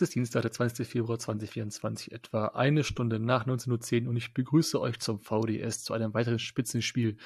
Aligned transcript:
es 0.00 0.08
ist 0.08 0.14
Dienstag, 0.14 0.42
der 0.42 0.50
20. 0.50 0.88
Februar 0.88 1.18
2024, 1.18 2.12
etwa 2.12 2.46
eine 2.46 2.84
Stunde 2.84 3.18
nach 3.18 3.46
19.10 3.46 4.04
Uhr 4.04 4.08
und 4.08 4.16
ich 4.16 4.32
begrüße 4.32 4.80
euch 4.80 4.98
zum 4.98 5.20
VDS 5.20 5.84
zu 5.84 5.92
einem 5.92 6.14
weiteren 6.14 6.38
Spitzenspiel. 6.38 7.18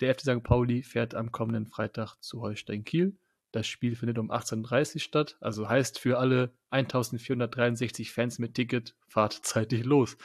Der 0.00 0.14
FC 0.14 0.22
St. 0.22 0.42
Pauli 0.42 0.82
fährt 0.82 1.14
am 1.14 1.30
kommenden 1.30 1.66
Freitag 1.66 2.16
zu 2.22 2.40
Holstein 2.40 2.84
Kiel. 2.84 3.18
Das 3.50 3.66
Spiel 3.66 3.96
findet 3.96 4.18
um 4.18 4.30
18.30 4.30 4.94
Uhr 4.94 5.00
statt, 5.00 5.36
also 5.42 5.68
heißt 5.68 5.98
für 5.98 6.18
alle 6.18 6.54
1463 6.70 8.10
Fans 8.10 8.38
mit 8.38 8.54
Ticket, 8.54 8.94
fahrt 9.08 9.34
zeitig 9.34 9.84
los. 9.84 10.16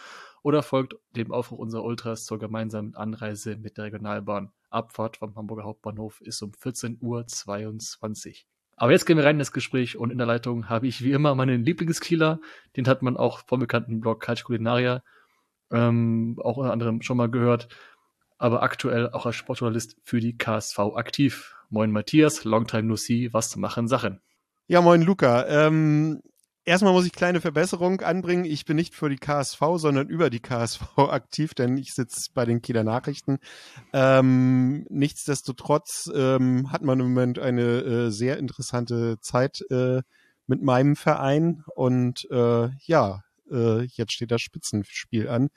Oder 0.44 0.64
folgt 0.64 0.96
dem 1.18 1.34
Aufruf 1.34 1.60
unserer 1.60 1.84
Ultras 1.84 2.26
zur 2.26 2.40
gemeinsamen 2.40 2.96
Anreise 2.96 3.58
mit 3.58 3.78
der 3.78 3.86
Regionalbahn. 3.86 4.54
Abfahrt 4.70 5.18
vom 5.18 5.36
Hamburger 5.36 5.66
Hauptbahnhof 5.66 6.22
ist 6.22 6.42
um 6.42 6.52
14.22 6.52 8.30
Uhr. 8.30 8.57
Aber 8.78 8.92
jetzt 8.92 9.06
gehen 9.06 9.18
wir 9.18 9.26
rein 9.26 9.36
in 9.36 9.40
das 9.40 9.52
Gespräch 9.52 9.98
und 9.98 10.12
in 10.12 10.20
der 10.20 10.28
Leitung 10.28 10.70
habe 10.70 10.88
ich 10.88 11.04
wie 11.04 11.12
immer 11.12 11.34
meinen 11.36 11.66
Lieblingskieler. 11.66 12.40
Den 12.76 12.88
hat 12.88 13.02
man 13.02 13.18
auch 13.18 13.40
vom 13.48 13.60
bekannten 13.60 14.00
Blog 14.00 14.24
Culture 14.24 14.46
Culinaria 14.46 15.04
ähm, 15.72 16.40
auch 16.44 16.58
unter 16.58 16.72
anderem 16.72 17.02
schon 17.02 17.18
mal 17.18 17.30
gehört, 17.30 17.68
aber 18.38 18.64
aktuell 18.64 19.10
auch 19.12 19.26
als 19.26 19.36
Sportjournalist 19.36 19.98
für 20.04 20.20
die 20.20 20.38
KSV 20.38 20.80
aktiv. 20.96 21.56
Moin 21.70 21.92
Matthias, 21.92 22.44
long 22.44 22.68
time 22.68 22.84
no 22.84 22.96
see, 22.96 23.34
was 23.34 23.56
machen 23.56 23.88
Sachen? 23.88 24.22
Ja, 24.68 24.82
moin 24.82 25.02
Luca. 25.02 25.46
Ähm, 25.48 26.22
erstmal 26.68 26.94
muss 26.94 27.06
ich 27.06 27.14
kleine 27.14 27.42
Verbesserung 27.42 28.02
anbringen. 28.02 28.46
Ich 28.46 28.66
bin 28.66 28.76
nicht 28.76 28.94
für 28.94 29.10
die 29.10 29.18
KSV, 29.18 29.60
sondern 29.76 30.10
über 30.10 30.30
die 30.30 30.42
KSV 30.42 30.82
aktiv, 30.98 31.54
denn 31.54 31.78
ich 31.78 31.94
sitze 31.94 32.30
bei 32.34 32.46
den 32.46 32.62
Kieler 32.62 32.84
Nachrichten. 32.84 33.40
Ähm, 33.94 34.86
nichtsdestotrotz 34.90 36.12
ähm, 36.14 36.72
hat 36.72 36.84
man 36.84 37.00
im 37.00 37.08
Moment 37.08 37.40
eine 37.40 37.62
äh, 37.64 38.10
sehr 38.12 38.38
interessante 38.38 39.20
Zeit 39.22 39.62
äh, 39.72 40.02
mit 40.46 40.62
meinem 40.62 40.96
Verein 40.96 41.64
und 41.76 42.28
äh, 42.30 42.70
ja, 42.82 43.24
äh, 43.50 43.84
jetzt 43.84 44.14
steht 44.14 44.32
das 44.32 44.42
Spitzenspiel 44.42 45.30
an. 45.30 45.50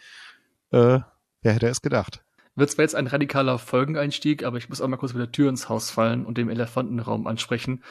Äh, 0.70 1.00
wer 1.42 1.53
hätte 1.53 1.69
es 1.69 1.83
gedacht? 1.83 2.22
Wird 2.55 2.70
zwar 2.70 2.84
jetzt 2.84 2.94
ein 2.94 3.06
radikaler 3.06 3.58
Folgeneinstieg, 3.58 4.44
aber 4.44 4.58
ich 4.58 4.69
muss 4.69 4.81
auch 4.81 4.88
mal 4.88 4.97
kurz 4.97 5.12
mit 5.12 5.20
der 5.20 5.33
Tür 5.33 5.48
ins 5.48 5.69
Haus 5.69 5.91
fallen 5.91 6.25
und 6.25 6.38
dem 6.38 6.48
Elefantenraum 6.48 7.27
ansprechen. 7.27 7.83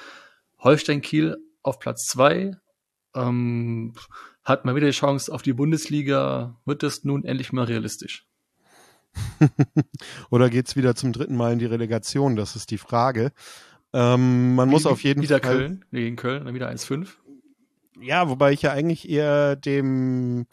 Holstein 0.59 1.01
Kiel 1.01 1.37
auf 1.63 1.79
Platz 1.79 2.05
zwei 2.05 2.57
ähm, 3.15 3.93
hat 4.43 4.65
mal 4.65 4.75
wieder 4.75 4.87
die 4.87 4.93
Chance 4.93 5.33
auf 5.33 5.41
die 5.41 5.53
Bundesliga. 5.53 6.55
Wird 6.65 6.83
das 6.83 7.03
nun 7.03 7.23
endlich 7.23 7.51
mal 7.51 7.65
realistisch? 7.65 8.27
Oder 10.29 10.49
geht's 10.49 10.75
wieder 10.75 10.95
zum 10.95 11.13
dritten 11.13 11.35
Mal 11.35 11.53
in 11.53 11.59
die 11.59 11.65
Relegation? 11.65 12.35
Das 12.35 12.55
ist 12.55 12.71
die 12.71 12.77
Frage. 12.77 13.31
Ähm, 13.93 14.55
man 14.55 14.69
Wie, 14.69 14.73
muss 14.73 14.85
auf 14.85 15.03
jeden 15.03 15.21
wieder 15.21 15.39
Fall. 15.39 15.57
Wieder 15.57 15.67
Köln, 15.67 15.85
gegen 15.91 16.15
Köln, 16.15 16.45
dann 16.45 16.53
wieder 16.53 16.69
1-5. 16.69 17.07
Ja, 18.01 18.29
wobei 18.29 18.53
ich 18.53 18.61
ja 18.61 18.71
eigentlich 18.71 19.09
eher 19.09 19.55
dem 19.55 20.45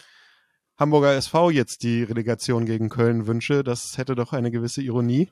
Hamburger 0.76 1.14
SV 1.14 1.50
jetzt 1.50 1.82
die 1.82 2.02
Relegation 2.02 2.66
gegen 2.66 2.88
Köln 2.88 3.26
wünsche. 3.26 3.62
Das 3.62 3.98
hätte 3.98 4.14
doch 4.14 4.32
eine 4.32 4.50
gewisse 4.50 4.82
Ironie. 4.82 5.30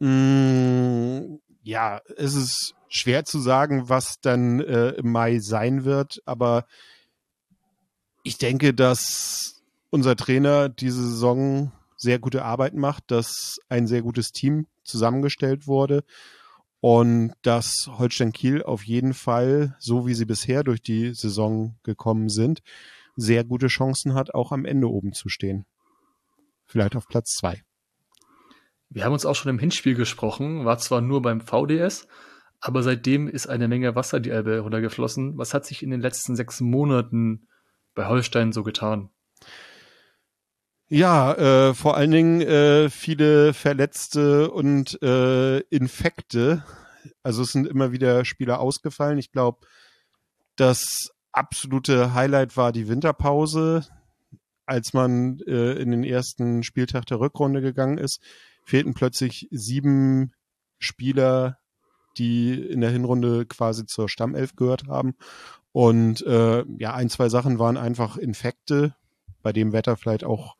Mm, 0.00 1.36
ja, 1.66 2.00
es 2.16 2.36
ist 2.36 2.74
schwer 2.88 3.24
zu 3.24 3.40
sagen, 3.40 3.88
was 3.88 4.20
dann 4.20 4.60
äh, 4.60 4.90
im 4.90 5.10
Mai 5.10 5.40
sein 5.40 5.84
wird, 5.84 6.22
aber 6.24 6.64
ich 8.22 8.38
denke, 8.38 8.72
dass 8.72 9.64
unser 9.90 10.14
Trainer 10.14 10.68
diese 10.68 11.02
Saison 11.02 11.72
sehr 11.96 12.20
gute 12.20 12.44
Arbeit 12.44 12.74
macht, 12.74 13.10
dass 13.10 13.58
ein 13.68 13.88
sehr 13.88 14.02
gutes 14.02 14.30
Team 14.30 14.68
zusammengestellt 14.84 15.66
wurde 15.66 16.04
und 16.80 17.32
dass 17.42 17.90
Holstein 17.98 18.32
Kiel 18.32 18.62
auf 18.62 18.84
jeden 18.84 19.12
Fall, 19.12 19.74
so 19.80 20.06
wie 20.06 20.14
sie 20.14 20.24
bisher 20.24 20.62
durch 20.62 20.82
die 20.82 21.14
Saison 21.14 21.74
gekommen 21.82 22.28
sind, 22.28 22.62
sehr 23.16 23.42
gute 23.42 23.66
Chancen 23.66 24.14
hat, 24.14 24.34
auch 24.34 24.52
am 24.52 24.66
Ende 24.66 24.88
oben 24.88 25.12
zu 25.14 25.28
stehen. 25.28 25.66
Vielleicht 26.64 26.94
auf 26.94 27.08
Platz 27.08 27.32
zwei. 27.32 27.65
Wir 28.88 29.04
haben 29.04 29.12
uns 29.12 29.26
auch 29.26 29.34
schon 29.34 29.50
im 29.50 29.58
Hinspiel 29.58 29.94
gesprochen, 29.94 30.64
war 30.64 30.78
zwar 30.78 31.00
nur 31.00 31.22
beim 31.22 31.40
VDS, 31.40 32.06
aber 32.60 32.82
seitdem 32.82 33.28
ist 33.28 33.46
eine 33.46 33.68
Menge 33.68 33.94
Wasser 33.94 34.20
die 34.20 34.30
Elbe 34.30 34.60
runtergeflossen. 34.60 35.36
Was 35.36 35.54
hat 35.54 35.66
sich 35.66 35.82
in 35.82 35.90
den 35.90 36.00
letzten 36.00 36.36
sechs 36.36 36.60
Monaten 36.60 37.48
bei 37.94 38.06
Holstein 38.06 38.52
so 38.52 38.62
getan? 38.62 39.10
Ja, 40.88 41.32
äh, 41.32 41.74
vor 41.74 41.96
allen 41.96 42.12
Dingen 42.12 42.40
äh, 42.42 42.88
viele 42.90 43.54
Verletzte 43.54 44.50
und 44.52 45.02
äh, 45.02 45.58
Infekte. 45.62 46.64
Also 47.24 47.42
es 47.42 47.50
sind 47.50 47.66
immer 47.66 47.90
wieder 47.90 48.24
Spieler 48.24 48.60
ausgefallen. 48.60 49.18
Ich 49.18 49.32
glaube, 49.32 49.66
das 50.54 51.10
absolute 51.32 52.14
Highlight 52.14 52.56
war 52.56 52.70
die 52.70 52.88
Winterpause, 52.88 53.84
als 54.64 54.92
man 54.94 55.40
äh, 55.40 55.72
in 55.72 55.90
den 55.90 56.04
ersten 56.04 56.62
Spieltag 56.62 57.06
der 57.06 57.18
Rückrunde 57.18 57.60
gegangen 57.62 57.98
ist. 57.98 58.20
Fehlten 58.66 58.94
plötzlich 58.94 59.48
sieben 59.52 60.32
Spieler, 60.78 61.58
die 62.18 62.52
in 62.52 62.80
der 62.80 62.90
Hinrunde 62.90 63.46
quasi 63.46 63.86
zur 63.86 64.08
Stammelf 64.08 64.56
gehört 64.56 64.88
haben. 64.88 65.14
Und 65.70 66.26
äh, 66.26 66.64
ja, 66.78 66.94
ein, 66.94 67.08
zwei 67.08 67.28
Sachen 67.28 67.58
waren 67.58 67.76
einfach 67.76 68.16
Infekte, 68.16 68.94
bei 69.42 69.52
dem 69.52 69.72
Wetter 69.72 69.96
vielleicht 69.96 70.24
auch 70.24 70.56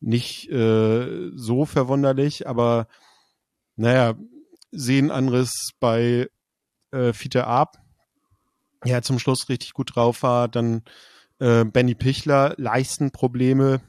nicht 0.00 0.50
äh, 0.50 1.30
so 1.34 1.66
verwunderlich, 1.66 2.48
aber 2.48 2.88
naja, 3.76 4.14
sehen 4.70 5.10
anderes 5.10 5.72
bei 5.78 6.28
äh, 6.90 7.12
Fiete 7.12 7.46
Ab, 7.46 7.76
ja 8.84 9.02
zum 9.02 9.18
Schluss 9.18 9.48
richtig 9.50 9.74
gut 9.74 9.94
drauf 9.94 10.22
war. 10.22 10.48
Dann 10.48 10.82
äh, 11.38 11.64
Benny 11.64 11.94
Pichler, 11.94 12.54
Leistenprobleme. 12.56 13.82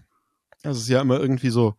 Das 0.64 0.78
ist 0.78 0.90
ja 0.90 1.02
immer 1.02 1.20
irgendwie 1.20 1.50
so, 1.50 1.76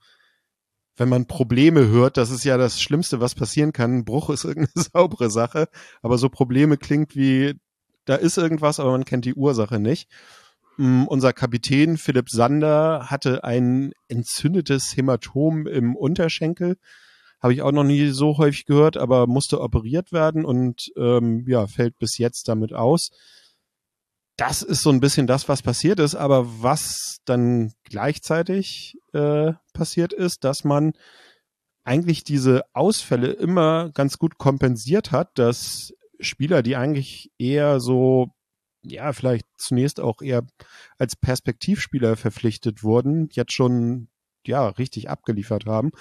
wenn 0.96 1.08
man 1.08 1.26
Probleme 1.26 1.88
hört, 1.88 2.16
das 2.16 2.30
ist 2.30 2.44
ja 2.44 2.56
das 2.56 2.80
Schlimmste, 2.80 3.20
was 3.20 3.34
passieren 3.34 3.72
kann. 3.72 3.98
Ein 3.98 4.04
Bruch 4.04 4.30
ist 4.30 4.44
irgendeine 4.44 4.84
saubere 4.92 5.30
Sache, 5.30 5.68
aber 6.02 6.18
so 6.18 6.28
Probleme 6.28 6.76
klingt 6.76 7.16
wie, 7.16 7.54
da 8.04 8.14
ist 8.14 8.38
irgendwas, 8.38 8.80
aber 8.80 8.92
man 8.92 9.04
kennt 9.04 9.24
die 9.24 9.34
Ursache 9.34 9.78
nicht. 9.78 10.08
Um, 10.76 11.06
unser 11.06 11.32
Kapitän 11.32 11.96
Philipp 11.96 12.28
Sander 12.28 13.06
hatte 13.08 13.44
ein 13.44 13.92
entzündetes 14.08 14.96
Hämatom 14.96 15.66
im 15.68 15.94
Unterschenkel. 15.94 16.76
Habe 17.40 17.52
ich 17.52 17.62
auch 17.62 17.72
noch 17.72 17.84
nie 17.84 18.08
so 18.08 18.38
häufig 18.38 18.64
gehört, 18.66 18.96
aber 18.96 19.26
musste 19.26 19.60
operiert 19.60 20.12
werden 20.12 20.44
und 20.44 20.90
ähm, 20.96 21.44
ja, 21.46 21.66
fällt 21.66 21.98
bis 21.98 22.18
jetzt 22.18 22.48
damit 22.48 22.72
aus. 22.72 23.10
Das 24.36 24.62
ist 24.62 24.82
so 24.82 24.90
ein 24.90 25.00
bisschen 25.00 25.26
das, 25.26 25.48
was 25.48 25.62
passiert 25.62 26.00
ist, 26.00 26.16
aber 26.16 26.62
was 26.62 27.18
dann 27.24 27.72
gleichzeitig 27.84 28.98
äh, 29.12 29.52
passiert 29.72 30.12
ist, 30.12 30.42
dass 30.42 30.64
man 30.64 30.92
eigentlich 31.84 32.24
diese 32.24 32.62
Ausfälle 32.72 33.28
immer 33.28 33.90
ganz 33.90 34.18
gut 34.18 34.38
kompensiert 34.38 35.12
hat, 35.12 35.38
dass 35.38 35.92
Spieler, 36.18 36.62
die 36.62 36.76
eigentlich 36.76 37.30
eher 37.38 37.78
so, 37.78 38.28
ja, 38.82 39.12
vielleicht 39.12 39.46
zunächst 39.56 40.00
auch 40.00 40.20
eher 40.20 40.44
als 40.98 41.14
Perspektivspieler 41.14 42.16
verpflichtet 42.16 42.82
wurden, 42.82 43.28
jetzt 43.32 43.52
schon 43.52 44.08
ja 44.46 44.68
richtig 44.68 45.10
abgeliefert 45.10 45.66
haben. 45.66 45.92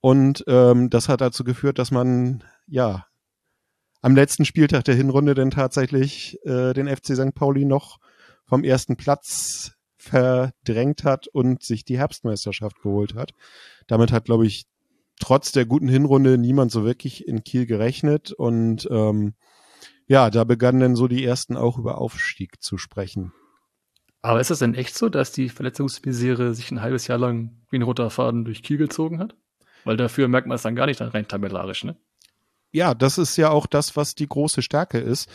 Und 0.00 0.44
ähm, 0.46 0.90
das 0.90 1.08
hat 1.08 1.20
dazu 1.20 1.44
geführt, 1.44 1.78
dass 1.78 1.90
man 1.90 2.44
ja 2.66 3.06
am 4.04 4.14
letzten 4.14 4.44
Spieltag 4.44 4.84
der 4.84 4.96
Hinrunde 4.96 5.32
dann 5.32 5.50
tatsächlich 5.50 6.38
äh, 6.44 6.74
den 6.74 6.94
FC 6.94 7.16
St. 7.16 7.34
Pauli 7.34 7.64
noch 7.64 8.00
vom 8.44 8.62
ersten 8.62 8.96
Platz 8.96 9.72
verdrängt 9.96 11.04
hat 11.04 11.26
und 11.28 11.62
sich 11.62 11.86
die 11.86 11.96
Herbstmeisterschaft 11.96 12.82
geholt 12.82 13.14
hat. 13.14 13.32
Damit 13.86 14.12
hat, 14.12 14.26
glaube 14.26 14.46
ich, 14.46 14.66
trotz 15.20 15.52
der 15.52 15.64
guten 15.64 15.88
Hinrunde 15.88 16.36
niemand 16.36 16.70
so 16.70 16.84
wirklich 16.84 17.26
in 17.26 17.44
Kiel 17.44 17.64
gerechnet. 17.64 18.30
Und 18.30 18.86
ähm, 18.90 19.32
ja, 20.06 20.28
da 20.28 20.44
begannen 20.44 20.80
dann 20.80 20.96
so 20.96 21.08
die 21.08 21.24
ersten 21.24 21.56
auch 21.56 21.78
über 21.78 21.96
Aufstieg 21.96 22.62
zu 22.62 22.76
sprechen. 22.76 23.32
Aber 24.20 24.38
ist 24.38 24.50
das 24.50 24.58
denn 24.58 24.74
echt 24.74 24.98
so, 24.98 25.08
dass 25.08 25.32
die 25.32 25.48
Verletzungsmisere 25.48 26.52
sich 26.52 26.70
ein 26.70 26.82
halbes 26.82 27.06
Jahr 27.06 27.16
lang 27.16 27.62
wie 27.70 27.78
ein 27.78 27.82
roter 27.82 28.10
Faden 28.10 28.44
durch 28.44 28.62
Kiel 28.62 28.76
gezogen 28.76 29.18
hat? 29.18 29.34
Weil 29.84 29.96
dafür 29.96 30.28
merkt 30.28 30.46
man 30.46 30.56
es 30.56 30.62
dann 30.62 30.76
gar 30.76 30.84
nicht 30.84 31.00
rein 31.00 31.26
tabellarisch, 31.26 31.84
ne? 31.84 31.96
Ja, 32.74 32.92
das 32.92 33.18
ist 33.18 33.36
ja 33.36 33.50
auch 33.50 33.66
das, 33.66 33.96
was 33.96 34.16
die 34.16 34.26
große 34.26 34.60
Stärke 34.60 34.98
ist, 34.98 35.28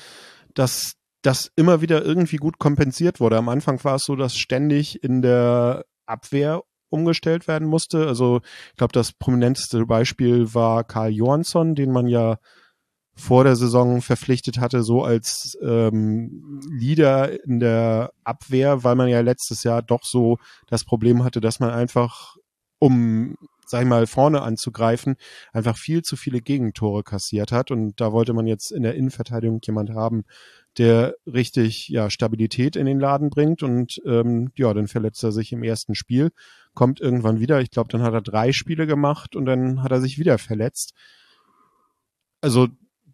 dass 0.53 0.95
das 1.21 1.49
immer 1.55 1.79
wieder 1.79 2.03
irgendwie 2.03 2.35
gut 2.35 2.59
kompensiert 2.59 3.21
wurde. 3.21 3.37
Am 3.37 3.47
Anfang 3.47 3.81
war 3.85 3.95
es 3.95 4.03
so, 4.03 4.17
dass 4.17 4.35
ständig 4.35 5.01
in 5.05 5.21
der 5.21 5.85
Abwehr 6.05 6.63
umgestellt 6.89 7.47
werden 7.47 7.65
musste. 7.65 8.07
Also 8.07 8.41
ich 8.71 8.75
glaube, 8.75 8.91
das 8.91 9.13
prominenteste 9.13 9.85
Beispiel 9.85 10.53
war 10.53 10.83
Karl 10.83 11.11
Johansson, 11.11 11.75
den 11.75 11.93
man 11.93 12.07
ja 12.07 12.39
vor 13.15 13.45
der 13.45 13.55
Saison 13.55 14.01
verpflichtet 14.01 14.59
hatte, 14.59 14.83
so 14.83 15.03
als 15.03 15.57
ähm, 15.61 16.61
Leader 16.69 17.41
in 17.45 17.61
der 17.61 18.11
Abwehr, 18.25 18.83
weil 18.83 18.95
man 18.95 19.07
ja 19.07 19.21
letztes 19.21 19.63
Jahr 19.63 19.81
doch 19.81 20.03
so 20.03 20.39
das 20.67 20.83
Problem 20.83 21.23
hatte, 21.23 21.39
dass 21.39 21.61
man 21.61 21.69
einfach, 21.69 22.35
um, 22.79 23.35
sag 23.69 23.83
ich 23.83 23.87
mal, 23.87 24.07
vorne 24.07 24.41
anzugreifen, 24.41 25.15
einfach 25.53 25.77
viel 25.77 26.01
zu 26.01 26.15
viele 26.15 26.41
Gegentore 26.41 27.03
kassiert 27.03 27.51
hat. 27.51 27.69
Und 27.69 28.01
da 28.01 28.11
wollte 28.11 28.33
man 28.33 28.47
jetzt 28.47 28.71
in 28.71 28.81
der 28.81 28.95
Innenverteidigung 28.95 29.59
jemand 29.63 29.91
haben, 29.91 30.23
der 30.77 31.15
richtig 31.27 31.87
ja, 31.89 32.09
Stabilität 32.09 32.75
in 32.75 32.87
den 32.87 32.99
Laden 32.99 33.29
bringt. 33.29 33.61
Und 33.61 34.01
ähm, 34.05 34.51
ja, 34.55 34.73
dann 34.73 34.87
verletzt 34.87 35.23
er 35.23 35.31
sich 35.31 35.51
im 35.51 35.61
ersten 35.61 35.93
Spiel, 35.93 36.31
kommt 36.73 36.99
irgendwann 36.99 37.39
wieder. 37.39 37.61
Ich 37.61 37.69
glaube, 37.69 37.89
dann 37.91 38.01
hat 38.01 38.13
er 38.13 38.21
drei 38.21 38.53
Spiele 38.53 38.87
gemacht 38.87 39.35
und 39.35 39.45
dann 39.45 39.83
hat 39.83 39.91
er 39.91 40.01
sich 40.01 40.17
wieder 40.17 40.39
verletzt. 40.39 40.93
Also 42.41 42.69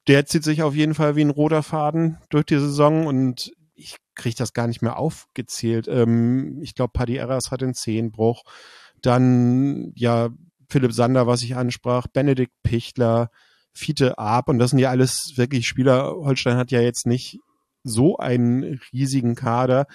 der 0.07 0.25
zieht 0.25 0.43
sich 0.43 0.63
auf 0.63 0.73
jeden 0.73 0.93
Fall 0.93 1.17
wie 1.17 1.21
ein 1.23 1.31
roter 1.31 1.63
Faden 1.63 2.17
durch 2.29 2.45
die 2.45 2.59
Saison 2.59 3.07
und 3.07 3.51
ich 3.73 3.97
kriege 4.15 4.35
das 4.37 4.53
gar 4.53 4.67
nicht 4.67 4.81
mehr 4.81 4.97
aufgezählt. 4.97 5.89
Ähm, 5.89 6.61
ich 6.61 6.75
glaube, 6.75 6.93
Paddy 6.93 7.17
Erras 7.17 7.51
hat 7.51 7.61
den 7.61 7.73
Zehenbruch. 7.73 8.43
Dann, 9.01 9.91
ja, 9.95 10.29
Philipp 10.69 10.93
Sander, 10.93 11.27
was 11.27 11.41
ich 11.43 11.55
ansprach, 11.55 12.07
Benedikt 12.07 12.53
Pichtler, 12.63 13.29
Fiete 13.73 14.17
Arp 14.17 14.47
und 14.49 14.59
das 14.59 14.69
sind 14.69 14.79
ja 14.79 14.89
alles 14.89 15.33
wirklich 15.35 15.67
Spieler. 15.67 16.15
Holstein 16.15 16.57
hat 16.57 16.71
ja 16.71 16.81
jetzt 16.81 17.05
nicht 17.05 17.39
so 17.83 18.17
einen 18.17 18.79
riesigen 18.93 19.35
Kader, 19.35 19.85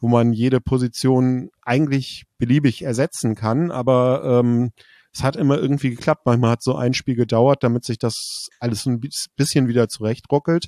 wo 0.00 0.08
man 0.08 0.32
jede 0.32 0.60
Position 0.60 1.50
eigentlich 1.62 2.24
beliebig 2.38 2.82
ersetzen 2.82 3.34
kann, 3.34 3.70
aber 3.70 4.22
ähm, 4.24 4.72
es 5.12 5.22
hat 5.22 5.36
immer 5.36 5.58
irgendwie 5.58 5.90
geklappt. 5.90 6.26
Manchmal 6.26 6.52
hat 6.52 6.62
so 6.62 6.76
ein 6.76 6.94
Spiel 6.94 7.16
gedauert, 7.16 7.62
damit 7.62 7.84
sich 7.84 7.98
das 7.98 8.48
alles 8.60 8.86
ein 8.86 9.00
bisschen 9.36 9.68
wieder 9.68 9.88
zurechtruckelt. 9.88 10.66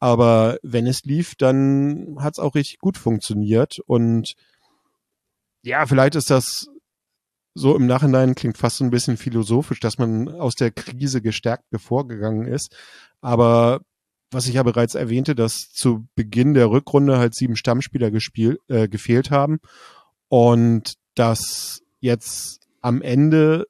Aber 0.00 0.58
wenn 0.62 0.86
es 0.86 1.04
lief, 1.04 1.34
dann 1.36 2.16
hat 2.20 2.34
es 2.34 2.38
auch 2.38 2.54
richtig 2.54 2.78
gut 2.78 2.98
funktioniert. 2.98 3.78
Und 3.86 4.34
ja, 5.62 5.86
vielleicht 5.86 6.14
ist 6.14 6.30
das 6.30 6.68
so 7.58 7.76
im 7.76 7.86
Nachhinein 7.86 8.34
klingt 8.34 8.56
fast 8.56 8.76
so 8.78 8.84
ein 8.84 8.90
bisschen 8.90 9.16
philosophisch, 9.16 9.80
dass 9.80 9.98
man 9.98 10.28
aus 10.28 10.54
der 10.54 10.70
Krise 10.70 11.20
gestärkt 11.20 11.68
bevorgegangen 11.70 12.46
ist. 12.46 12.74
Aber 13.20 13.80
was 14.30 14.46
ich 14.46 14.54
ja 14.54 14.62
bereits 14.62 14.94
erwähnte, 14.94 15.34
dass 15.34 15.70
zu 15.72 16.06
Beginn 16.14 16.54
der 16.54 16.70
Rückrunde 16.70 17.18
halt 17.18 17.34
sieben 17.34 17.56
Stammspieler 17.56 18.10
gespielt, 18.10 18.60
äh, 18.68 18.88
gefehlt 18.88 19.30
haben 19.30 19.58
und 20.28 20.94
dass 21.14 21.80
jetzt 22.00 22.60
am 22.80 23.02
Ende, 23.02 23.66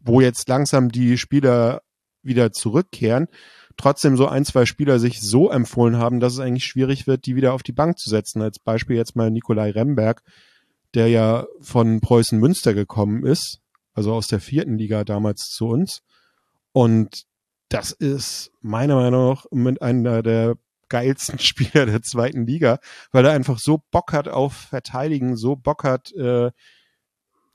wo 0.00 0.20
jetzt 0.20 0.48
langsam 0.48 0.90
die 0.90 1.18
Spieler 1.18 1.82
wieder 2.22 2.50
zurückkehren, 2.50 3.28
trotzdem 3.76 4.16
so 4.16 4.26
ein, 4.26 4.44
zwei 4.44 4.66
Spieler 4.66 4.98
sich 4.98 5.20
so 5.20 5.50
empfohlen 5.50 5.98
haben, 5.98 6.18
dass 6.18 6.32
es 6.32 6.40
eigentlich 6.40 6.64
schwierig 6.64 7.06
wird, 7.06 7.26
die 7.26 7.36
wieder 7.36 7.52
auf 7.52 7.62
die 7.62 7.72
Bank 7.72 7.98
zu 7.98 8.10
setzen. 8.10 8.42
Als 8.42 8.58
Beispiel 8.58 8.96
jetzt 8.96 9.14
mal 9.14 9.30
Nikolai 9.30 9.70
Remberg, 9.70 10.22
der 10.94 11.08
ja 11.08 11.46
von 11.60 12.00
Preußen 12.00 12.38
Münster 12.38 12.74
gekommen 12.74 13.24
ist, 13.24 13.60
also 13.94 14.12
aus 14.12 14.28
der 14.28 14.40
vierten 14.40 14.78
Liga 14.78 15.04
damals 15.04 15.50
zu 15.50 15.68
uns. 15.68 16.02
Und 16.72 17.24
das 17.68 17.90
ist 17.92 18.52
meiner 18.60 18.96
Meinung 18.96 19.30
nach 19.30 19.46
mit 19.50 19.82
einer 19.82 20.22
der 20.22 20.56
geilsten 20.88 21.38
Spieler 21.40 21.86
der 21.86 22.02
zweiten 22.02 22.46
Liga, 22.46 22.78
weil 23.12 23.24
er 23.24 23.32
einfach 23.32 23.58
so 23.58 23.82
Bock 23.90 24.12
hat 24.12 24.28
auf 24.28 24.54
Verteidigen, 24.54 25.36
so 25.36 25.56
Bock 25.56 25.84
hat, 25.84 26.12
äh, 26.12 26.50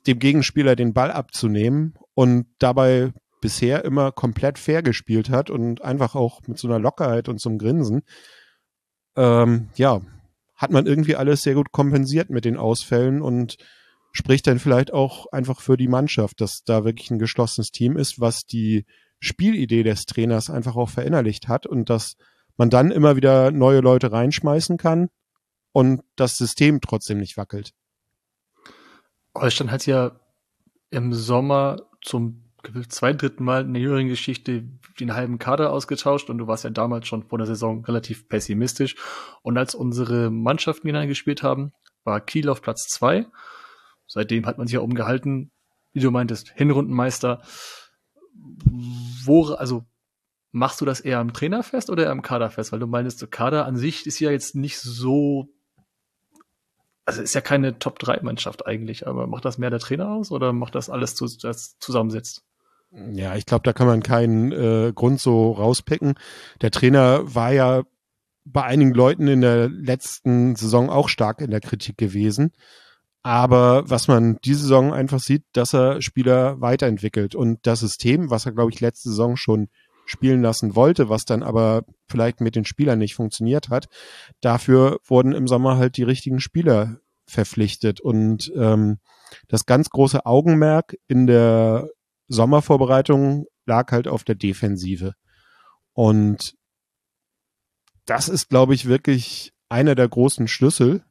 dem 0.07 0.19
Gegenspieler 0.19 0.75
den 0.75 0.93
Ball 0.93 1.11
abzunehmen 1.11 1.95
und 2.15 2.47
dabei 2.59 3.13
bisher 3.39 3.85
immer 3.85 4.11
komplett 4.11 4.59
fair 4.59 4.83
gespielt 4.83 5.29
hat 5.29 5.49
und 5.49 5.81
einfach 5.81 6.15
auch 6.15 6.41
mit 6.47 6.57
so 6.57 6.67
einer 6.67 6.79
Lockerheit 6.79 7.29
und 7.29 7.39
so 7.39 7.49
einem 7.49 7.57
Grinsen. 7.57 8.03
Ähm, 9.15 9.69
ja, 9.75 10.01
hat 10.61 10.71
man 10.71 10.85
irgendwie 10.85 11.15
alles 11.15 11.41
sehr 11.41 11.55
gut 11.55 11.71
kompensiert 11.71 12.29
mit 12.29 12.45
den 12.45 12.55
Ausfällen 12.55 13.21
und 13.21 13.57
spricht 14.13 14.45
dann 14.45 14.59
vielleicht 14.59 14.93
auch 14.93 15.25
einfach 15.31 15.59
für 15.59 15.75
die 15.75 15.87
Mannschaft, 15.87 16.39
dass 16.39 16.63
da 16.63 16.85
wirklich 16.85 17.09
ein 17.09 17.17
geschlossenes 17.17 17.71
Team 17.71 17.97
ist, 17.97 18.19
was 18.19 18.45
die 18.45 18.85
Spielidee 19.19 19.83
des 19.83 20.05
Trainers 20.05 20.49
einfach 20.49 20.75
auch 20.75 20.89
verinnerlicht 20.89 21.47
hat 21.47 21.65
und 21.65 21.89
dass 21.89 22.15
man 22.57 22.69
dann 22.69 22.91
immer 22.91 23.15
wieder 23.15 23.49
neue 23.51 23.79
Leute 23.79 24.11
reinschmeißen 24.11 24.77
kann 24.77 25.09
und 25.71 26.01
das 26.15 26.37
System 26.37 26.79
trotzdem 26.79 27.17
nicht 27.17 27.37
wackelt. 27.37 27.71
Holstein 29.35 29.71
hat 29.71 29.85
ja 29.87 30.19
im 30.91 31.13
Sommer 31.13 31.77
zum 32.03 32.50
zwei 32.89 33.13
dritten 33.13 33.43
Mal 33.43 33.63
in 33.63 33.73
der 33.73 33.81
jüngeren 33.81 34.07
Geschichte 34.07 34.63
den 34.99 35.13
halben 35.13 35.39
Kader 35.39 35.71
ausgetauscht 35.71 36.29
und 36.29 36.37
du 36.37 36.47
warst 36.47 36.63
ja 36.63 36.69
damals 36.69 37.07
schon 37.07 37.23
vor 37.23 37.37
der 37.37 37.47
Saison 37.47 37.83
relativ 37.85 38.27
pessimistisch. 38.27 38.95
Und 39.41 39.57
als 39.57 39.75
unsere 39.75 40.29
Mannschaften 40.29 40.83
gegeneinander 40.83 41.09
gespielt 41.09 41.43
haben, 41.43 41.73
war 42.03 42.21
Kiel 42.21 42.49
auf 42.49 42.61
Platz 42.61 42.87
zwei. 42.87 43.27
Seitdem 44.07 44.45
hat 44.45 44.57
man 44.57 44.67
sich 44.67 44.75
ja 44.75 44.81
umgehalten, 44.81 45.51
wie 45.93 45.99
du 45.99 46.11
meintest, 46.11 46.51
Hinrundenmeister. 46.55 47.41
Wo, 48.33 49.45
also 49.53 49.85
machst 50.51 50.81
du 50.81 50.85
das 50.85 50.99
eher 50.99 51.19
am 51.19 51.33
Trainer 51.33 51.63
fest 51.63 51.89
oder 51.89 52.03
eher 52.03 52.11
am 52.11 52.21
Kader 52.21 52.49
fest? 52.49 52.71
Weil 52.71 52.79
du 52.79 52.87
meinst, 52.87 53.21
der 53.21 53.29
Kader 53.29 53.65
an 53.65 53.77
sich 53.77 54.05
ist 54.05 54.19
ja 54.19 54.31
jetzt 54.31 54.55
nicht 54.55 54.79
so 54.79 55.49
also 57.05 57.21
ist 57.21 57.33
ja 57.33 57.41
keine 57.41 57.77
Top-3-Mannschaft 57.79 58.65
eigentlich, 58.65 59.07
aber 59.07 59.27
macht 59.27 59.43
das 59.45 59.57
mehr 59.57 59.69
der 59.69 59.79
Trainer 59.79 60.09
aus 60.09 60.31
oder 60.31 60.53
macht 60.53 60.75
das 60.75 60.89
alles, 60.89 61.15
zu, 61.15 61.27
das 61.41 61.77
zusammensetzt? 61.79 62.43
Ja, 62.91 63.35
ich 63.35 63.45
glaube, 63.45 63.63
da 63.63 63.71
kann 63.71 63.87
man 63.87 64.03
keinen 64.03 64.51
äh, 64.51 64.91
Grund 64.93 65.19
so 65.19 65.51
rauspicken. 65.51 66.15
Der 66.61 66.71
Trainer 66.71 67.33
war 67.33 67.53
ja 67.53 67.83
bei 68.43 68.63
einigen 68.63 68.93
Leuten 68.93 69.27
in 69.27 69.41
der 69.41 69.69
letzten 69.69 70.55
Saison 70.55 70.89
auch 70.89 71.07
stark 71.07 71.39
in 71.41 71.51
der 71.51 71.61
Kritik 71.61 71.97
gewesen. 71.97 72.51
Aber 73.23 73.89
was 73.89 74.07
man 74.07 74.39
diese 74.43 74.61
Saison 74.61 74.93
einfach 74.93 75.19
sieht, 75.19 75.43
dass 75.53 75.73
er 75.73 76.01
Spieler 76.01 76.59
weiterentwickelt 76.59 77.35
und 77.35 77.59
das 77.63 77.81
System, 77.81 78.29
was 78.29 78.45
er, 78.45 78.51
glaube 78.51 78.71
ich, 78.71 78.81
letzte 78.81 79.09
Saison 79.09 79.37
schon 79.37 79.69
spielen 80.05 80.41
lassen 80.41 80.75
wollte, 80.75 81.07
was 81.07 81.23
dann 81.25 81.43
aber 81.43 81.83
vielleicht 82.09 82.41
mit 82.41 82.55
den 82.55 82.65
Spielern 82.65 82.99
nicht 82.99 83.15
funktioniert 83.15 83.69
hat. 83.69 83.87
Dafür 84.41 84.99
wurden 85.05 85.33
im 85.33 85.47
Sommer 85.47 85.77
halt 85.77 85.97
die 85.97 86.03
richtigen 86.03 86.39
Spieler 86.39 86.97
verpflichtet 87.27 88.01
und 88.01 88.51
ähm, 88.57 88.97
das 89.47 89.65
ganz 89.65 89.89
große 89.89 90.25
Augenmerk 90.25 90.95
in 91.07 91.27
der 91.27 91.87
Sommervorbereitung 92.31 93.45
lag 93.65 93.91
halt 93.91 94.07
auf 94.07 94.23
der 94.23 94.35
Defensive 94.35 95.15
und 95.93 96.55
das 98.05 98.29
ist, 98.29 98.49
glaube 98.49 98.73
ich, 98.73 98.87
wirklich 98.87 99.53
einer 99.69 99.95
der 99.95 100.07
großen 100.07 100.47
Schlüssel, 100.47 101.03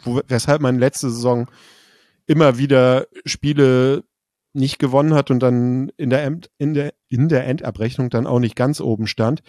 wo, 0.00 0.20
weshalb 0.26 0.60
man 0.60 0.78
letzte 0.78 1.10
Saison 1.10 1.50
immer 2.26 2.58
wieder 2.58 3.06
Spiele 3.24 4.04
nicht 4.52 4.78
gewonnen 4.78 5.14
hat 5.14 5.30
und 5.30 5.40
dann 5.40 5.90
in 5.96 6.10
der, 6.10 6.40
in 6.58 6.74
der, 6.74 6.94
in 7.08 7.28
der 7.28 7.46
Endabrechnung 7.46 8.10
dann 8.10 8.26
auch 8.26 8.40
nicht 8.40 8.56
ganz 8.56 8.80
oben 8.80 9.06
stand, 9.06 9.42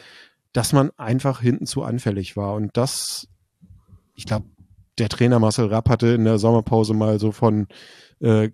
dass 0.52 0.74
man 0.74 0.92
einfach 0.98 1.42
hinten 1.42 1.66
zu 1.66 1.84
anfällig 1.84 2.36
war. 2.36 2.54
Und 2.56 2.76
das, 2.76 3.28
ich 4.16 4.26
glaube, 4.26 4.48
der 4.98 5.10
Trainer 5.10 5.40
Marcel 5.40 5.68
Rapp 5.68 5.90
hatte 5.90 6.08
in 6.08 6.26
der 6.26 6.40
Sommerpause 6.40 6.94
mal 6.94 7.20
so 7.20 7.32
von 7.32 7.68
äh, 8.20 8.50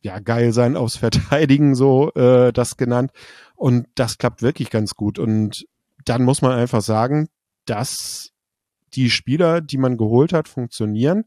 ja 0.00 0.18
geil 0.18 0.52
sein 0.52 0.76
aufs 0.76 0.96
Verteidigen 0.96 1.74
so 1.74 2.12
äh, 2.14 2.52
das 2.52 2.76
genannt. 2.76 3.12
Und 3.56 3.86
das 3.94 4.18
klappt 4.18 4.42
wirklich 4.42 4.70
ganz 4.70 4.94
gut. 4.94 5.18
Und 5.18 5.66
dann 6.04 6.22
muss 6.22 6.42
man 6.42 6.52
einfach 6.52 6.82
sagen, 6.82 7.28
dass 7.66 8.30
die 8.94 9.10
Spieler, 9.10 9.60
die 9.60 9.78
man 9.78 9.96
geholt 9.96 10.32
hat, 10.32 10.48
funktionieren 10.48 11.24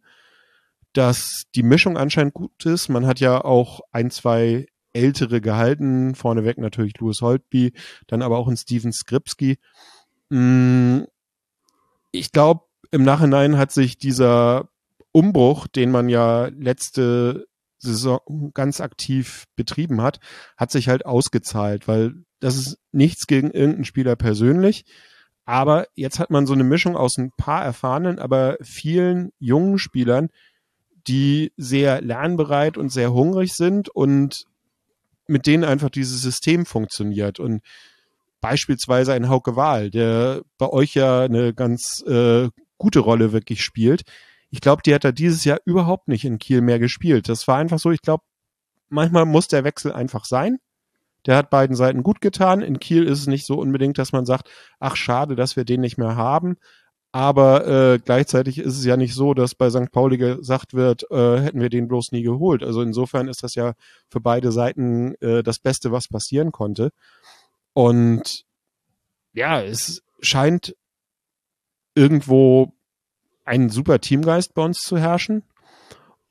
dass 0.93 1.43
die 1.55 1.63
Mischung 1.63 1.97
anscheinend 1.97 2.33
gut 2.33 2.65
ist. 2.65 2.89
Man 2.89 3.05
hat 3.05 3.19
ja 3.19 3.43
auch 3.43 3.81
ein, 3.91 4.11
zwei 4.11 4.67
ältere 4.93 5.39
gehalten, 5.39 6.15
vorneweg 6.15 6.57
natürlich 6.57 6.99
Louis 6.99 7.21
Holtby, 7.21 7.73
dann 8.07 8.21
aber 8.21 8.37
auch 8.37 8.47
ein 8.47 8.57
Steven 8.57 8.91
Skripski. 8.91 9.57
Mm, 10.29 11.03
ich 12.11 12.31
glaube, 12.31 12.65
im 12.91 13.03
Nachhinein 13.03 13.57
hat 13.57 13.71
sich 13.71 13.97
dieser 13.97 14.67
Umbruch, 15.13 15.67
den 15.67 15.91
man 15.91 16.09
ja 16.09 16.47
letzte 16.47 17.47
Saison 17.81 18.51
ganz 18.53 18.81
aktiv 18.81 19.45
betrieben 19.55 20.01
hat, 20.01 20.19
hat 20.57 20.71
sich 20.71 20.87
halt 20.87 21.05
ausgezahlt, 21.05 21.87
weil 21.87 22.13
das 22.39 22.55
ist 22.55 22.77
nichts 22.91 23.27
gegen 23.27 23.51
irgendeinen 23.51 23.85
Spieler 23.85 24.15
persönlich. 24.15 24.85
Aber 25.45 25.87
jetzt 25.95 26.19
hat 26.19 26.29
man 26.29 26.45
so 26.45 26.53
eine 26.53 26.63
Mischung 26.63 26.95
aus 26.95 27.17
ein 27.17 27.31
paar 27.35 27.63
erfahrenen, 27.63 28.19
aber 28.19 28.57
vielen 28.61 29.31
jungen 29.39 29.79
Spielern, 29.79 30.29
die 31.07 31.51
sehr 31.57 32.01
lernbereit 32.01 32.77
und 32.77 32.89
sehr 32.89 33.11
hungrig 33.11 33.53
sind 33.53 33.89
und 33.89 34.45
mit 35.27 35.47
denen 35.47 35.63
einfach 35.63 35.89
dieses 35.89 36.21
System 36.21 36.65
funktioniert. 36.65 37.39
Und 37.39 37.61
beispielsweise 38.39 39.13
ein 39.13 39.29
Hauke 39.29 39.55
Wahl, 39.55 39.89
der 39.89 40.41
bei 40.57 40.69
euch 40.69 40.93
ja 40.93 41.21
eine 41.23 41.53
ganz 41.53 42.03
äh, 42.05 42.49
gute 42.77 42.99
Rolle 42.99 43.31
wirklich 43.31 43.63
spielt. 43.63 44.03
Ich 44.51 44.61
glaube, 44.61 44.81
die 44.85 44.93
hat 44.93 45.05
er 45.05 45.13
dieses 45.13 45.45
Jahr 45.45 45.59
überhaupt 45.65 46.07
nicht 46.07 46.25
in 46.25 46.37
Kiel 46.37 46.61
mehr 46.61 46.77
gespielt. 46.79 47.29
Das 47.29 47.47
war 47.47 47.57
einfach 47.57 47.79
so, 47.79 47.91
ich 47.91 48.01
glaube, 48.01 48.23
manchmal 48.89 49.25
muss 49.25 49.47
der 49.47 49.63
Wechsel 49.63 49.91
einfach 49.93 50.25
sein, 50.25 50.59
Der 51.25 51.37
hat 51.37 51.49
beiden 51.51 51.75
Seiten 51.75 52.03
gut 52.03 52.21
getan. 52.21 52.61
In 52.61 52.79
Kiel 52.79 53.05
ist 53.05 53.19
es 53.19 53.27
nicht 53.27 53.45
so 53.45 53.59
unbedingt, 53.59 53.97
dass 53.97 54.11
man 54.11 54.25
sagt, 54.25 54.49
ach 54.79 54.95
schade, 54.95 55.35
dass 55.35 55.55
wir 55.55 55.65
den 55.65 55.81
nicht 55.81 55.97
mehr 55.97 56.15
haben. 56.15 56.57
Aber 57.13 57.67
äh, 57.67 57.99
gleichzeitig 57.99 58.57
ist 58.57 58.77
es 58.77 58.85
ja 58.85 58.97
nicht 58.97 59.13
so, 59.13 59.33
dass 59.33 59.53
bei 59.53 59.69
St. 59.69 59.91
Pauli 59.91 60.17
gesagt 60.17 60.73
wird, 60.73 61.09
äh, 61.11 61.39
hätten 61.41 61.59
wir 61.59 61.69
den 61.69 61.87
bloß 61.89 62.11
nie 62.13 62.23
geholt. 62.23 62.63
Also 62.63 62.81
insofern 62.81 63.27
ist 63.27 63.43
das 63.43 63.55
ja 63.55 63.73
für 64.09 64.21
beide 64.21 64.51
Seiten 64.51 65.15
äh, 65.21 65.43
das 65.43 65.59
Beste, 65.59 65.91
was 65.91 66.07
passieren 66.07 66.51
konnte. 66.51 66.91
Und 67.73 68.45
ja, 69.33 69.61
es 69.61 70.03
scheint 70.21 70.75
irgendwo 71.95 72.73
ein 73.45 73.69
super 73.69 73.99
Teamgeist 73.99 74.53
bei 74.53 74.63
uns 74.63 74.79
zu 74.79 74.97
herrschen. 74.97 75.43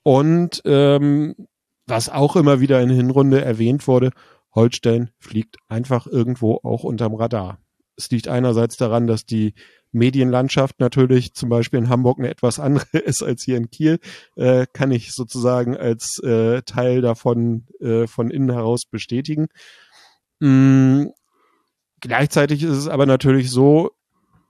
Und 0.03 0.63
ähm, 0.65 1.35
was 1.87 2.09
auch 2.09 2.37
immer 2.37 2.61
wieder 2.61 2.81
in 2.81 2.91
Hinrunde 2.91 3.45
erwähnt 3.45 3.87
wurde, 3.87 4.11
Holstein 4.55 5.11
fliegt 5.19 5.57
einfach 5.69 6.07
irgendwo 6.07 6.61
auch 6.63 6.85
unterm 6.85 7.15
Radar. 7.15 7.59
Es 7.97 8.11
liegt 8.11 8.29
einerseits 8.29 8.77
daran, 8.77 9.07
dass 9.07 9.27
die 9.27 9.55
Medienlandschaft 9.93 10.81
natürlich 10.81 11.35
zum 11.35 11.49
Beispiel 11.49 11.81
in 11.81 11.89
Hamburg 11.89 12.19
eine 12.19 12.31
etwas 12.31 12.59
andere 12.59 12.99
ist 12.99 13.23
als 13.23 13.43
hier 13.43 13.57
in 13.57 13.71
Kiel, 13.71 13.99
äh, 14.37 14.67
kann 14.73 14.91
ich 14.91 15.13
sozusagen 15.13 15.77
als 15.77 16.19
äh, 16.23 16.63
Teil 16.63 17.01
davon 17.03 17.67
äh, 17.81 18.07
von 18.07 18.31
innen 18.31 18.53
heraus 18.53 18.85
bestätigen. 18.87 19.49
Mm, 20.39 21.07
gleichzeitig 22.01 22.63
ist 22.63 22.77
es 22.77 22.89
aber 22.89 23.07
natürlich 23.07 23.51
so, 23.51 23.91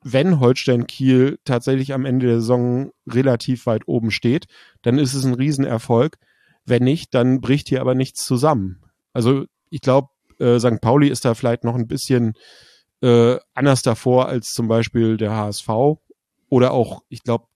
wenn 0.02 0.40
Holstein 0.40 0.86
Kiel 0.86 1.38
tatsächlich 1.44 1.92
am 1.92 2.06
Ende 2.06 2.26
der 2.26 2.40
Saison 2.40 2.92
relativ 3.06 3.66
weit 3.66 3.86
oben 3.86 4.10
steht, 4.10 4.46
dann 4.82 4.98
ist 4.98 5.14
es 5.14 5.24
ein 5.24 5.34
Riesenerfolg. 5.34 6.16
Wenn 6.64 6.84
nicht, 6.84 7.14
dann 7.14 7.40
bricht 7.40 7.68
hier 7.68 7.80
aber 7.80 7.94
nichts 7.94 8.24
zusammen. 8.24 8.82
Also 9.12 9.44
ich 9.70 9.80
glaube, 9.80 10.08
äh, 10.38 10.58
St. 10.58 10.80
Pauli 10.80 11.08
ist 11.08 11.24
da 11.24 11.34
vielleicht 11.34 11.64
noch 11.64 11.74
ein 11.74 11.86
bisschen 11.86 12.34
äh, 13.02 13.36
anders 13.54 13.82
davor 13.82 14.28
als 14.28 14.52
zum 14.52 14.68
Beispiel 14.68 15.16
der 15.16 15.32
HSV. 15.32 15.68
Oder 16.48 16.72
auch, 16.72 17.02
ich 17.08 17.22
glaube, 17.22 17.46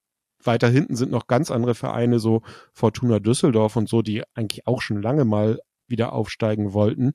weiter 0.43 0.69
hinten 0.69 0.97
sind 0.97 1.11
noch 1.11 1.27
ganz 1.27 1.51
andere 1.51 1.75
Vereine, 1.75 2.19
so 2.19 2.43
Fortuna 2.73 3.19
Düsseldorf 3.19 3.77
und 3.77 3.89
so, 3.89 4.03
die 4.03 4.23
eigentlich 4.35 4.67
auch 4.67 4.83
schon 4.83 5.03
lange 5.03 5.25
mal 5.25 5.59
wieder 5.87 6.13
aufsteigen 6.13 6.73
wollten, 6.73 7.13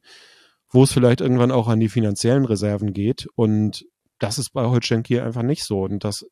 wo 0.70 0.84
es 0.84 0.92
vielleicht 0.92 1.22
irgendwann 1.22 1.52
auch 1.52 1.68
an 1.68 1.80
die 1.80 1.90
finanziellen 1.90 2.46
Reserven 2.46 2.94
geht. 2.94 3.28
Und 3.36 3.86
das 4.20 4.38
ist 4.38 4.52
bei 4.52 4.66
Holstein 4.66 5.04
Kiel 5.04 5.22
einfach 5.22 5.44
nicht 5.44 5.64
so. 5.64 5.82
Und 5.82 6.04
das 6.04 6.26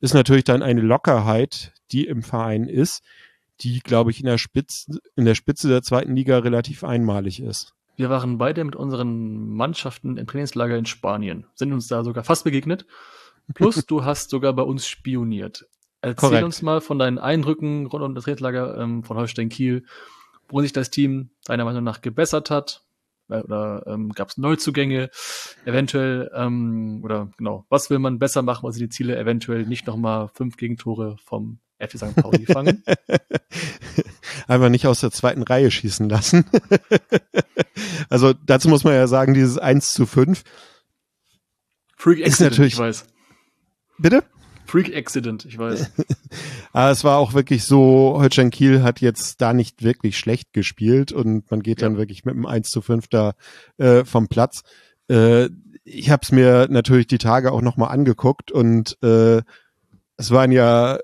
ist 0.00 0.14
natürlich 0.14 0.44
dann 0.44 0.62
eine 0.62 0.80
Lockerheit, 0.80 1.72
die 1.92 2.06
im 2.06 2.22
Verein 2.22 2.64
ist, 2.64 3.02
die, 3.60 3.80
glaube 3.80 4.10
ich, 4.10 4.20
in 4.20 4.26
der 4.26 4.38
Spitze, 4.38 4.98
in 5.16 5.24
der 5.24 5.34
Spitze 5.34 5.68
der 5.68 5.82
zweiten 5.82 6.16
Liga 6.16 6.38
relativ 6.38 6.84
einmalig 6.84 7.40
ist. 7.40 7.74
Wir 7.96 8.10
waren 8.10 8.38
beide 8.38 8.64
mit 8.64 8.74
unseren 8.74 9.48
Mannschaften 9.50 10.16
im 10.16 10.26
Trainingslager 10.26 10.76
in 10.76 10.86
Spanien, 10.86 11.46
sind 11.54 11.72
uns 11.72 11.88
da 11.88 12.02
sogar 12.02 12.24
fast 12.24 12.44
begegnet. 12.44 12.86
Plus, 13.54 13.76
du 13.86 14.04
hast 14.04 14.30
sogar 14.30 14.52
bei 14.54 14.62
uns 14.62 14.86
spioniert. 14.86 15.66
Erzähl 16.00 16.28
Korrekt. 16.28 16.44
uns 16.44 16.62
mal 16.62 16.80
von 16.80 16.98
deinen 16.98 17.18
Eindrücken 17.18 17.86
rund 17.86 18.02
um 18.02 18.14
das 18.14 18.24
Trainingslager 18.24 18.78
ähm, 18.78 19.04
von 19.04 19.16
Holstein 19.16 19.50
Kiel, 19.50 19.84
wo 20.48 20.60
sich 20.60 20.72
das 20.72 20.90
Team 20.90 21.30
deiner 21.44 21.64
Meinung 21.64 21.84
nach 21.84 22.00
gebessert 22.00 22.50
hat, 22.50 22.82
oder 23.40 23.84
ähm, 23.86 24.10
gab 24.10 24.28
es 24.28 24.36
Neuzugänge, 24.36 25.10
eventuell, 25.64 26.30
ähm, 26.34 27.00
oder 27.02 27.30
genau, 27.36 27.66
was 27.68 27.90
will 27.90 27.98
man 27.98 28.18
besser 28.18 28.42
machen, 28.42 28.66
also 28.66 28.78
die 28.78 28.88
Ziele 28.88 29.16
eventuell 29.16 29.66
nicht 29.66 29.86
nochmal 29.86 30.28
fünf 30.34 30.56
Gegentore 30.56 31.16
vom 31.24 31.58
FC 31.78 31.98
St. 31.98 32.14
Pauli 32.16 32.46
fangen? 32.46 32.84
Einfach 34.48 34.68
nicht 34.68 34.86
aus 34.86 35.00
der 35.00 35.10
zweiten 35.10 35.42
Reihe 35.42 35.70
schießen 35.70 36.08
lassen. 36.08 36.44
also 38.08 38.32
dazu 38.32 38.68
muss 38.68 38.84
man 38.84 38.94
ja 38.94 39.06
sagen, 39.06 39.34
dieses 39.34 39.58
1 39.58 39.92
zu 39.92 40.06
5 40.06 40.42
Freak 41.96 42.18
ist 42.20 42.40
natürlich, 42.40 42.74
ich 42.74 42.78
weiß. 42.78 43.06
Bitte? 43.98 44.24
Freak 44.72 44.96
Accident, 44.96 45.44
ich 45.44 45.58
weiß. 45.58 45.92
Aber 46.72 46.90
es 46.92 47.04
war 47.04 47.18
auch 47.18 47.34
wirklich 47.34 47.64
so, 47.64 48.14
Holstein 48.16 48.48
Kiel 48.48 48.82
hat 48.82 49.02
jetzt 49.02 49.42
da 49.42 49.52
nicht 49.52 49.82
wirklich 49.82 50.18
schlecht 50.18 50.54
gespielt 50.54 51.12
und 51.12 51.50
man 51.50 51.62
geht 51.62 51.82
ja. 51.82 51.88
dann 51.88 51.98
wirklich 51.98 52.24
mit 52.24 52.34
einem 52.34 52.46
1 52.46 52.70
zu 52.70 52.80
5 52.80 53.06
da 53.08 53.34
äh, 53.76 54.06
vom 54.06 54.28
Platz. 54.28 54.62
Äh, 55.10 55.50
ich 55.84 56.08
habe 56.08 56.20
es 56.22 56.32
mir 56.32 56.68
natürlich 56.70 57.06
die 57.06 57.18
Tage 57.18 57.52
auch 57.52 57.60
nochmal 57.60 57.90
angeguckt 57.90 58.50
und 58.50 58.96
äh, 59.02 59.42
es 60.16 60.30
waren 60.30 60.52
ja 60.52 60.98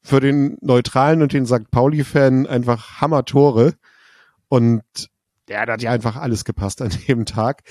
für 0.00 0.20
den 0.20 0.56
Neutralen 0.62 1.20
und 1.20 1.34
den 1.34 1.44
St. 1.44 1.70
Pauli-Fan 1.70 2.46
einfach 2.46 3.02
Hammer-Tore 3.02 3.74
und 4.48 4.82
ja, 5.50 5.66
da 5.66 5.74
hat 5.74 5.82
ja 5.82 5.90
einfach 5.90 6.16
alles 6.16 6.46
gepasst 6.46 6.80
an 6.80 6.90
dem 7.06 7.26
Tag. 7.26 7.64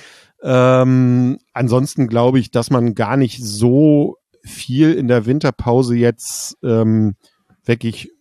Ähm, 0.43 1.39
ansonsten 1.53 2.07
glaube 2.07 2.37
ich, 2.37 2.51
dass 2.51 2.69
man 2.69 2.93
gar 2.93 3.17
nicht 3.17 3.43
so 3.43 4.19
viel 4.43 4.93
in 4.93 5.07
der 5.07 5.25
Winterpause 5.25 5.95
jetzt 5.95 6.57
ähm, 6.63 7.15
wirklich 7.63 8.11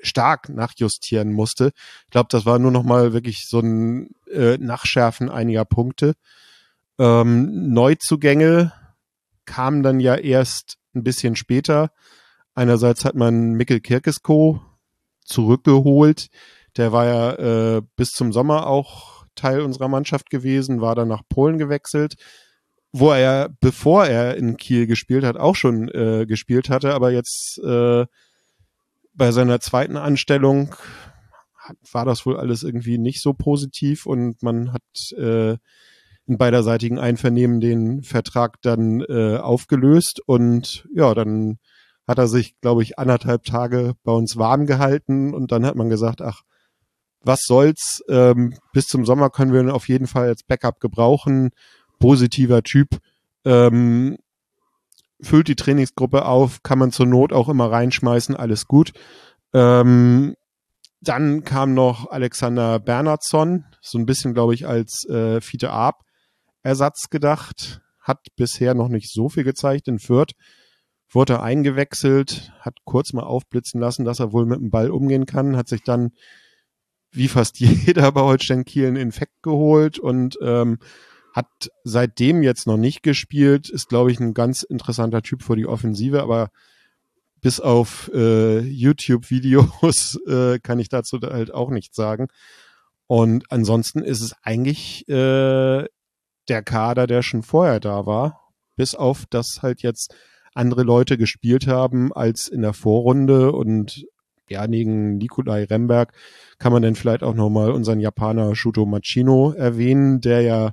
stark 0.00 0.48
nachjustieren 0.48 1.32
musste. 1.32 1.72
Ich 2.04 2.10
glaube, 2.10 2.28
das 2.30 2.46
war 2.46 2.58
nur 2.58 2.70
noch 2.70 2.84
mal 2.84 3.12
wirklich 3.12 3.48
so 3.48 3.60
ein 3.60 4.10
äh, 4.30 4.58
Nachschärfen 4.58 5.30
einiger 5.30 5.64
Punkte. 5.64 6.14
Ähm, 6.98 7.72
Neuzugänge 7.72 8.72
kamen 9.46 9.82
dann 9.82 10.00
ja 10.00 10.14
erst 10.14 10.78
ein 10.94 11.02
bisschen 11.02 11.36
später. 11.36 11.90
Einerseits 12.54 13.04
hat 13.04 13.14
man 13.14 13.54
Mikkel 13.54 13.80
Kirkesko 13.80 14.60
zurückgeholt. 15.24 16.28
Der 16.76 16.92
war 16.92 17.06
ja 17.06 17.76
äh, 17.76 17.82
bis 17.96 18.10
zum 18.10 18.32
Sommer 18.32 18.66
auch 18.66 19.24
Teil 19.34 19.62
unserer 19.62 19.88
Mannschaft 19.88 20.30
gewesen, 20.30 20.80
war 20.80 20.94
dann 20.94 21.08
nach 21.08 21.22
Polen 21.28 21.58
gewechselt 21.58 22.16
wo 22.96 23.10
er, 23.10 23.48
bevor 23.60 24.06
er 24.06 24.36
in 24.36 24.56
Kiel 24.56 24.86
gespielt 24.86 25.24
hat, 25.24 25.36
auch 25.36 25.56
schon 25.56 25.88
äh, 25.88 26.26
gespielt 26.26 26.70
hatte, 26.70 26.94
aber 26.94 27.10
jetzt 27.10 27.58
äh, 27.58 28.06
bei 29.14 29.32
seiner 29.32 29.58
zweiten 29.58 29.96
Anstellung 29.96 30.76
war 31.90 32.04
das 32.04 32.24
wohl 32.24 32.36
alles 32.36 32.62
irgendwie 32.62 32.98
nicht 32.98 33.20
so 33.20 33.32
positiv 33.32 34.06
und 34.06 34.44
man 34.44 34.72
hat 34.72 34.82
äh, 35.18 35.56
in 36.26 36.38
beiderseitigen 36.38 37.00
Einvernehmen 37.00 37.60
den 37.60 38.04
Vertrag 38.04 38.62
dann 38.62 39.00
äh, 39.00 39.38
aufgelöst 39.38 40.20
und 40.24 40.86
ja, 40.94 41.14
dann 41.14 41.58
hat 42.06 42.18
er 42.18 42.28
sich, 42.28 42.60
glaube 42.60 42.84
ich, 42.84 42.96
anderthalb 42.96 43.42
Tage 43.42 43.94
bei 44.04 44.12
uns 44.12 44.36
warm 44.36 44.66
gehalten 44.66 45.34
und 45.34 45.50
dann 45.50 45.66
hat 45.66 45.74
man 45.74 45.88
gesagt, 45.88 46.22
ach, 46.22 46.42
was 47.22 47.40
soll's, 47.44 48.04
ähm, 48.08 48.54
bis 48.72 48.86
zum 48.86 49.04
Sommer 49.04 49.30
können 49.30 49.52
wir 49.52 49.60
ihn 49.60 49.70
auf 49.70 49.88
jeden 49.88 50.06
Fall 50.06 50.28
als 50.28 50.44
Backup 50.44 50.78
gebrauchen 50.78 51.50
positiver 52.04 52.62
Typ, 52.62 52.98
ähm, 53.46 54.18
füllt 55.22 55.48
die 55.48 55.56
Trainingsgruppe 55.56 56.26
auf, 56.26 56.62
kann 56.62 56.78
man 56.78 56.92
zur 56.92 57.06
Not 57.06 57.32
auch 57.32 57.48
immer 57.48 57.72
reinschmeißen, 57.72 58.36
alles 58.36 58.66
gut. 58.66 58.92
Ähm, 59.54 60.34
dann 61.00 61.44
kam 61.44 61.72
noch 61.72 62.10
Alexander 62.10 62.78
Bernhardsson, 62.78 63.64
so 63.80 63.96
ein 63.96 64.04
bisschen, 64.04 64.34
glaube 64.34 64.52
ich, 64.52 64.66
als 64.66 65.08
äh, 65.08 65.40
Fiete 65.40 65.70
Arp 65.70 66.02
Ersatz 66.62 67.08
gedacht, 67.08 67.80
hat 68.00 68.18
bisher 68.36 68.74
noch 68.74 68.88
nicht 68.88 69.10
so 69.10 69.30
viel 69.30 69.44
gezeigt 69.44 69.88
in 69.88 69.98
Fürth, 69.98 70.32
wurde 71.10 71.40
eingewechselt, 71.40 72.52
hat 72.60 72.76
kurz 72.84 73.14
mal 73.14 73.22
aufblitzen 73.22 73.80
lassen, 73.80 74.04
dass 74.04 74.20
er 74.20 74.34
wohl 74.34 74.44
mit 74.44 74.60
dem 74.60 74.70
Ball 74.70 74.90
umgehen 74.90 75.24
kann, 75.24 75.56
hat 75.56 75.68
sich 75.68 75.82
dann 75.82 76.10
wie 77.12 77.28
fast 77.28 77.60
jeder 77.60 78.12
bei 78.12 78.20
Holstein 78.20 78.66
Kiel 78.66 78.88
einen 78.88 78.96
Infekt 78.96 79.42
geholt 79.42 79.98
und 79.98 80.36
ähm, 80.42 80.78
hat 81.34 81.70
seitdem 81.82 82.44
jetzt 82.44 82.68
noch 82.68 82.76
nicht 82.76 83.02
gespielt, 83.02 83.68
ist, 83.68 83.88
glaube 83.88 84.12
ich, 84.12 84.20
ein 84.20 84.34
ganz 84.34 84.62
interessanter 84.62 85.20
Typ 85.20 85.42
für 85.42 85.56
die 85.56 85.66
Offensive, 85.66 86.22
aber 86.22 86.50
bis 87.40 87.58
auf 87.58 88.08
äh, 88.14 88.60
YouTube-Videos 88.60 90.20
äh, 90.28 90.60
kann 90.60 90.78
ich 90.78 90.88
dazu 90.88 91.18
halt 91.20 91.52
auch 91.52 91.70
nichts 91.70 91.96
sagen. 91.96 92.28
Und 93.08 93.50
ansonsten 93.50 94.02
ist 94.02 94.20
es 94.20 94.34
eigentlich 94.44 95.08
äh, 95.08 95.84
der 96.48 96.62
Kader, 96.62 97.08
der 97.08 97.22
schon 97.22 97.42
vorher 97.42 97.80
da 97.80 98.06
war, 98.06 98.52
bis 98.76 98.94
auf 98.94 99.26
dass 99.26 99.60
halt 99.60 99.82
jetzt 99.82 100.14
andere 100.54 100.84
Leute 100.84 101.18
gespielt 101.18 101.66
haben 101.66 102.12
als 102.12 102.46
in 102.46 102.62
der 102.62 102.74
Vorrunde 102.74 103.50
und 103.50 104.06
ja, 104.48 104.68
neben 104.68 105.16
Nikolai 105.16 105.64
Remberg 105.64 106.12
kann 106.58 106.72
man 106.72 106.82
dann 106.82 106.94
vielleicht 106.94 107.24
auch 107.24 107.34
nochmal 107.34 107.72
unseren 107.72 107.98
Japaner 107.98 108.54
Shuto 108.54 108.86
Machino 108.86 109.52
erwähnen, 109.52 110.20
der 110.20 110.42
ja 110.42 110.72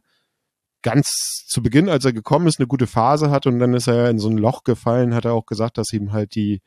ganz 0.82 1.46
zu 1.48 1.62
Beginn, 1.62 1.90
als 1.90 2.06
er 2.06 2.14
gekommen 2.14 2.48
ist, 2.48 2.60
eine 2.60 2.68
gute 2.68 2.88
Phase 2.88 3.30
hat 3.30 3.48
und 3.48 3.60
dann 3.60 3.74
ist 3.74 3.88
er 3.88 4.10
in 4.10 4.20
so 4.20 4.30
ein 4.30 4.38
Loch 4.38 4.64
gefallen, 4.64 5.14
hat 5.14 5.26
er 5.26 5.34
auch 5.34 5.46
gesagt, 5.46 5.78
dass 5.78 5.94
ihm 5.94 6.12
halt 6.12 6.36
die 6.36 6.62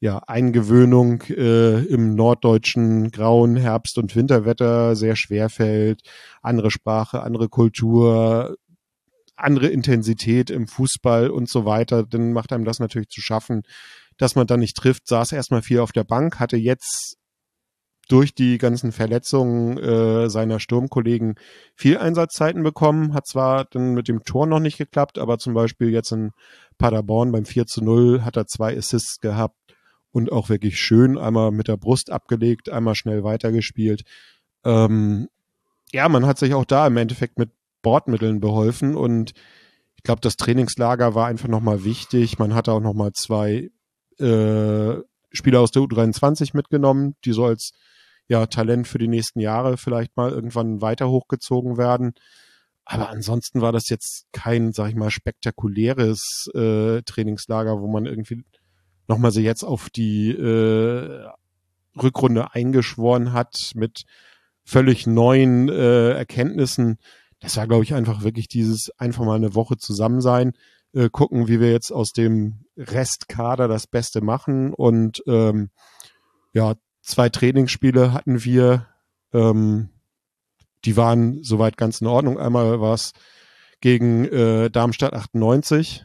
ja, 0.00 0.18
Eingewöhnung 0.26 1.22
äh, 1.22 1.82
im 1.84 2.14
norddeutschen 2.14 3.10
grauen 3.10 3.56
Herbst- 3.56 3.98
und 3.98 4.14
Winterwetter 4.14 4.94
sehr 4.94 5.16
schwer 5.16 5.48
fällt. 5.48 6.02
Andere 6.40 6.70
Sprache, 6.70 7.22
andere 7.22 7.48
Kultur, 7.48 8.56
andere 9.34 9.68
Intensität 9.68 10.50
im 10.50 10.68
Fußball 10.68 11.30
und 11.30 11.48
so 11.48 11.64
weiter. 11.64 12.04
Dann 12.04 12.32
macht 12.32 12.52
einem 12.52 12.64
das 12.64 12.78
natürlich 12.78 13.08
zu 13.08 13.20
schaffen, 13.20 13.62
dass 14.18 14.36
man 14.36 14.46
dann 14.46 14.60
nicht 14.60 14.76
trifft. 14.76 15.08
Saß 15.08 15.32
erstmal 15.32 15.62
viel 15.62 15.80
auf 15.80 15.92
der 15.92 16.04
Bank, 16.04 16.38
hatte 16.38 16.56
jetzt 16.56 17.17
durch 18.08 18.34
die 18.34 18.58
ganzen 18.58 18.90
Verletzungen 18.90 19.78
äh, 19.78 20.30
seiner 20.30 20.60
Sturmkollegen 20.60 21.36
viel 21.74 21.98
Einsatzzeiten 21.98 22.62
bekommen. 22.62 23.14
Hat 23.14 23.26
zwar 23.26 23.66
dann 23.66 23.94
mit 23.94 24.08
dem 24.08 24.24
Tor 24.24 24.46
noch 24.46 24.60
nicht 24.60 24.78
geklappt, 24.78 25.18
aber 25.18 25.38
zum 25.38 25.54
Beispiel 25.54 25.90
jetzt 25.90 26.12
in 26.12 26.32
Paderborn 26.78 27.32
beim 27.32 27.44
4 27.44 27.66
zu 27.66 27.84
0 27.84 28.22
hat 28.22 28.36
er 28.36 28.46
zwei 28.46 28.76
Assists 28.76 29.20
gehabt 29.20 29.56
und 30.10 30.32
auch 30.32 30.48
wirklich 30.48 30.78
schön 30.78 31.18
einmal 31.18 31.50
mit 31.50 31.68
der 31.68 31.76
Brust 31.76 32.10
abgelegt, 32.10 32.70
einmal 32.70 32.94
schnell 32.94 33.24
weitergespielt. 33.24 34.02
Ähm, 34.64 35.28
ja, 35.92 36.08
man 36.08 36.26
hat 36.26 36.38
sich 36.38 36.54
auch 36.54 36.64
da 36.64 36.86
im 36.86 36.96
Endeffekt 36.96 37.38
mit 37.38 37.50
Bordmitteln 37.82 38.40
beholfen 38.40 38.96
und 38.96 39.32
ich 39.96 40.02
glaube, 40.02 40.20
das 40.20 40.36
Trainingslager 40.36 41.14
war 41.14 41.26
einfach 41.26 41.48
nochmal 41.48 41.84
wichtig. 41.84 42.38
Man 42.38 42.54
hatte 42.54 42.72
auch 42.72 42.80
nochmal 42.80 43.12
zwei 43.12 43.70
äh, 44.18 44.94
Spieler 45.30 45.60
aus 45.60 45.72
der 45.72 45.82
U23 45.82 46.50
mitgenommen, 46.54 47.16
die 47.24 47.32
so 47.32 47.44
als 47.44 47.72
ja, 48.28 48.46
Talent 48.46 48.86
für 48.86 48.98
die 48.98 49.08
nächsten 49.08 49.40
Jahre 49.40 49.76
vielleicht 49.76 50.16
mal 50.16 50.30
irgendwann 50.30 50.80
weiter 50.80 51.08
hochgezogen 51.08 51.78
werden. 51.78 52.12
Aber 52.84 53.08
ansonsten 53.10 53.60
war 53.60 53.72
das 53.72 53.88
jetzt 53.88 54.26
kein, 54.32 54.72
sag 54.72 54.90
ich 54.90 54.94
mal, 54.94 55.10
spektakuläres 55.10 56.50
äh, 56.54 57.02
Trainingslager, 57.02 57.80
wo 57.80 57.88
man 57.88 58.06
irgendwie 58.06 58.44
nochmal 59.08 59.30
so 59.30 59.40
jetzt 59.40 59.64
auf 59.64 59.90
die 59.90 60.30
äh, 60.30 61.26
Rückrunde 62.00 62.54
eingeschworen 62.54 63.32
hat 63.32 63.72
mit 63.74 64.04
völlig 64.64 65.06
neuen 65.06 65.68
äh, 65.68 66.12
Erkenntnissen. 66.12 66.98
Das 67.40 67.56
war, 67.56 67.66
glaube 67.66 67.84
ich, 67.84 67.94
einfach 67.94 68.22
wirklich 68.22 68.48
dieses 68.48 68.90
einfach 68.98 69.24
mal 69.24 69.36
eine 69.36 69.54
Woche 69.54 69.76
zusammen 69.78 70.20
sein, 70.20 70.52
äh, 70.92 71.08
gucken, 71.10 71.48
wie 71.48 71.60
wir 71.60 71.70
jetzt 71.70 71.90
aus 71.90 72.12
dem 72.12 72.64
Restkader 72.76 73.68
das 73.68 73.86
Beste 73.86 74.20
machen 74.20 74.72
und 74.74 75.22
ähm, 75.26 75.70
ja, 76.52 76.74
zwei 77.08 77.28
Trainingsspiele 77.28 78.12
hatten 78.12 78.44
wir, 78.44 78.86
ähm, 79.32 79.88
die 80.84 80.96
waren 80.96 81.42
soweit 81.42 81.76
ganz 81.76 82.00
in 82.00 82.06
Ordnung. 82.06 82.38
Einmal 82.38 82.80
war 82.80 82.94
es 82.94 83.12
gegen 83.80 84.26
äh, 84.26 84.70
Darmstadt 84.70 85.14
98. 85.14 86.04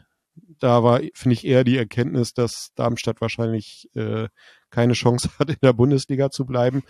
Da 0.58 0.82
war, 0.82 1.00
finde 1.12 1.34
ich, 1.34 1.46
eher 1.46 1.64
die 1.64 1.76
Erkenntnis, 1.76 2.32
dass 2.32 2.72
Darmstadt 2.74 3.20
wahrscheinlich 3.20 3.88
äh, 3.94 4.28
keine 4.70 4.94
Chance 4.94 5.30
hat, 5.38 5.50
in 5.50 5.58
der 5.62 5.74
Bundesliga 5.74 6.30
zu 6.30 6.46
bleiben, 6.46 6.82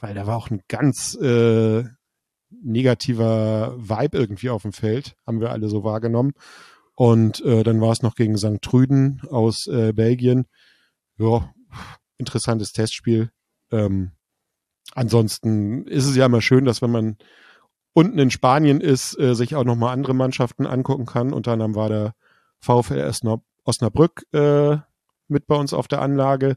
weil 0.00 0.14
da 0.14 0.26
war 0.26 0.36
auch 0.36 0.50
ein 0.50 0.62
ganz 0.68 1.14
äh, 1.14 1.84
negativer 2.50 3.74
Vibe 3.76 4.16
irgendwie 4.16 4.50
auf 4.50 4.62
dem 4.62 4.72
Feld, 4.72 5.16
haben 5.26 5.40
wir 5.40 5.50
alle 5.50 5.68
so 5.68 5.82
wahrgenommen. 5.82 6.32
Und 6.94 7.44
äh, 7.44 7.62
dann 7.62 7.80
war 7.80 7.92
es 7.92 8.02
noch 8.02 8.14
gegen 8.14 8.38
St. 8.38 8.62
Trüden 8.62 9.20
aus 9.28 9.66
äh, 9.66 9.92
Belgien. 9.92 10.46
Ja, 11.18 11.52
interessantes 12.16 12.72
Testspiel. 12.72 13.30
Ähm, 13.70 14.12
ansonsten 14.94 15.86
ist 15.86 16.06
es 16.06 16.16
ja 16.16 16.26
immer 16.26 16.42
schön, 16.42 16.64
dass 16.64 16.82
wenn 16.82 16.90
man 16.90 17.16
unten 17.92 18.18
in 18.18 18.30
Spanien 18.30 18.80
ist, 18.80 19.18
äh, 19.18 19.34
sich 19.34 19.54
auch 19.54 19.64
nochmal 19.64 19.92
andere 19.92 20.14
Mannschaften 20.14 20.66
angucken 20.66 21.06
kann. 21.06 21.32
Unter 21.32 21.52
anderem 21.52 21.74
war 21.74 21.88
der 21.88 22.14
VfL 22.60 23.10
Osnabrück 23.64 24.24
äh, 24.32 24.76
mit 25.28 25.46
bei 25.46 25.56
uns 25.56 25.72
auf 25.72 25.88
der 25.88 26.02
Anlage. 26.02 26.56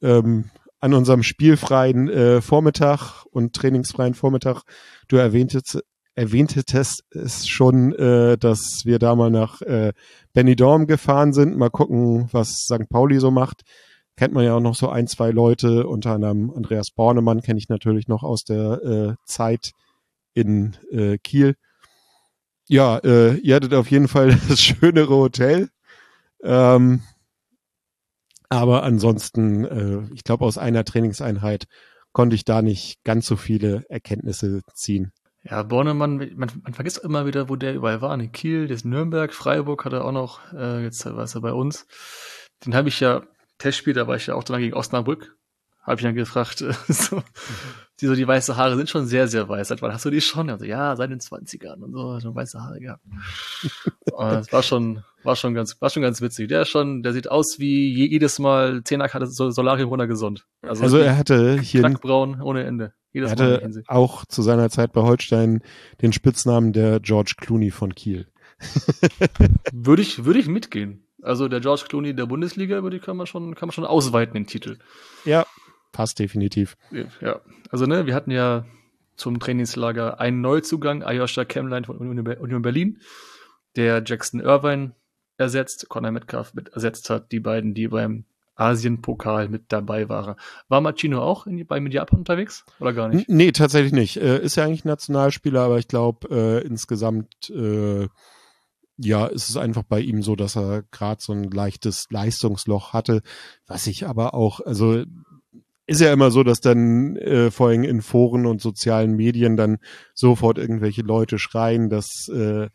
Ähm, 0.00 0.50
an 0.78 0.94
unserem 0.94 1.22
spielfreien 1.22 2.08
äh, 2.08 2.40
Vormittag 2.40 3.24
und 3.30 3.54
trainingsfreien 3.54 4.14
Vormittag, 4.14 4.62
du 5.08 5.16
erwähntest, 5.16 5.82
erwähntest 6.14 7.02
es 7.10 7.48
schon, 7.48 7.92
äh, 7.94 8.38
dass 8.38 8.82
wir 8.84 8.98
da 8.98 9.16
mal 9.16 9.30
nach 9.30 9.62
äh, 9.62 9.92
Benidorm 10.32 10.86
gefahren 10.86 11.32
sind. 11.32 11.56
Mal 11.56 11.70
gucken, 11.70 12.28
was 12.30 12.66
St. 12.66 12.88
Pauli 12.88 13.18
so 13.18 13.30
macht 13.30 13.62
kennt 14.16 14.34
man 14.34 14.44
ja 14.44 14.54
auch 14.54 14.60
noch 14.60 14.74
so 14.74 14.88
ein, 14.88 15.06
zwei 15.06 15.30
Leute, 15.30 15.86
unter 15.86 16.12
anderem 16.12 16.50
Andreas 16.54 16.90
Bornemann 16.90 17.42
kenne 17.42 17.58
ich 17.58 17.68
natürlich 17.68 18.08
noch 18.08 18.22
aus 18.22 18.44
der 18.44 18.82
äh, 18.82 19.14
Zeit 19.24 19.72
in 20.34 20.76
äh, 20.90 21.18
Kiel. 21.18 21.56
Ja, 22.68 22.98
äh, 22.98 23.36
ihr 23.36 23.54
hattet 23.54 23.74
auf 23.74 23.90
jeden 23.90 24.08
Fall 24.08 24.36
das 24.48 24.60
schönere 24.60 25.14
Hotel. 25.14 25.68
Ähm, 26.42 27.02
aber 28.48 28.82
ansonsten, 28.82 29.64
äh, 29.64 30.14
ich 30.14 30.24
glaube, 30.24 30.44
aus 30.44 30.58
einer 30.58 30.84
Trainingseinheit 30.84 31.66
konnte 32.12 32.36
ich 32.36 32.44
da 32.44 32.62
nicht 32.62 33.02
ganz 33.04 33.26
so 33.26 33.36
viele 33.36 33.84
Erkenntnisse 33.88 34.62
ziehen. 34.72 35.12
Ja, 35.42 35.62
Bornemann, 35.62 36.16
man, 36.36 36.50
man 36.62 36.74
vergisst 36.74 36.98
immer 36.98 37.26
wieder, 37.26 37.48
wo 37.48 37.56
der 37.56 37.74
überall 37.74 38.00
war. 38.00 38.12
In 38.18 38.32
Kiel, 38.32 38.66
der 38.66 38.76
ist 38.76 38.84
Nürnberg, 38.84 39.32
Freiburg 39.32 39.84
hat 39.84 39.92
er 39.92 40.04
auch 40.04 40.12
noch, 40.12 40.40
äh, 40.52 40.82
jetzt 40.82 41.04
war 41.06 41.28
er 41.32 41.40
bei 41.40 41.52
uns. 41.52 41.86
Den 42.64 42.74
habe 42.74 42.88
ich 42.88 42.98
ja 43.00 43.22
Testspiel, 43.58 43.94
da 43.94 44.06
war 44.06 44.16
ich 44.16 44.26
ja 44.26 44.34
auch 44.34 44.44
dann 44.44 44.60
gegen 44.60 44.74
Osnabrück, 44.74 45.36
habe 45.82 46.00
ich 46.00 46.02
dann 46.02 46.14
gefragt, 46.14 46.58
so, 46.88 47.22
die 48.00 48.06
so 48.06 48.14
die 48.14 48.26
weiße 48.26 48.56
Haare 48.56 48.76
sind 48.76 48.90
schon 48.90 49.06
sehr, 49.06 49.28
sehr 49.28 49.48
weiß. 49.48 49.68
Seit 49.68 49.82
wann 49.82 49.92
hast 49.92 50.04
du 50.04 50.10
die 50.10 50.20
schon? 50.20 50.50
Also, 50.50 50.64
ja, 50.64 50.96
seit 50.96 51.10
den 51.10 51.20
20ern 51.20 51.80
und 51.80 51.92
so, 51.92 52.20
schon 52.20 52.34
weiße 52.34 52.60
Haare 52.60 52.80
gehabt. 52.80 53.02
das 54.18 54.52
war 54.52 54.62
schon, 54.62 55.04
war 55.22 55.36
schon 55.36 55.54
ganz, 55.54 55.80
war 55.80 55.90
schon 55.90 56.02
ganz 56.02 56.20
witzig. 56.20 56.48
Der 56.48 56.62
ist 56.62 56.68
schon, 56.68 57.02
der 57.02 57.12
sieht 57.12 57.30
aus 57.30 57.58
wie 57.58 57.94
jedes 57.94 58.38
Mal 58.38 58.82
Zehnerkarte 58.82 59.26
Solarium 59.26 59.88
runtergesund. 59.88 60.46
Also, 60.62 60.82
also 60.82 60.98
er 60.98 61.16
hatte 61.16 61.60
hier 61.60 61.82
Knackbraun 61.82 62.42
ohne 62.42 62.64
Ende. 62.64 62.92
Jedes 63.12 63.32
er 63.32 63.60
hatte 63.60 63.84
auch 63.86 64.26
zu 64.26 64.42
seiner 64.42 64.68
Zeit 64.68 64.92
bei 64.92 65.02
Holstein 65.02 65.62
den 66.02 66.12
Spitznamen 66.12 66.72
der 66.72 67.00
George 67.00 67.34
Clooney 67.38 67.70
von 67.70 67.94
Kiel. 67.94 68.26
würde 69.72 70.02
ich, 70.02 70.24
würde 70.24 70.38
ich 70.38 70.48
mitgehen. 70.48 71.05
Also 71.22 71.48
der 71.48 71.60
George 71.60 71.84
Clooney 71.88 72.14
der 72.14 72.26
Bundesliga, 72.26 72.78
über 72.78 72.90
die 72.90 72.98
kann 72.98 73.16
man 73.16 73.26
schon, 73.26 73.54
kann 73.54 73.68
man 73.68 73.72
schon 73.72 73.84
ausweiten, 73.84 74.34
den 74.34 74.46
Titel. 74.46 74.78
Ja, 75.24 75.46
passt 75.92 76.18
definitiv. 76.18 76.76
Ja, 77.20 77.40
also 77.70 77.86
ne, 77.86 78.06
wir 78.06 78.14
hatten 78.14 78.30
ja 78.30 78.66
zum 79.16 79.40
Trainingslager 79.40 80.20
einen 80.20 80.40
Neuzugang, 80.40 81.02
Ayosha 81.02 81.44
Kemlein 81.44 81.84
von 81.84 81.96
Union 81.96 82.62
Berlin, 82.62 83.00
der 83.76 84.02
Jackson 84.04 84.40
Irvine 84.40 84.92
ersetzt, 85.38 85.88
Conor 85.88 86.12
Metcalf 86.12 86.54
mit 86.54 86.68
ersetzt 86.68 87.10
hat, 87.10 87.32
die 87.32 87.40
beiden, 87.40 87.74
die 87.74 87.88
beim 87.88 88.24
Asien-Pokal 88.56 89.48
mit 89.48 89.64
dabei 89.68 90.08
waren. 90.08 90.36
War 90.68 90.80
Machino 90.80 91.20
auch 91.20 91.46
in, 91.46 91.66
bei 91.66 91.78
Japan 91.78 92.20
unterwegs 92.20 92.64
oder 92.80 92.92
gar 92.92 93.08
nicht? 93.08 93.28
Nee, 93.28 93.52
tatsächlich 93.52 93.92
nicht. 93.92 94.16
Äh, 94.16 94.42
ist 94.42 94.56
ja 94.56 94.64
eigentlich 94.64 94.84
Nationalspieler, 94.84 95.60
aber 95.60 95.78
ich 95.78 95.88
glaube 95.88 96.28
äh, 96.30 96.66
insgesamt 96.66 97.50
äh, 97.50 98.08
ja, 98.98 99.26
ist 99.26 99.48
es 99.48 99.56
einfach 99.56 99.82
bei 99.82 100.00
ihm 100.00 100.22
so, 100.22 100.36
dass 100.36 100.56
er 100.56 100.82
gerade 100.90 101.20
so 101.20 101.32
ein 101.32 101.44
leichtes 101.44 102.06
Leistungsloch 102.10 102.92
hatte, 102.92 103.22
was 103.66 103.86
ich 103.86 104.06
aber 104.06 104.34
auch, 104.34 104.60
also 104.60 105.04
ist 105.86 106.00
ja 106.00 106.12
immer 106.12 106.30
so, 106.30 106.42
dass 106.42 106.60
dann 106.60 107.16
äh, 107.16 107.50
vor 107.50 107.68
allem 107.68 107.84
in 107.84 108.02
Foren 108.02 108.46
und 108.46 108.60
sozialen 108.60 109.14
Medien 109.14 109.56
dann 109.56 109.78
sofort 110.14 110.58
irgendwelche 110.58 111.02
Leute 111.02 111.38
schreien, 111.38 111.88
dass 111.88 112.28
äh, 112.28 112.68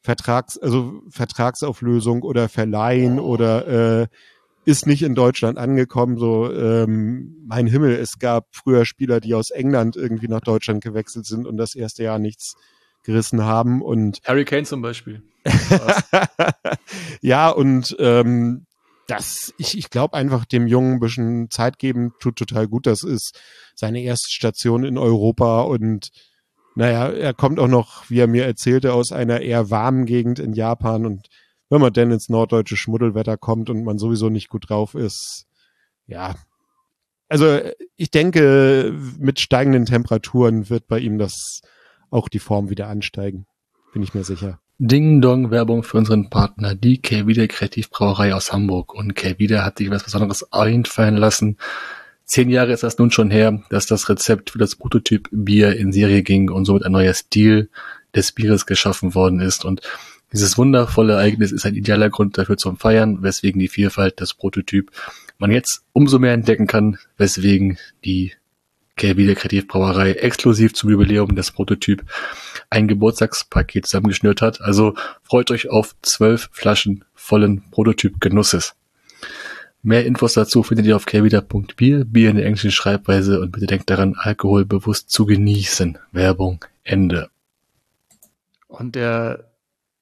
Vertrags, 0.00 0.58
also 0.58 1.02
Vertragsauflösung 1.10 2.22
oder 2.22 2.48
Verleihen 2.48 3.20
oder 3.20 4.02
äh, 4.02 4.06
ist 4.64 4.86
nicht 4.86 5.02
in 5.02 5.14
Deutschland 5.14 5.58
angekommen. 5.58 6.18
So, 6.18 6.52
ähm, 6.52 7.36
mein 7.46 7.68
Himmel, 7.68 7.92
es 7.92 8.18
gab 8.18 8.46
früher 8.50 8.84
Spieler, 8.84 9.20
die 9.20 9.34
aus 9.34 9.50
England 9.50 9.96
irgendwie 9.96 10.28
nach 10.28 10.40
Deutschland 10.40 10.82
gewechselt 10.82 11.24
sind 11.24 11.46
und 11.46 11.56
das 11.56 11.76
erste 11.76 12.02
Jahr 12.02 12.18
nichts 12.18 12.54
gerissen 13.04 13.44
haben. 13.44 13.80
Und 13.80 14.20
Harry 14.24 14.44
Kane 14.44 14.64
zum 14.64 14.82
Beispiel. 14.82 15.22
Ja, 17.20 17.50
und 17.50 17.96
ähm, 17.98 18.66
das, 19.06 19.54
ich, 19.58 19.78
ich 19.78 19.90
glaube 19.90 20.16
einfach, 20.16 20.44
dem 20.44 20.66
Jungen 20.66 20.94
ein 20.94 21.00
bisschen 21.00 21.50
Zeit 21.50 21.78
geben, 21.78 22.12
tut 22.18 22.36
total 22.36 22.66
gut. 22.66 22.86
Das 22.86 23.02
ist 23.02 23.38
seine 23.74 24.02
erste 24.02 24.30
Station 24.30 24.84
in 24.84 24.98
Europa 24.98 25.62
und 25.62 26.10
naja, 26.74 27.08
er 27.08 27.32
kommt 27.32 27.58
auch 27.58 27.68
noch, 27.68 28.10
wie 28.10 28.18
er 28.18 28.26
mir 28.26 28.44
erzählte, 28.44 28.92
aus 28.92 29.12
einer 29.12 29.40
eher 29.40 29.70
warmen 29.70 30.04
Gegend 30.04 30.38
in 30.38 30.52
Japan 30.52 31.06
und 31.06 31.28
wenn 31.70 31.80
man 31.80 31.92
denn 31.92 32.10
ins 32.10 32.28
norddeutsche 32.28 32.76
Schmuddelwetter 32.76 33.36
kommt 33.36 33.70
und 33.70 33.84
man 33.84 33.98
sowieso 33.98 34.28
nicht 34.28 34.48
gut 34.48 34.68
drauf 34.68 34.94
ist, 34.94 35.46
ja. 36.06 36.34
Also 37.28 37.60
ich 37.96 38.10
denke, 38.10 38.94
mit 39.18 39.40
steigenden 39.40 39.86
Temperaturen 39.86 40.70
wird 40.70 40.86
bei 40.86 41.00
ihm 41.00 41.18
das 41.18 41.60
auch 42.10 42.28
die 42.28 42.38
Form 42.38 42.70
wieder 42.70 42.88
ansteigen. 42.88 43.46
Bin 43.92 44.02
ich 44.02 44.14
mir 44.14 44.22
sicher. 44.22 44.60
Ding 44.78 45.22
Dong 45.22 45.50
Werbung 45.50 45.82
für 45.82 45.96
unseren 45.96 46.28
Partner, 46.28 46.74
die 46.74 46.98
Kelvide 46.98 47.48
Kreativbrauerei 47.48 48.34
aus 48.34 48.52
Hamburg. 48.52 48.92
Und 48.92 49.14
Kelvide 49.14 49.64
hat 49.64 49.78
sich 49.78 49.88
was 49.90 50.04
Besonderes 50.04 50.52
einfallen 50.52 51.16
lassen. 51.16 51.56
Zehn 52.24 52.50
Jahre 52.50 52.72
ist 52.72 52.82
das 52.82 52.98
nun 52.98 53.10
schon 53.10 53.30
her, 53.30 53.62
dass 53.70 53.86
das 53.86 54.10
Rezept 54.10 54.50
für 54.50 54.58
das 54.58 54.76
Prototyp 54.76 55.30
Bier 55.32 55.74
in 55.76 55.92
Serie 55.92 56.22
ging 56.22 56.50
und 56.50 56.66
somit 56.66 56.84
ein 56.84 56.92
neuer 56.92 57.14
Stil 57.14 57.70
des 58.14 58.32
Bieres 58.32 58.66
geschaffen 58.66 59.14
worden 59.14 59.40
ist. 59.40 59.64
Und 59.64 59.80
dieses 60.30 60.58
wundervolle 60.58 61.14
Ereignis 61.14 61.52
ist 61.52 61.64
ein 61.64 61.74
idealer 61.74 62.10
Grund 62.10 62.36
dafür 62.36 62.58
zum 62.58 62.76
Feiern, 62.76 63.22
weswegen 63.22 63.58
die 63.58 63.68
Vielfalt 63.68 64.20
des 64.20 64.34
Prototyp 64.34 64.90
man 65.38 65.52
jetzt 65.52 65.84
umso 65.94 66.18
mehr 66.18 66.34
entdecken 66.34 66.66
kann, 66.66 66.98
weswegen 67.16 67.78
die 68.04 68.32
Kelvide 68.96 69.34
Kreativbrauerei 69.34 70.12
exklusiv 70.12 70.74
zum 70.74 70.90
Jubiläum 70.90 71.34
des 71.34 71.50
Prototyp 71.50 72.02
ein 72.70 72.88
Geburtstagspaket 72.88 73.86
zusammengeschnürt 73.86 74.42
hat. 74.42 74.60
Also 74.60 74.94
freut 75.22 75.50
euch 75.50 75.68
auf 75.68 75.94
zwölf 76.02 76.48
Flaschen 76.52 77.04
vollen 77.14 77.62
Prototyp-Genusses. 77.70 78.74
Mehr 79.82 80.04
Infos 80.04 80.34
dazu 80.34 80.62
findet 80.62 80.86
ihr 80.86 80.96
auf 80.96 81.06
kelvida.bier, 81.06 82.04
Bier 82.04 82.30
in 82.30 82.36
der 82.36 82.46
englischen 82.46 82.72
Schreibweise 82.72 83.40
und 83.40 83.52
bitte 83.52 83.66
denkt 83.66 83.88
daran, 83.88 84.16
Alkohol 84.18 84.64
bewusst 84.64 85.10
zu 85.10 85.26
genießen. 85.26 85.98
Werbung, 86.10 86.64
Ende. 86.82 87.30
Und 88.66 88.96
der 88.96 89.44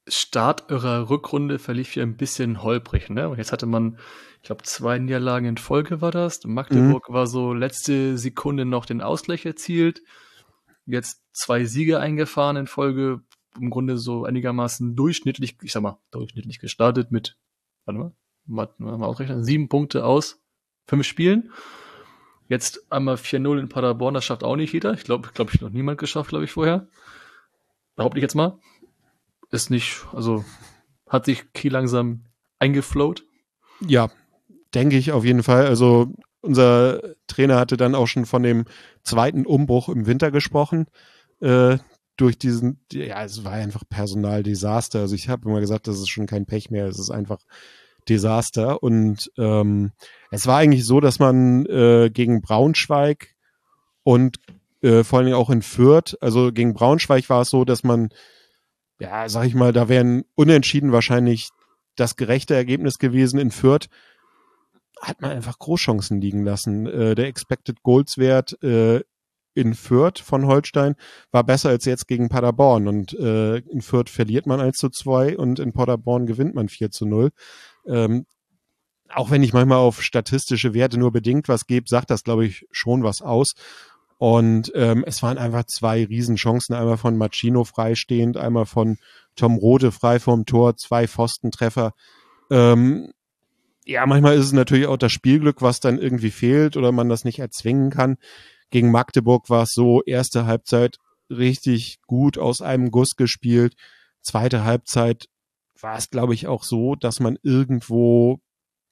Start 0.06 0.70
eurer 0.70 1.08
Rückrunde 1.08 1.58
verlief 1.58 1.92
hier 1.92 2.02
ein 2.02 2.16
bisschen 2.16 2.62
holprig, 2.62 3.08
ne? 3.08 3.28
Und 3.28 3.38
jetzt 3.38 3.52
hatte 3.52 3.64
man, 3.64 3.98
ich 4.42 4.46
glaube, 4.46 4.62
zwei 4.64 4.98
Niederlagen 4.98 5.46
in 5.46 5.56
Folge 5.56 6.02
war 6.02 6.10
das. 6.10 6.44
Magdeburg 6.44 7.08
mhm. 7.08 7.14
war 7.14 7.26
so 7.26 7.54
letzte 7.54 8.18
Sekunde 8.18 8.66
noch 8.66 8.84
den 8.84 9.00
Ausgleich 9.00 9.46
erzielt. 9.46 10.02
Jetzt 10.86 11.22
zwei 11.32 11.64
Siege 11.64 12.00
eingefahren 12.00 12.56
in 12.56 12.66
Folge, 12.66 13.22
im 13.58 13.70
Grunde 13.70 13.98
so 13.98 14.24
einigermaßen 14.24 14.96
durchschnittlich, 14.96 15.56
ich 15.62 15.72
sag 15.72 15.82
mal, 15.82 15.98
durchschnittlich 16.10 16.58
gestartet 16.58 17.10
mit, 17.10 17.36
warte 17.84 17.98
mal, 17.98 18.12
mal, 18.46 18.98
mal 18.98 19.06
ausrechnen, 19.06 19.44
sieben 19.44 19.68
Punkte 19.68 20.04
aus 20.04 20.42
fünf 20.86 21.06
Spielen. 21.06 21.52
Jetzt 22.48 22.92
einmal 22.92 23.14
4-0 23.14 23.58
in 23.58 23.68
Paderborn, 23.68 24.14
das 24.14 24.24
schafft 24.24 24.44
auch 24.44 24.56
nicht 24.56 24.72
jeder. 24.72 24.92
Ich 24.92 25.04
glaube, 25.04 25.30
glaube 25.32 25.52
ich, 25.54 25.60
noch 25.60 25.70
niemand 25.70 25.98
geschafft, 25.98 26.28
glaube 26.28 26.44
ich, 26.44 26.52
vorher. 26.52 26.88
Behaupte 27.96 28.18
ich 28.18 28.22
jetzt 28.22 28.34
mal. 28.34 28.58
Ist 29.50 29.70
nicht, 29.70 30.04
also 30.12 30.44
hat 31.08 31.24
sich 31.24 31.52
Kiel 31.52 31.72
langsam 31.72 32.24
eingeflowt. 32.58 33.24
Ja, 33.80 34.10
denke 34.74 34.96
ich 34.96 35.12
auf 35.12 35.24
jeden 35.24 35.42
Fall. 35.42 35.66
Also 35.66 36.12
unser 36.44 37.00
Trainer 37.26 37.58
hatte 37.58 37.76
dann 37.76 37.94
auch 37.94 38.06
schon 38.06 38.26
von 38.26 38.42
dem 38.42 38.64
zweiten 39.02 39.46
Umbruch 39.46 39.88
im 39.88 40.06
Winter 40.06 40.30
gesprochen. 40.30 40.86
Äh, 41.40 41.78
durch 42.16 42.38
diesen, 42.38 42.80
ja, 42.92 43.24
es 43.24 43.44
war 43.44 43.52
einfach 43.52 43.82
Personaldesaster. 43.88 45.00
Also 45.00 45.14
ich 45.14 45.28
habe 45.28 45.48
immer 45.48 45.60
gesagt, 45.60 45.88
das 45.88 45.98
ist 45.98 46.08
schon 46.08 46.26
kein 46.26 46.46
Pech 46.46 46.70
mehr, 46.70 46.86
es 46.86 46.98
ist 46.98 47.10
einfach 47.10 47.40
Desaster. 48.08 48.82
Und 48.82 49.32
ähm, 49.36 49.92
es 50.30 50.46
war 50.46 50.58
eigentlich 50.58 50.84
so, 50.84 51.00
dass 51.00 51.18
man 51.18 51.66
äh, 51.66 52.10
gegen 52.12 52.40
Braunschweig 52.40 53.34
und 54.02 54.38
äh, 54.82 55.02
vor 55.02 55.18
allen 55.18 55.26
Dingen 55.26 55.38
auch 55.38 55.50
in 55.50 55.62
Fürth, 55.62 56.16
also 56.20 56.52
gegen 56.52 56.74
Braunschweig 56.74 57.28
war 57.30 57.42
es 57.42 57.50
so, 57.50 57.64
dass 57.64 57.82
man, 57.82 58.10
ja, 59.00 59.28
sag 59.28 59.46
ich 59.46 59.54
mal, 59.54 59.72
da 59.72 59.88
wären 59.88 60.24
unentschieden 60.34 60.92
wahrscheinlich 60.92 61.48
das 61.96 62.16
gerechte 62.16 62.54
Ergebnis 62.54 62.98
gewesen. 62.98 63.38
In 63.40 63.50
Fürth 63.50 63.88
hat 65.04 65.20
man 65.20 65.30
einfach 65.30 65.58
Großchancen 65.58 66.20
liegen 66.20 66.44
lassen. 66.44 66.86
Äh, 66.86 67.14
der 67.14 67.26
Expected 67.26 67.82
Goals 67.82 68.18
Wert 68.18 68.60
äh, 68.62 69.02
in 69.54 69.74
Fürth 69.74 70.18
von 70.18 70.46
Holstein 70.46 70.96
war 71.30 71.44
besser 71.44 71.68
als 71.68 71.84
jetzt 71.84 72.08
gegen 72.08 72.28
Paderborn. 72.28 72.88
Und 72.88 73.12
äh, 73.14 73.58
in 73.58 73.82
Fürth 73.82 74.10
verliert 74.10 74.46
man 74.46 74.60
1 74.60 74.76
zu 74.76 74.90
2 74.90 75.38
und 75.38 75.60
in 75.60 75.72
Paderborn 75.72 76.26
gewinnt 76.26 76.54
man 76.54 76.68
4 76.68 76.90
zu 76.90 77.06
0. 77.06 77.30
Ähm, 77.86 78.26
auch 79.10 79.30
wenn 79.30 79.42
ich 79.42 79.52
manchmal 79.52 79.78
auf 79.78 80.02
statistische 80.02 80.74
Werte 80.74 80.98
nur 80.98 81.12
bedingt 81.12 81.48
was 81.48 81.66
gebe, 81.66 81.88
sagt 81.88 82.10
das, 82.10 82.24
glaube 82.24 82.46
ich, 82.46 82.66
schon 82.72 83.04
was 83.04 83.22
aus. 83.22 83.54
Und 84.18 84.72
ähm, 84.74 85.04
es 85.06 85.22
waren 85.22 85.38
einfach 85.38 85.64
zwei 85.64 86.04
Riesenchancen, 86.04 86.74
einmal 86.74 86.96
von 86.96 87.16
Machino 87.16 87.64
freistehend, 87.64 88.36
einmal 88.36 88.66
von 88.66 88.96
Tom 89.36 89.56
Rode 89.56 89.92
frei 89.92 90.18
vom 90.18 90.46
Tor, 90.46 90.76
zwei 90.76 91.06
Pfostentreffer. 91.06 91.92
Ähm, 92.50 93.12
ja, 93.84 94.06
manchmal 94.06 94.36
ist 94.36 94.46
es 94.46 94.52
natürlich 94.52 94.86
auch 94.86 94.96
das 94.96 95.12
Spielglück, 95.12 95.60
was 95.60 95.80
dann 95.80 95.98
irgendwie 95.98 96.30
fehlt 96.30 96.76
oder 96.76 96.92
man 96.92 97.08
das 97.08 97.24
nicht 97.24 97.38
erzwingen 97.38 97.90
kann. 97.90 98.16
Gegen 98.70 98.90
Magdeburg 98.90 99.50
war 99.50 99.64
es 99.64 99.72
so, 99.72 100.02
erste 100.02 100.46
Halbzeit 100.46 100.98
richtig 101.30 101.98
gut 102.06 102.38
aus 102.38 102.60
einem 102.60 102.90
Guss 102.90 103.16
gespielt. 103.16 103.74
Zweite 104.22 104.64
Halbzeit 104.64 105.28
war 105.80 105.98
es, 105.98 106.10
glaube 106.10 106.34
ich, 106.34 106.46
auch 106.46 106.64
so, 106.64 106.94
dass 106.94 107.20
man 107.20 107.38
irgendwo 107.42 108.40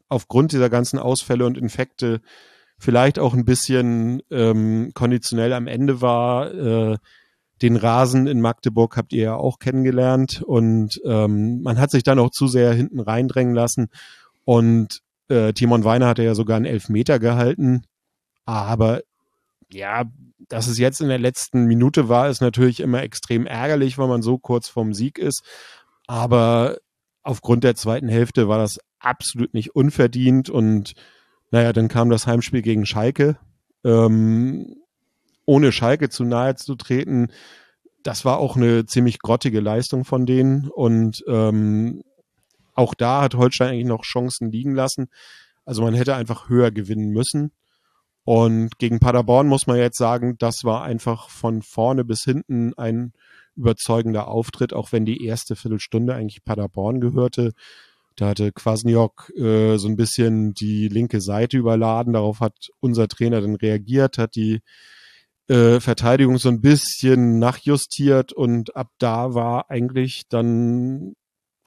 aufgrund 0.08 0.52
dieser 0.52 0.68
ganzen 0.68 0.98
Ausfälle 0.98 1.46
und 1.46 1.56
Infekte 1.56 2.20
vielleicht 2.78 3.18
auch 3.18 3.32
ein 3.32 3.46
bisschen 3.46 4.22
ähm, 4.30 4.90
konditionell 4.94 5.54
am 5.54 5.66
Ende 5.66 6.02
war. 6.02 6.52
Äh, 6.52 6.98
den 7.62 7.76
Rasen 7.76 8.26
in 8.26 8.40
Magdeburg 8.40 8.96
habt 8.96 9.12
ihr 9.12 9.22
ja 9.22 9.34
auch 9.36 9.58
kennengelernt 9.58 10.42
und 10.42 11.00
ähm, 11.04 11.62
man 11.62 11.78
hat 11.78 11.92
sich 11.92 12.02
dann 12.02 12.18
auch 12.18 12.30
zu 12.30 12.48
sehr 12.48 12.74
hinten 12.74 13.00
reindrängen 13.00 13.54
lassen 13.54 13.88
und 14.44 15.00
äh, 15.28 15.52
Timon 15.52 15.84
Weiner 15.84 16.06
hatte 16.08 16.22
ja 16.22 16.34
sogar 16.34 16.56
einen 16.56 16.66
Elfmeter 16.66 17.18
gehalten, 17.18 17.84
aber 18.44 19.02
ja, 19.72 20.04
dass 20.48 20.66
es 20.66 20.78
jetzt 20.78 21.00
in 21.00 21.08
der 21.08 21.18
letzten 21.18 21.64
Minute 21.64 22.08
war, 22.08 22.28
ist 22.28 22.40
natürlich 22.40 22.80
immer 22.80 23.02
extrem 23.02 23.46
ärgerlich, 23.46 23.98
weil 23.98 24.08
man 24.08 24.22
so 24.22 24.38
kurz 24.38 24.68
vorm 24.68 24.92
Sieg 24.92 25.18
ist. 25.18 25.42
Aber 26.06 26.78
aufgrund 27.22 27.64
der 27.64 27.74
zweiten 27.74 28.08
Hälfte 28.08 28.48
war 28.48 28.58
das 28.58 28.78
absolut 28.98 29.54
nicht 29.54 29.74
unverdient. 29.74 30.50
Und 30.50 30.92
naja, 31.50 31.72
dann 31.72 31.88
kam 31.88 32.10
das 32.10 32.26
Heimspiel 32.26 32.62
gegen 32.62 32.86
Schalke. 32.86 33.38
Ähm, 33.84 34.76
ohne 35.44 35.72
Schalke 35.72 36.08
zu 36.08 36.24
nahe 36.24 36.54
zu 36.54 36.74
treten, 36.76 37.28
das 38.02 38.24
war 38.24 38.38
auch 38.38 38.56
eine 38.56 38.84
ziemlich 38.86 39.20
grottige 39.20 39.60
Leistung 39.60 40.04
von 40.04 40.26
denen. 40.26 40.68
Und 40.68 41.24
ähm, 41.28 42.02
auch 42.74 42.94
da 42.94 43.22
hat 43.22 43.34
Holstein 43.34 43.68
eigentlich 43.68 43.86
noch 43.86 44.02
Chancen 44.02 44.50
liegen 44.50 44.74
lassen. 44.74 45.08
Also 45.64 45.82
man 45.82 45.94
hätte 45.94 46.14
einfach 46.14 46.48
höher 46.48 46.70
gewinnen 46.70 47.10
müssen. 47.10 47.52
Und 48.24 48.78
gegen 48.78 49.00
Paderborn 49.00 49.48
muss 49.48 49.66
man 49.66 49.78
jetzt 49.78 49.98
sagen, 49.98 50.36
das 50.38 50.60
war 50.62 50.82
einfach 50.82 51.28
von 51.28 51.62
vorne 51.62 52.04
bis 52.04 52.22
hinten 52.22 52.72
ein 52.74 53.12
überzeugender 53.56 54.28
Auftritt, 54.28 54.72
auch 54.72 54.92
wenn 54.92 55.04
die 55.04 55.24
erste 55.24 55.56
Viertelstunde 55.56 56.14
eigentlich 56.14 56.44
Paderborn 56.44 57.00
gehörte. 57.00 57.52
Da 58.16 58.28
hatte 58.28 58.52
Kwasniok 58.52 59.32
äh, 59.36 59.76
so 59.76 59.88
ein 59.88 59.96
bisschen 59.96 60.54
die 60.54 60.88
linke 60.88 61.20
Seite 61.20 61.56
überladen. 61.56 62.12
Darauf 62.12 62.40
hat 62.40 62.68
unser 62.80 63.08
Trainer 63.08 63.40
dann 63.40 63.56
reagiert, 63.56 64.18
hat 64.18 64.36
die 64.36 64.60
äh, 65.48 65.80
Verteidigung 65.80 66.38
so 66.38 66.48
ein 66.48 66.60
bisschen 66.60 67.38
nachjustiert 67.38 68.32
und 68.32 68.76
ab 68.76 68.90
da 68.98 69.34
war 69.34 69.70
eigentlich 69.70 70.22
dann 70.28 71.14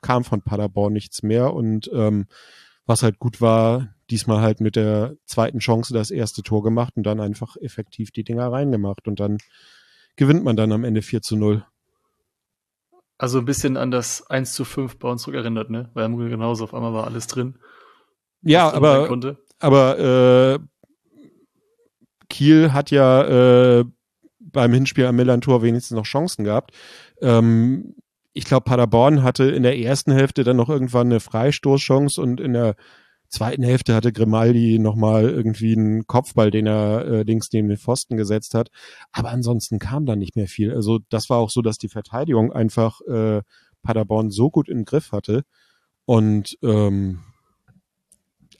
kam 0.06 0.24
von 0.24 0.44
Paderborn 0.44 0.94
nichts 0.94 1.24
mehr 1.24 1.52
und 1.52 1.90
ähm, 1.92 2.28
was 2.86 3.02
halt 3.02 3.18
gut 3.18 3.42
war, 3.42 3.96
diesmal 4.12 4.42
halt 4.42 4.62
mit 4.62 4.76
der 4.76 5.16
zweiten 5.26 5.58
Chance 5.58 5.96
das 5.96 6.12
erste 6.12 6.44
Tor 6.44 6.62
gemacht 6.62 6.94
und 6.96 7.04
dann 7.04 7.20
einfach 7.20 7.58
effektiv 7.58 8.12
die 8.12 8.24
Dinger 8.24 8.52
reingemacht 8.52 9.08
und 9.08 9.20
dann 9.20 9.40
gewinnt 10.16 10.44
man 10.44 10.56
dann 10.56 10.72
am 10.72 10.84
Ende 10.84 11.02
4 11.02 11.24
zu 11.24 11.36
0. 11.36 11.66
Also 13.18 13.40
ein 13.40 13.46
bisschen 13.46 13.78
an 13.78 13.90
das 13.90 14.30
1 14.30 14.54
zu 14.54 14.64
5 14.64 15.00
bei 15.00 15.10
uns 15.10 15.24
zurückerinnert, 15.24 15.72
ne? 15.72 15.90
Weil 15.96 16.06
im 16.06 16.18
genauso 16.18 16.66
auf 16.66 16.76
einmal 16.76 16.94
war 16.94 17.06
alles 17.06 17.26
drin. 17.26 17.58
Ja, 18.44 18.72
aber, 18.72 19.10
aber 19.58 20.00
äh, 20.00 20.60
Kiel 22.30 22.74
hat 22.74 22.92
ja 22.92 23.80
äh, 23.80 23.86
beim 24.40 24.72
Hinspiel 24.72 25.08
am 25.08 25.16
Millantor 25.16 25.64
wenigstens 25.64 25.96
noch 25.96 26.06
Chancen 26.06 26.44
gehabt. 26.44 26.76
Ähm, 27.22 27.96
ich 28.36 28.44
glaube, 28.44 28.66
Paderborn 28.66 29.24
hatte 29.24 29.46
in 29.46 29.64
der 29.64 29.80
ersten 29.80 30.12
Hälfte 30.12 30.44
dann 30.44 30.58
noch 30.58 30.68
irgendwann 30.68 31.08
eine 31.08 31.22
Freistoßchance 31.22 32.22
und 32.22 32.42
in 32.42 32.52
der 32.52 32.76
zweiten 33.30 33.64
Hälfte 33.64 33.96
hatte 33.96 34.12
Grimaldi 34.12 34.78
nochmal 34.78 35.30
irgendwie 35.30 35.74
einen 35.74 36.06
Kopfball, 36.06 36.52
den 36.52 36.68
er 36.68 37.06
äh, 37.06 37.24
links 37.24 37.48
neben 37.54 37.70
den 37.70 37.78
Pfosten 37.78 38.18
gesetzt 38.18 38.54
hat. 38.54 38.72
Aber 39.14 39.30
ansonsten 39.30 39.80
kam 39.80 40.06
da 40.06 40.18
nicht 40.18 40.36
mehr 40.36 40.48
viel. 40.48 40.74
Also 40.74 41.00
das 41.10 41.30
war 41.30 41.38
auch 41.38 41.50
so, 41.50 41.62
dass 41.62 41.78
die 41.78 41.88
Verteidigung 41.88 42.52
einfach 42.52 43.00
äh, 43.08 43.42
Paderborn 43.82 44.32
so 44.32 44.50
gut 44.52 44.68
im 44.68 44.84
Griff 44.84 45.14
hatte. 45.14 45.46
Und 46.04 46.58
ähm, 46.62 47.22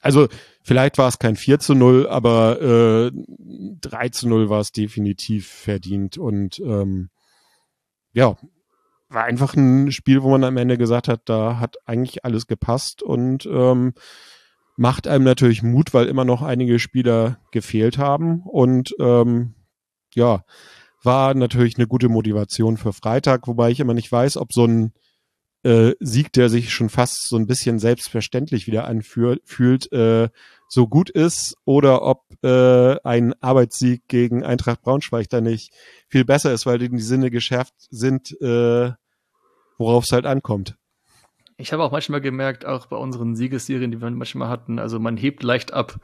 also 0.00 0.26
vielleicht 0.62 0.96
war 0.96 1.08
es 1.08 1.18
kein 1.18 1.36
4 1.36 1.58
zu 1.58 1.74
0, 1.74 2.08
aber 2.08 2.62
äh, 2.62 3.12
3 3.82 4.08
zu 4.08 4.26
0 4.26 4.48
war 4.48 4.60
es 4.60 4.72
definitiv 4.72 5.48
verdient. 5.48 6.16
Und 6.16 6.60
ähm, 6.60 7.10
ja, 8.14 8.38
war 9.08 9.24
einfach 9.24 9.54
ein 9.54 9.92
Spiel, 9.92 10.22
wo 10.22 10.30
man 10.30 10.44
am 10.44 10.56
Ende 10.56 10.78
gesagt 10.78 11.08
hat, 11.08 11.22
da 11.26 11.58
hat 11.58 11.76
eigentlich 11.86 12.24
alles 12.24 12.46
gepasst 12.46 13.02
und 13.02 13.46
ähm, 13.46 13.94
macht 14.76 15.06
einem 15.08 15.24
natürlich 15.24 15.62
Mut, 15.62 15.94
weil 15.94 16.06
immer 16.06 16.24
noch 16.24 16.42
einige 16.42 16.78
Spieler 16.78 17.38
gefehlt 17.52 17.98
haben 17.98 18.42
und 18.42 18.94
ähm, 18.98 19.54
ja, 20.14 20.44
war 21.02 21.34
natürlich 21.34 21.76
eine 21.76 21.86
gute 21.86 22.08
Motivation 22.08 22.76
für 22.76 22.92
Freitag, 22.92 23.46
wobei 23.46 23.70
ich 23.70 23.80
immer 23.80 23.94
nicht 23.94 24.10
weiß, 24.10 24.36
ob 24.36 24.52
so 24.52 24.64
ein 24.64 24.92
äh, 25.66 25.96
Sieg, 25.98 26.32
der 26.32 26.48
sich 26.48 26.72
schon 26.72 26.88
fast 26.88 27.28
so 27.28 27.36
ein 27.36 27.48
bisschen 27.48 27.80
selbstverständlich 27.80 28.68
wieder 28.68 28.86
anfühlt, 28.86 29.92
äh, 29.92 30.28
so 30.68 30.86
gut 30.86 31.10
ist 31.10 31.56
oder 31.64 32.02
ob 32.02 32.22
äh, 32.44 33.00
ein 33.02 33.34
Arbeitssieg 33.42 34.06
gegen 34.06 34.44
Eintracht 34.44 34.82
Braunschweig 34.82 35.28
da 35.28 35.40
nicht 35.40 35.72
viel 36.08 36.24
besser 36.24 36.52
ist, 36.52 36.66
weil 36.66 36.78
die 36.78 36.96
Sinne 37.00 37.30
geschärft 37.32 37.74
sind, 37.90 38.40
äh, 38.40 38.92
worauf 39.76 40.04
es 40.04 40.12
halt 40.12 40.24
ankommt. 40.24 40.76
Ich 41.56 41.72
habe 41.72 41.82
auch 41.82 41.90
manchmal 41.90 42.20
gemerkt, 42.20 42.64
auch 42.64 42.86
bei 42.86 42.96
unseren 42.96 43.34
Siegesserien, 43.34 43.90
die 43.90 44.00
wir 44.00 44.10
manchmal 44.10 44.48
hatten, 44.48 44.78
also 44.78 45.00
man 45.00 45.16
hebt 45.16 45.42
leicht 45.42 45.72
ab. 45.72 45.98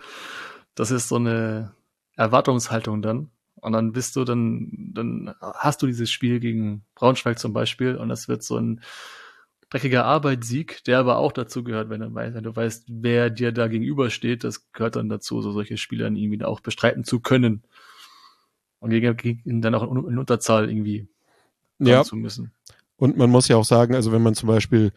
Das 0.75 0.90
ist 0.90 1.09
so 1.09 1.16
eine 1.16 1.72
Erwartungshaltung 2.16 3.01
dann. 3.01 3.31
Und 3.57 3.72
dann 3.75 3.92
bist 3.92 4.16
du 4.16 4.25
dann, 4.25 4.90
dann 4.92 5.35
hast 5.40 5.83
du 5.83 5.87
dieses 5.87 6.11
Spiel 6.11 6.40
gegen 6.40 6.85
Braunschweig 6.96 7.38
zum 7.38 7.53
Beispiel 7.53 7.94
und 7.94 8.09
das 8.09 8.27
wird 8.27 8.42
so 8.42 8.57
ein 8.57 8.81
dreckiger 9.72 10.04
Arbeitssieg, 10.04 10.85
der 10.85 10.98
aber 10.98 11.16
auch 11.16 11.32
dazu 11.32 11.64
gehört, 11.64 11.88
wenn 11.88 12.00
du 12.00 12.14
weißt, 12.14 12.35
wenn 12.35 12.44
du 12.44 12.54
weißt, 12.54 12.85
wer 12.88 13.30
dir 13.30 13.52
da 13.52 13.68
gegenübersteht, 13.68 14.44
das 14.44 14.70
gehört 14.72 14.96
dann 14.96 15.08
dazu, 15.08 15.40
so 15.40 15.52
solche 15.52 15.78
Spieler 15.78 16.06
irgendwie 16.06 16.44
auch 16.44 16.61
bestreiten 16.61 17.04
zu 17.04 17.20
können. 17.20 17.62
Und 18.80 18.90
gegen, 18.90 19.62
dann 19.62 19.74
auch 19.74 19.82
in, 19.82 20.18
Unterzahl 20.18 20.68
irgendwie 20.68 21.08
ja. 21.78 22.04
zu 22.04 22.16
müssen. 22.16 22.52
Und 22.96 23.16
man 23.16 23.30
muss 23.30 23.48
ja 23.48 23.56
auch 23.56 23.64
sagen, 23.64 23.94
also 23.94 24.12
wenn 24.12 24.22
man 24.22 24.35
zum 24.35 24.48
Beispiel 24.48 24.92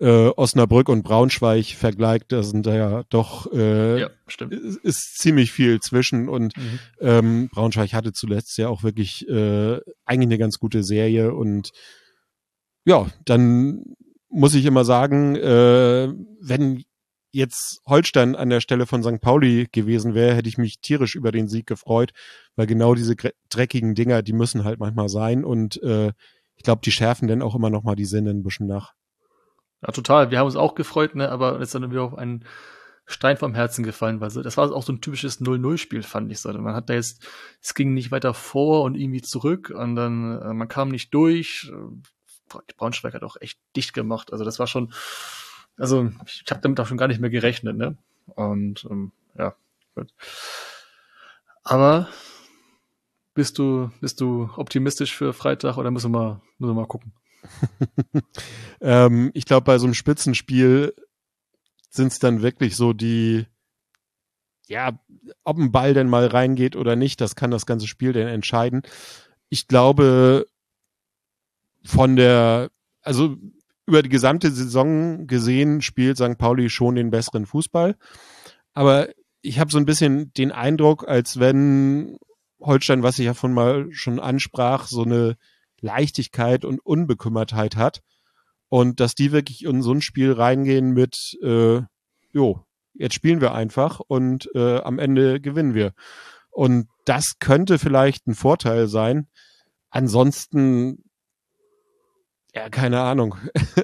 äh, 0.00 0.28
Osnabrück 0.28 0.88
und 0.88 1.02
Braunschweig 1.02 1.64
vergleicht, 1.74 2.30
da 2.30 2.42
sind 2.42 2.66
da 2.66 2.74
ja 2.76 3.02
doch 3.08 3.52
äh, 3.52 4.00
ja. 4.00 4.10
Ist, 4.50 4.76
ist 4.78 5.18
ziemlich 5.18 5.50
viel 5.52 5.80
zwischen 5.80 6.28
und 6.28 6.56
mhm. 6.56 6.78
ähm, 7.00 7.48
Braunschweig 7.48 7.92
hatte 7.92 8.12
zuletzt 8.12 8.58
ja 8.58 8.68
auch 8.68 8.82
wirklich 8.82 9.28
äh, 9.28 9.80
eigentlich 10.04 10.28
eine 10.28 10.38
ganz 10.38 10.58
gute 10.58 10.84
Serie 10.84 11.34
und 11.34 11.72
ja, 12.84 13.06
dann 13.24 13.96
muss 14.34 14.54
ich 14.54 14.64
immer 14.66 14.84
sagen, 14.84 15.36
äh, 15.36 16.12
wenn 16.40 16.84
jetzt 17.30 17.80
Holstein 17.86 18.36
an 18.36 18.50
der 18.50 18.60
Stelle 18.60 18.86
von 18.86 19.02
St. 19.02 19.20
Pauli 19.20 19.68
gewesen 19.70 20.14
wäre, 20.14 20.34
hätte 20.34 20.48
ich 20.48 20.58
mich 20.58 20.80
tierisch 20.80 21.14
über 21.14 21.32
den 21.32 21.48
Sieg 21.48 21.66
gefreut, 21.66 22.12
weil 22.56 22.66
genau 22.66 22.94
diese 22.94 23.16
dreckigen 23.48 23.94
Dinger, 23.94 24.22
die 24.22 24.32
müssen 24.32 24.64
halt 24.64 24.78
manchmal 24.78 25.08
sein 25.08 25.44
und 25.44 25.82
äh, 25.82 26.12
ich 26.56 26.62
glaube, 26.62 26.82
die 26.84 26.92
schärfen 26.92 27.28
dann 27.28 27.42
auch 27.42 27.54
immer 27.54 27.70
noch 27.70 27.82
mal 27.82 27.96
die 27.96 28.04
Sinne 28.04 28.30
ein 28.30 28.42
bisschen 28.42 28.66
nach. 28.66 28.92
Ja, 29.82 29.92
total. 29.92 30.30
Wir 30.30 30.38
haben 30.38 30.46
uns 30.46 30.56
auch 30.56 30.74
gefreut, 30.74 31.14
ne, 31.14 31.30
aber 31.30 31.60
ist 31.60 31.74
dann 31.74 31.90
wieder 31.90 32.02
auf 32.02 32.14
einen 32.14 32.44
Stein 33.06 33.36
vom 33.36 33.54
Herzen 33.54 33.84
gefallen, 33.84 34.20
weil 34.20 34.30
das 34.30 34.56
war 34.56 34.72
auch 34.72 34.82
so 34.82 34.92
ein 34.92 35.00
typisches 35.00 35.40
0-0-Spiel, 35.40 36.02
fand 36.02 36.32
ich 36.32 36.40
so. 36.40 36.52
Man 36.52 36.74
hat 36.74 36.88
da 36.88 36.94
jetzt, 36.94 37.26
es 37.60 37.74
ging 37.74 37.92
nicht 37.92 38.10
weiter 38.10 38.32
vor 38.32 38.82
und 38.82 38.94
irgendwie 38.94 39.22
zurück 39.22 39.70
und 39.70 39.94
dann, 39.94 40.40
äh, 40.40 40.54
man 40.54 40.68
kam 40.68 40.88
nicht 40.88 41.12
durch. 41.12 41.70
Braunschweig 42.48 43.14
hat 43.14 43.22
auch 43.22 43.36
echt 43.40 43.58
dicht 43.76 43.94
gemacht. 43.94 44.32
Also 44.32 44.44
das 44.44 44.58
war 44.58 44.66
schon, 44.66 44.92
also 45.76 46.10
ich 46.26 46.50
habe 46.50 46.60
damit 46.60 46.80
auch 46.80 46.86
schon 46.86 46.96
gar 46.96 47.08
nicht 47.08 47.20
mehr 47.20 47.30
gerechnet, 47.30 47.76
ne? 47.76 47.96
Und 48.26 48.86
ähm, 48.90 49.12
ja, 49.36 49.54
gut. 49.94 50.12
Aber 51.62 52.08
bist 53.34 53.58
du, 53.58 53.90
bist 54.00 54.20
du 54.20 54.50
optimistisch 54.56 55.14
für 55.14 55.32
Freitag 55.32 55.76
oder 55.76 55.90
müssen 55.90 56.12
wir, 56.12 56.40
müssen 56.58 56.70
wir 56.70 56.80
mal 56.80 56.86
gucken? 56.86 57.12
ähm, 58.80 59.30
ich 59.34 59.44
glaube, 59.44 59.64
bei 59.64 59.78
so 59.78 59.86
einem 59.86 59.94
Spitzenspiel 59.94 60.94
sind 61.90 62.12
es 62.12 62.18
dann 62.18 62.42
wirklich 62.42 62.76
so 62.76 62.92
die, 62.92 63.46
ja, 64.66 64.98
ob 65.42 65.58
ein 65.58 65.72
Ball 65.72 65.94
denn 65.94 66.08
mal 66.08 66.26
reingeht 66.26 66.76
oder 66.76 66.96
nicht, 66.96 67.20
das 67.20 67.36
kann 67.36 67.50
das 67.50 67.66
ganze 67.66 67.86
Spiel 67.86 68.12
denn 68.12 68.28
entscheiden. 68.28 68.82
Ich 69.48 69.68
glaube, 69.68 70.46
von 71.84 72.16
der, 72.16 72.70
also 73.02 73.36
über 73.86 74.02
die 74.02 74.08
gesamte 74.08 74.50
Saison 74.50 75.26
gesehen 75.26 75.82
spielt 75.82 76.16
St. 76.16 76.38
Pauli 76.38 76.70
schon 76.70 76.94
den 76.94 77.10
besseren 77.10 77.46
Fußball. 77.46 77.96
Aber 78.72 79.08
ich 79.42 79.58
habe 79.58 79.70
so 79.70 79.78
ein 79.78 79.84
bisschen 79.84 80.32
den 80.32 80.52
Eindruck, 80.52 81.06
als 81.06 81.38
wenn 81.38 82.18
Holstein, 82.60 83.02
was 83.02 83.18
ich 83.18 83.26
ja 83.26 83.34
von 83.34 83.52
mal 83.52 83.88
schon 83.92 84.18
ansprach, 84.18 84.86
so 84.86 85.02
eine 85.02 85.36
Leichtigkeit 85.80 86.64
und 86.64 86.80
Unbekümmertheit 86.80 87.76
hat. 87.76 88.00
Und 88.68 89.00
dass 89.00 89.14
die 89.14 89.32
wirklich 89.32 89.64
in 89.64 89.82
so 89.82 89.92
ein 89.92 90.00
Spiel 90.00 90.32
reingehen 90.32 90.92
mit, 90.92 91.38
äh, 91.42 91.82
jo, 92.32 92.64
jetzt 92.94 93.14
spielen 93.14 93.40
wir 93.40 93.52
einfach 93.52 94.00
und 94.00 94.48
äh, 94.54 94.78
am 94.78 94.98
Ende 94.98 95.40
gewinnen 95.40 95.74
wir. 95.74 95.92
Und 96.50 96.88
das 97.04 97.38
könnte 97.38 97.78
vielleicht 97.78 98.26
ein 98.26 98.34
Vorteil 98.34 98.88
sein. 98.88 99.28
Ansonsten, 99.90 101.03
ja, 102.54 102.68
keine 102.68 103.00
Ahnung. 103.00 103.36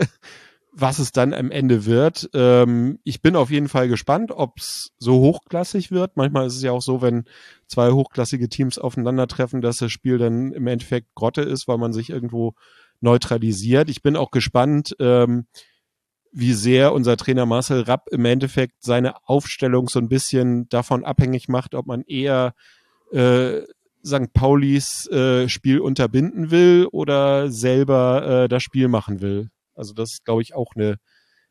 was 0.73 0.99
es 0.99 1.13
dann 1.13 1.35
am 1.35 1.51
Ende 1.51 1.85
wird. 1.85 2.31
Ähm, 2.35 2.99
ich 3.05 3.23
bin 3.23 3.37
auf 3.37 3.51
jeden 3.51 3.69
Fall 3.69 3.89
gespannt, 3.89 4.31
ob 4.31 4.59
es 4.59 4.93
so 4.99 5.21
hochklassig 5.21 5.91
wird. 5.91 6.17
Manchmal 6.17 6.47
ist 6.47 6.57
es 6.57 6.63
ja 6.63 6.73
auch 6.73 6.83
so, 6.83 7.03
wenn 7.03 7.25
zwei 7.67 7.91
hochklassige 7.91 8.49
Teams 8.49 8.79
aufeinandertreffen, 8.79 9.61
dass 9.61 9.79
das 9.79 9.91
Spiel 9.91 10.19
dann 10.19 10.53
im 10.53 10.67
Endeffekt 10.67 11.09
Grotte 11.15 11.43
ist, 11.43 11.67
weil 11.67 11.79
man 11.79 11.93
sich 11.93 12.11
irgendwo 12.11 12.55
neutralisiert. 13.01 13.91
Ich 13.91 14.03
bin 14.03 14.17
auch 14.17 14.31
gespannt, 14.31 14.95
ähm, 15.01 15.47
wie 16.33 16.53
sehr 16.53 16.93
unser 16.93 17.17
Trainer 17.17 17.47
Marcel 17.47 17.83
Rapp 17.83 18.09
im 18.13 18.25
Endeffekt 18.25 18.85
seine 18.85 19.15
Aufstellung 19.29 19.89
so 19.89 19.99
ein 19.99 20.09
bisschen 20.09 20.69
davon 20.69 21.05
abhängig 21.05 21.49
macht, 21.49 21.75
ob 21.75 21.87
man 21.87 22.03
eher 22.03 22.55
äh, 23.13 23.63
St. 24.05 24.33
Paulis 24.33 25.07
äh, 25.09 25.49
Spiel 25.49 25.81
unterbinden 25.81 26.51
will 26.51 26.89
oder 26.91 27.51
selber 27.51 28.45
äh, 28.45 28.49
das 28.49 28.63
Spiel 28.63 28.89
machen 28.89 29.21
will. 29.21 29.51
Also 29.75 29.95
das 29.95 30.13
ist, 30.13 30.25
glaube 30.25 30.43
ich, 30.43 30.55
auch 30.55 30.73
eine 30.75 30.97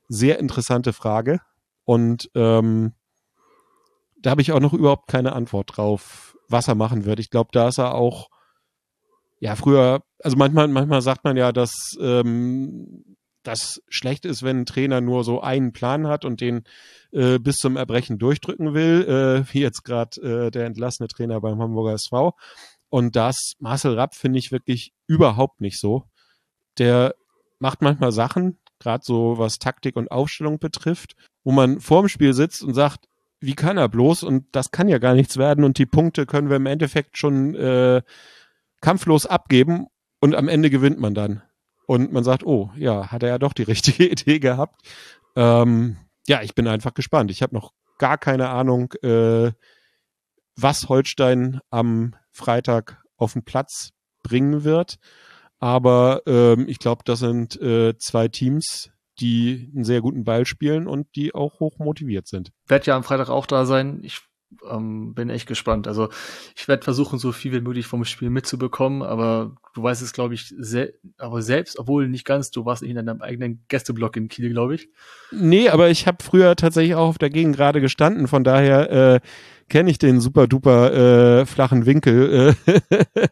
sehr 0.07 0.39
interessante 0.39 0.93
Frage. 0.93 1.39
Und 1.85 2.29
ähm, 2.35 2.93
da 4.21 4.31
habe 4.31 4.41
ich 4.41 4.51
auch 4.51 4.59
noch 4.59 4.73
überhaupt 4.73 5.07
keine 5.07 5.33
Antwort 5.33 5.77
drauf, 5.77 6.37
was 6.47 6.67
er 6.67 6.75
machen 6.75 7.05
wird. 7.05 7.19
Ich 7.19 7.29
glaube, 7.29 7.49
da 7.53 7.69
ist 7.69 7.77
er 7.77 7.95
auch, 7.95 8.29
ja, 9.39 9.55
früher, 9.55 10.01
also 10.23 10.35
manchmal, 10.35 10.67
manchmal 10.67 11.01
sagt 11.01 11.23
man 11.23 11.37
ja, 11.37 11.51
dass 11.51 11.97
ähm, 12.01 13.17
das 13.43 13.81
schlecht 13.87 14.25
ist, 14.25 14.43
wenn 14.43 14.61
ein 14.61 14.65
Trainer 14.65 15.01
nur 15.01 15.23
so 15.23 15.41
einen 15.41 15.71
Plan 15.71 16.07
hat 16.07 16.25
und 16.25 16.41
den 16.41 16.63
äh, 17.11 17.39
bis 17.39 17.57
zum 17.57 17.77
Erbrechen 17.77 18.19
durchdrücken 18.19 18.73
will, 18.73 19.05
äh, 19.07 19.53
wie 19.53 19.61
jetzt 19.61 19.83
gerade 19.83 20.21
äh, 20.21 20.51
der 20.51 20.65
entlassene 20.65 21.07
Trainer 21.07 21.39
beim 21.41 21.59
Hamburger 21.59 21.93
SV. 21.93 22.35
Und 22.89 23.15
das 23.15 23.53
Marcel 23.59 23.93
Rapp 23.93 24.15
finde 24.15 24.39
ich 24.39 24.51
wirklich 24.51 24.93
überhaupt 25.07 25.61
nicht 25.61 25.79
so. 25.79 26.05
Der 26.77 27.15
macht 27.59 27.81
manchmal 27.81 28.11
Sachen, 28.11 28.59
gerade 28.79 29.03
so 29.05 29.37
was 29.37 29.59
Taktik 29.59 29.95
und 29.95 30.11
Aufstellung 30.11 30.59
betrifft, 30.59 31.15
wo 31.43 31.51
man 31.51 31.79
vorm 31.79 32.07
Spiel 32.07 32.33
sitzt 32.33 32.63
und 32.63 32.73
sagt, 32.73 33.05
wie 33.41 33.55
kann 33.55 33.77
er 33.77 33.89
bloß? 33.89 34.23
Und 34.23 34.47
das 34.51 34.71
kann 34.71 34.89
ja 34.89 34.97
gar 34.97 35.13
nichts 35.13 35.37
werden 35.37 35.63
und 35.63 35.77
die 35.77 35.85
Punkte 35.85 36.25
können 36.25 36.49
wir 36.49 36.57
im 36.57 36.65
Endeffekt 36.65 37.17
schon 37.17 37.55
äh, 37.55 38.01
kampflos 38.81 39.25
abgeben 39.25 39.87
und 40.19 40.35
am 40.35 40.47
Ende 40.47 40.69
gewinnt 40.69 40.99
man 40.99 41.13
dann. 41.13 41.41
Und 41.89 42.11
man 42.11 42.23
sagt, 42.23 42.45
oh, 42.45 42.69
ja, 42.77 43.11
hat 43.11 43.23
er 43.23 43.29
ja 43.29 43.37
doch 43.39 43.51
die 43.51 43.63
richtige 43.73 44.07
Idee 44.07 44.37
gehabt. 44.37 44.79
Ähm, 45.35 45.97
ja, 46.27 46.43
ich 46.43 46.53
bin 46.53 46.67
einfach 46.67 46.93
gespannt. 46.93 47.31
Ich 47.31 47.41
habe 47.41 47.55
noch 47.55 47.73
gar 47.97 48.19
keine 48.19 48.49
Ahnung, 48.49 48.93
äh, 49.01 49.51
was 50.55 50.87
Holstein 50.87 51.61
am 51.71 52.13
Freitag 52.29 53.01
auf 53.17 53.33
den 53.33 53.43
Platz 53.43 53.89
bringen 54.21 54.63
wird. 54.63 54.99
Aber 55.57 56.21
ähm, 56.27 56.67
ich 56.69 56.77
glaube, 56.77 57.01
das 57.05 57.17
sind 57.17 57.59
äh, 57.59 57.97
zwei 57.97 58.27
Teams, 58.27 58.91
die 59.19 59.71
einen 59.73 59.83
sehr 59.83 60.01
guten 60.01 60.23
Ball 60.23 60.45
spielen 60.45 60.87
und 60.87 61.07
die 61.15 61.33
auch 61.33 61.59
hoch 61.59 61.79
motiviert 61.79 62.27
sind. 62.27 62.51
Werd 62.67 62.85
ja 62.85 62.95
am 62.95 63.03
Freitag 63.03 63.29
auch 63.29 63.47
da 63.47 63.65
sein. 63.65 64.01
Ich 64.03 64.21
ähm, 64.69 65.13
bin 65.13 65.29
echt 65.29 65.47
gespannt. 65.47 65.87
Also 65.87 66.09
ich 66.55 66.67
werde 66.67 66.83
versuchen, 66.83 67.19
so 67.19 67.31
viel 67.31 67.51
wie 67.51 67.61
möglich 67.61 67.87
vom 67.87 68.05
Spiel 68.05 68.29
mitzubekommen, 68.29 69.03
aber 69.03 69.55
du 69.73 69.83
weißt 69.83 70.01
es, 70.01 70.13
glaube 70.13 70.33
ich, 70.33 70.53
sel 70.57 70.93
aber 71.17 71.41
selbst, 71.41 71.77
obwohl 71.79 72.07
nicht 72.07 72.25
ganz, 72.25 72.51
du 72.51 72.65
warst 72.65 72.81
nicht 72.81 72.91
in 72.91 73.05
deinem 73.05 73.21
eigenen 73.21 73.63
Gästeblock 73.67 74.17
in 74.17 74.27
Kiel, 74.27 74.49
glaube 74.49 74.75
ich. 74.75 74.89
Nee, 75.31 75.69
aber 75.69 75.89
ich 75.89 76.07
habe 76.07 76.23
früher 76.23 76.55
tatsächlich 76.55 76.95
auch 76.95 77.09
auf 77.09 77.17
der 77.17 77.29
Gegend 77.29 77.55
gerade 77.55 77.81
gestanden, 77.81 78.27
von 78.27 78.43
daher 78.43 78.91
äh, 78.91 79.19
kenne 79.69 79.91
ich 79.91 79.99
den 79.99 80.19
super 80.19 80.47
duper 80.47 81.41
äh, 81.41 81.45
flachen 81.45 81.85
Winkel, 81.85 82.55
äh, 82.65 82.99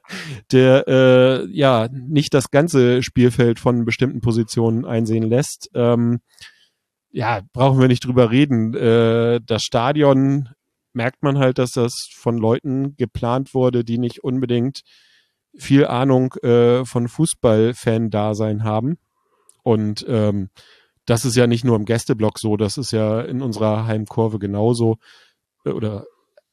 der 0.51 0.87
äh, 0.87 1.47
ja 1.51 1.89
nicht 1.91 2.33
das 2.33 2.51
ganze 2.51 3.03
Spielfeld 3.03 3.59
von 3.59 3.85
bestimmten 3.85 4.21
Positionen 4.21 4.85
einsehen 4.85 5.23
lässt. 5.23 5.69
Ähm, 5.73 6.19
ja, 7.11 7.41
brauchen 7.53 7.79
wir 7.79 7.87
nicht 7.87 8.05
drüber 8.05 8.31
reden. 8.31 8.75
Äh, 8.75 9.41
das 9.43 9.63
Stadion 9.63 10.49
merkt 10.97 11.23
man 11.23 11.37
halt, 11.37 11.57
dass 11.59 11.71
das 11.71 12.09
von 12.13 12.37
Leuten 12.37 12.97
geplant 12.97 13.53
wurde, 13.53 13.85
die 13.85 13.97
nicht 13.97 14.23
unbedingt 14.23 14.81
viel 15.55 15.85
Ahnung 15.85 16.33
äh, 16.43 16.83
von 16.83 17.07
Fußballfan-Dasein 17.07 18.63
haben. 18.63 18.97
Und 19.63 20.05
ähm, 20.09 20.49
das 21.05 21.23
ist 21.23 21.35
ja 21.35 21.47
nicht 21.47 21.63
nur 21.63 21.75
im 21.75 21.85
Gästeblock 21.85 22.37
so, 22.39 22.57
das 22.57 22.77
ist 22.77 22.91
ja 22.91 23.21
in 23.21 23.41
unserer 23.41 23.85
Heimkurve 23.85 24.39
genauso 24.39 24.97
äh, 25.65 25.69
oder 25.69 26.05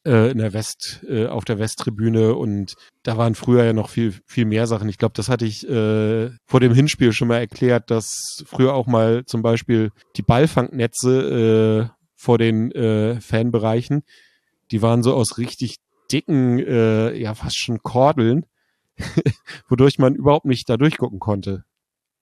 äh, 0.07 0.31
in 0.31 0.39
der 0.39 0.53
West, 0.53 1.05
äh, 1.09 1.27
auf 1.27 1.45
der 1.45 1.59
Westtribüne 1.59 2.35
und 2.35 2.75
da 3.03 3.17
waren 3.17 3.35
früher 3.35 3.65
ja 3.65 3.73
noch 3.73 3.89
viel, 3.89 4.15
viel 4.27 4.45
mehr 4.45 4.67
Sachen. 4.67 4.89
Ich 4.89 4.99
glaube, 4.99 5.15
das 5.17 5.29
hatte 5.29 5.45
ich 5.45 5.69
äh, 5.69 6.31
vor 6.47 6.61
dem 6.61 6.75
Hinspiel 6.75 7.13
schon 7.13 7.29
mal 7.29 7.39
erklärt, 7.39 7.91
dass 7.91 8.45
früher 8.47 8.75
auch 8.75 8.87
mal 8.87 9.25
zum 9.25 9.43
Beispiel 9.43 9.91
die 10.17 10.23
Ballfangnetze 10.23 11.91
äh, 11.91 12.05
vor 12.15 12.39
den 12.39 12.71
äh, 12.73 13.21
Fanbereichen, 13.21 14.03
die 14.71 14.83
waren 14.83 15.03
so 15.03 15.15
aus 15.15 15.39
richtig 15.39 15.79
dicken, 16.11 16.59
äh, 16.59 17.15
ja 17.17 17.35
fast 17.35 17.59
schon 17.59 17.83
Kordeln, 17.83 18.47
wodurch 19.69 19.99
man 19.99 20.15
überhaupt 20.15 20.47
nicht 20.47 20.69
da 20.69 20.77
durchgucken 20.77 21.19
konnte. 21.19 21.65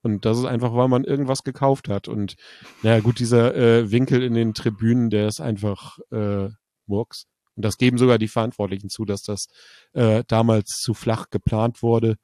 Und 0.01 0.25
das 0.25 0.37
ist 0.37 0.45
einfach, 0.45 0.73
weil 0.75 0.89
man 0.89 1.05
irgendwas 1.05 1.43
gekauft 1.43 1.87
hat. 1.87 2.09
Und 2.09 2.35
naja, 2.81 2.99
gut, 2.99 3.19
dieser 3.19 3.55
äh, 3.55 3.91
Winkel 3.91 4.21
in 4.21 4.33
den 4.33 4.53
Tribünen, 4.53 5.09
der 5.09 5.27
ist 5.27 5.39
einfach 5.39 5.97
äh, 6.11 6.49
Murks. 6.87 7.25
Und 7.55 7.63
das 7.63 7.77
geben 7.77 7.97
sogar 7.97 8.17
die 8.17 8.27
Verantwortlichen 8.27 8.89
zu, 8.89 9.05
dass 9.05 9.21
das 9.21 9.47
äh, 9.93 10.23
damals 10.27 10.81
zu 10.81 10.93
flach 10.93 11.29
geplant 11.29 11.81
wurde. 11.81 12.17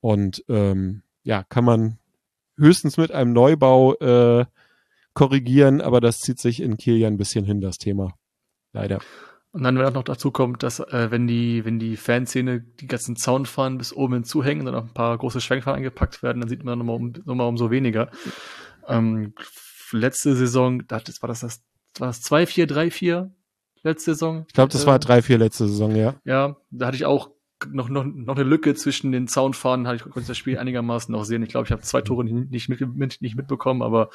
Und 0.00 0.44
ähm, 0.48 1.02
ja, 1.22 1.44
kann 1.44 1.64
man 1.64 1.98
höchstens 2.58 2.96
mit 2.96 3.12
einem 3.12 3.32
Neubau 3.32 3.94
äh, 3.94 4.46
korrigieren, 5.14 5.80
aber 5.80 6.00
das 6.00 6.18
zieht 6.18 6.40
sich 6.40 6.60
in 6.60 6.76
Kiel 6.76 6.96
ja 6.96 7.06
ein 7.06 7.18
bisschen 7.18 7.44
hin, 7.44 7.60
das 7.60 7.78
Thema. 7.78 8.14
Leider. 8.72 9.00
Und 9.52 9.64
dann, 9.64 9.78
wenn 9.78 9.84
auch 9.84 9.92
noch 9.92 10.02
dazu 10.02 10.30
kommt, 10.30 10.62
dass 10.62 10.80
äh, 10.80 11.10
wenn 11.10 11.26
die, 11.26 11.64
wenn 11.66 11.78
die 11.78 11.98
Fanszene 11.98 12.60
die 12.60 12.86
ganzen 12.86 13.16
Zaunfahnen 13.16 13.76
bis 13.76 13.92
oben 13.92 14.14
hinzuhängen 14.14 14.60
und 14.60 14.72
dann 14.72 14.82
noch 14.82 14.90
ein 14.90 14.94
paar 14.94 15.16
große 15.18 15.42
Schwenkfahnen 15.42 15.78
angepackt 15.78 16.22
werden, 16.22 16.40
dann 16.40 16.48
sieht 16.48 16.64
man 16.64 16.78
nochmal 16.78 16.96
um, 16.96 17.12
nochmal 17.26 17.48
umso 17.48 17.70
weniger. 17.70 18.10
Ähm, 18.88 19.34
letzte 19.92 20.34
Saison, 20.34 20.86
das 20.88 21.20
war 21.20 21.28
das, 21.28 21.40
das 21.40 21.62
war 21.98 22.08
das 22.08 22.22
2-4-3-4 22.22 23.30
letzte 23.82 24.12
Saison. 24.14 24.44
Ich 24.48 24.54
glaube, 24.54 24.72
das 24.72 24.84
äh, 24.84 24.86
war 24.86 24.96
3-4 24.98 25.36
letzte 25.36 25.68
Saison, 25.68 25.94
ja. 25.96 26.14
Ja, 26.24 26.56
da 26.70 26.86
hatte 26.86 26.96
ich 26.96 27.04
auch 27.04 27.30
noch, 27.70 27.90
noch, 27.90 28.04
noch 28.04 28.36
eine 28.36 28.44
Lücke 28.44 28.74
zwischen 28.74 29.12
den 29.12 29.28
Zaunfahnen, 29.28 29.86
hatte 29.86 29.96
ich 29.96 30.02
konnte 30.02 30.28
das 30.28 30.38
Spiel 30.38 30.58
einigermaßen 30.58 31.12
noch 31.12 31.24
sehen. 31.24 31.42
Ich 31.42 31.50
glaube, 31.50 31.66
ich 31.66 31.72
habe 31.72 31.82
zwei 31.82 32.00
Tore 32.00 32.24
nicht, 32.24 32.68
mit, 32.68 32.80
mit, 32.80 33.20
nicht 33.20 33.36
mitbekommen, 33.36 33.82
aber 33.82 34.08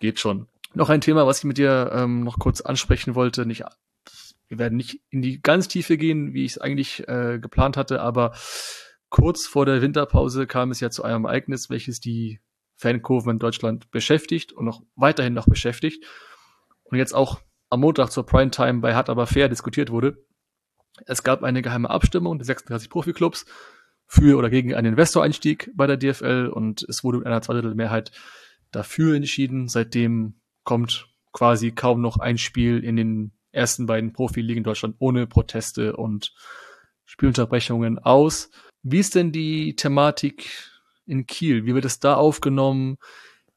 geht 0.00 0.20
schon. 0.20 0.46
Noch 0.74 0.88
ein 0.88 1.00
Thema, 1.00 1.26
was 1.26 1.38
ich 1.38 1.44
mit 1.44 1.58
dir 1.58 1.90
ähm, 1.92 2.24
noch 2.24 2.38
kurz 2.38 2.60
ansprechen 2.60 3.14
wollte, 3.14 3.44
nicht 3.44 3.64
wir 4.52 4.58
werden 4.58 4.76
nicht 4.76 5.00
in 5.08 5.22
die 5.22 5.40
ganz 5.40 5.66
Tiefe 5.66 5.96
gehen, 5.96 6.34
wie 6.34 6.44
ich 6.44 6.52
es 6.52 6.58
eigentlich 6.58 7.08
äh, 7.08 7.38
geplant 7.40 7.78
hatte, 7.78 8.02
aber 8.02 8.34
kurz 9.08 9.46
vor 9.46 9.64
der 9.64 9.80
Winterpause 9.80 10.46
kam 10.46 10.70
es 10.70 10.80
ja 10.80 10.90
zu 10.90 11.04
einem 11.04 11.24
Ereignis, 11.24 11.70
welches 11.70 12.00
die 12.00 12.42
Fankurven 12.76 13.32
in 13.32 13.38
Deutschland 13.38 13.90
beschäftigt 13.90 14.52
und 14.52 14.66
noch 14.66 14.82
weiterhin 14.94 15.32
noch 15.32 15.46
beschäftigt. 15.46 16.04
Und 16.82 16.98
jetzt 16.98 17.14
auch 17.14 17.40
am 17.70 17.80
Montag 17.80 18.10
zur 18.10 18.26
Primetime 18.26 18.80
bei 18.80 18.94
Hart 18.94 19.08
aber 19.08 19.26
fair 19.26 19.48
diskutiert 19.48 19.90
wurde. 19.90 20.22
Es 21.06 21.22
gab 21.22 21.42
eine 21.44 21.62
geheime 21.62 21.88
Abstimmung 21.88 22.38
der 22.38 22.44
36 22.44 22.90
Profiklubs 22.90 23.46
für 24.06 24.36
oder 24.36 24.50
gegen 24.50 24.74
einen 24.74 24.88
Investoreinstieg 24.88 25.70
bei 25.74 25.86
der 25.86 25.96
DFL 25.96 26.50
und 26.52 26.82
es 26.90 27.02
wurde 27.02 27.16
mit 27.16 27.26
einer 27.26 27.40
Zweidrittelmehrheit 27.40 28.12
dafür 28.70 29.16
entschieden. 29.16 29.68
Seitdem 29.68 30.42
kommt 30.62 31.08
quasi 31.32 31.70
kaum 31.70 32.02
noch 32.02 32.18
ein 32.18 32.36
Spiel 32.36 32.84
in 32.84 32.96
den 32.96 33.32
ersten 33.52 33.86
beiden 33.86 34.12
Profiligen 34.12 34.64
Deutschland 34.64 34.96
ohne 34.98 35.26
Proteste 35.26 35.96
und 35.96 36.32
Spielunterbrechungen 37.04 37.98
aus. 37.98 38.50
Wie 38.82 38.98
ist 38.98 39.14
denn 39.14 39.32
die 39.32 39.76
Thematik 39.76 40.50
in 41.06 41.26
Kiel? 41.26 41.66
Wie 41.66 41.74
wird 41.74 41.84
es 41.84 42.00
da 42.00 42.14
aufgenommen? 42.14 42.96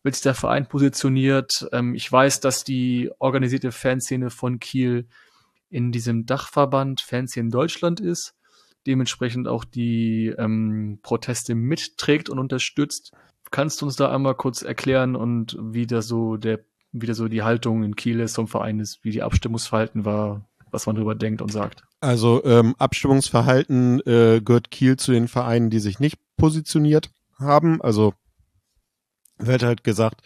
Wird 0.03 0.15
sich 0.15 0.23
der 0.23 0.35
Verein 0.35 0.67
positioniert? 0.67 1.67
Ähm, 1.71 1.95
ich 1.95 2.11
weiß, 2.11 2.41
dass 2.41 2.63
die 2.63 3.09
organisierte 3.17 3.71
Fanszene 3.71 4.29
von 4.29 4.59
Kiel 4.59 5.07
in 5.69 5.91
diesem 5.91 6.25
Dachverband 6.25 7.01
Fanszene 7.01 7.49
Deutschland 7.49 7.99
ist, 7.99 8.35
dementsprechend 8.85 9.47
auch 9.47 9.63
die 9.63 10.27
ähm, 10.37 10.99
Proteste 11.01 11.55
mitträgt 11.55 12.29
und 12.29 12.37
unterstützt. 12.39 13.13
Kannst 13.51 13.81
du 13.81 13.85
uns 13.85 13.95
da 13.95 14.13
einmal 14.13 14.35
kurz 14.35 14.61
erklären 14.61 15.15
und 15.15 15.57
wie 15.59 15.87
da 15.87 16.01
so 16.01 16.37
der 16.37 16.59
wieder 17.01 17.13
so 17.13 17.27
die 17.27 17.43
Haltung 17.43 17.83
in 17.83 17.95
Kiel 17.95 18.19
ist 18.19 18.33
zum 18.33 18.47
Verein 18.47 18.79
ist, 18.79 19.03
wie 19.03 19.11
die 19.11 19.23
Abstimmungsverhalten 19.23 20.05
war, 20.05 20.45
was 20.71 20.85
man 20.85 20.95
darüber 20.95 21.15
denkt 21.15 21.41
und 21.41 21.51
sagt. 21.51 21.83
Also 21.99 22.43
ähm, 22.45 22.75
Abstimmungsverhalten 22.77 23.99
äh, 24.01 24.41
gehört 24.43 24.71
Kiel 24.71 24.97
zu 24.97 25.11
den 25.11 25.27
Vereinen, 25.27 25.69
die 25.69 25.79
sich 25.79 25.99
nicht 25.99 26.17
positioniert 26.37 27.09
haben. 27.39 27.81
Also 27.81 28.13
wird 29.37 29.63
halt 29.63 29.83
gesagt, 29.83 30.21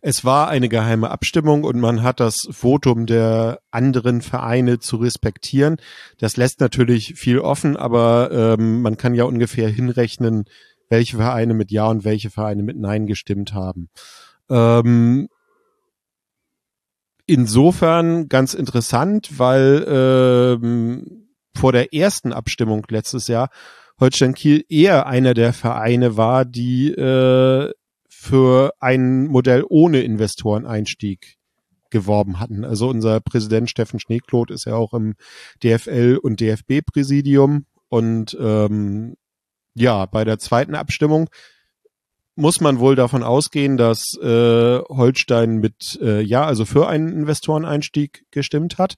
es 0.00 0.24
war 0.24 0.48
eine 0.48 0.68
geheime 0.68 1.10
Abstimmung 1.10 1.64
und 1.64 1.80
man 1.80 2.02
hat 2.02 2.20
das 2.20 2.48
Votum 2.50 3.06
der 3.06 3.60
anderen 3.70 4.22
Vereine 4.22 4.78
zu 4.78 4.96
respektieren. 4.96 5.76
Das 6.18 6.36
lässt 6.36 6.60
natürlich 6.60 7.14
viel 7.16 7.40
offen, 7.40 7.76
aber 7.76 8.30
ähm, 8.32 8.80
man 8.82 8.96
kann 8.96 9.14
ja 9.14 9.24
ungefähr 9.24 9.68
hinrechnen, 9.68 10.44
welche 10.88 11.16
Vereine 11.16 11.52
mit 11.52 11.72
Ja 11.72 11.88
und 11.88 12.04
welche 12.04 12.30
Vereine 12.30 12.62
mit 12.62 12.78
Nein 12.78 13.06
gestimmt 13.06 13.54
haben. 13.54 13.88
Ähm, 14.48 15.28
insofern 17.28 18.28
ganz 18.28 18.54
interessant, 18.54 19.38
weil 19.38 19.84
ähm, 19.86 21.28
vor 21.54 21.72
der 21.72 21.94
ersten 21.94 22.32
Abstimmung 22.32 22.86
letztes 22.88 23.28
Jahr 23.28 23.50
Holstein 24.00 24.34
Kiel 24.34 24.64
eher 24.68 25.06
einer 25.06 25.34
der 25.34 25.52
Vereine 25.52 26.16
war, 26.16 26.44
die 26.44 26.90
äh, 26.90 27.72
für 28.08 28.72
ein 28.80 29.26
Modell 29.26 29.64
ohne 29.68 30.00
Investoreneinstieg 30.00 31.36
geworben 31.90 32.40
hatten. 32.40 32.64
Also 32.64 32.88
unser 32.88 33.20
Präsident 33.20 33.70
Steffen 33.70 34.00
Schneekloth 34.00 34.50
ist 34.50 34.66
ja 34.66 34.74
auch 34.74 34.94
im 34.94 35.14
DFL 35.62 36.18
und 36.20 36.40
DFB 36.40 36.80
Präsidium 36.84 37.66
und 37.88 38.36
ähm, 38.40 39.16
ja, 39.74 40.06
bei 40.06 40.24
der 40.24 40.38
zweiten 40.38 40.74
Abstimmung 40.74 41.28
muss 42.38 42.60
man 42.60 42.78
wohl 42.78 42.94
davon 42.94 43.24
ausgehen, 43.24 43.76
dass 43.76 44.16
äh, 44.22 44.78
Holstein 44.88 45.56
mit 45.56 45.98
äh, 46.00 46.20
ja, 46.20 46.44
also 46.44 46.64
für 46.64 46.88
einen 46.88 47.12
Investoreneinstieg 47.12 48.24
gestimmt 48.30 48.78
hat. 48.78 48.94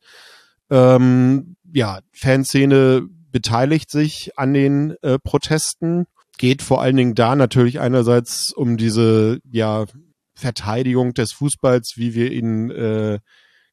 Ähm, 0.68 1.56
ja, 1.72 2.00
Fanszene 2.12 3.02
beteiligt 3.32 3.90
sich 3.90 4.32
an 4.36 4.52
den 4.52 4.94
äh, 5.00 5.18
Protesten, 5.18 6.04
geht 6.36 6.60
vor 6.60 6.82
allen 6.82 6.96
Dingen 6.96 7.14
da 7.14 7.34
natürlich 7.34 7.80
einerseits 7.80 8.52
um 8.52 8.76
diese 8.76 9.40
ja 9.50 9.86
Verteidigung 10.34 11.14
des 11.14 11.32
Fußballs, 11.32 11.94
wie 11.96 12.14
wir 12.14 12.32
ihn 12.32 12.70
äh, 12.70 13.20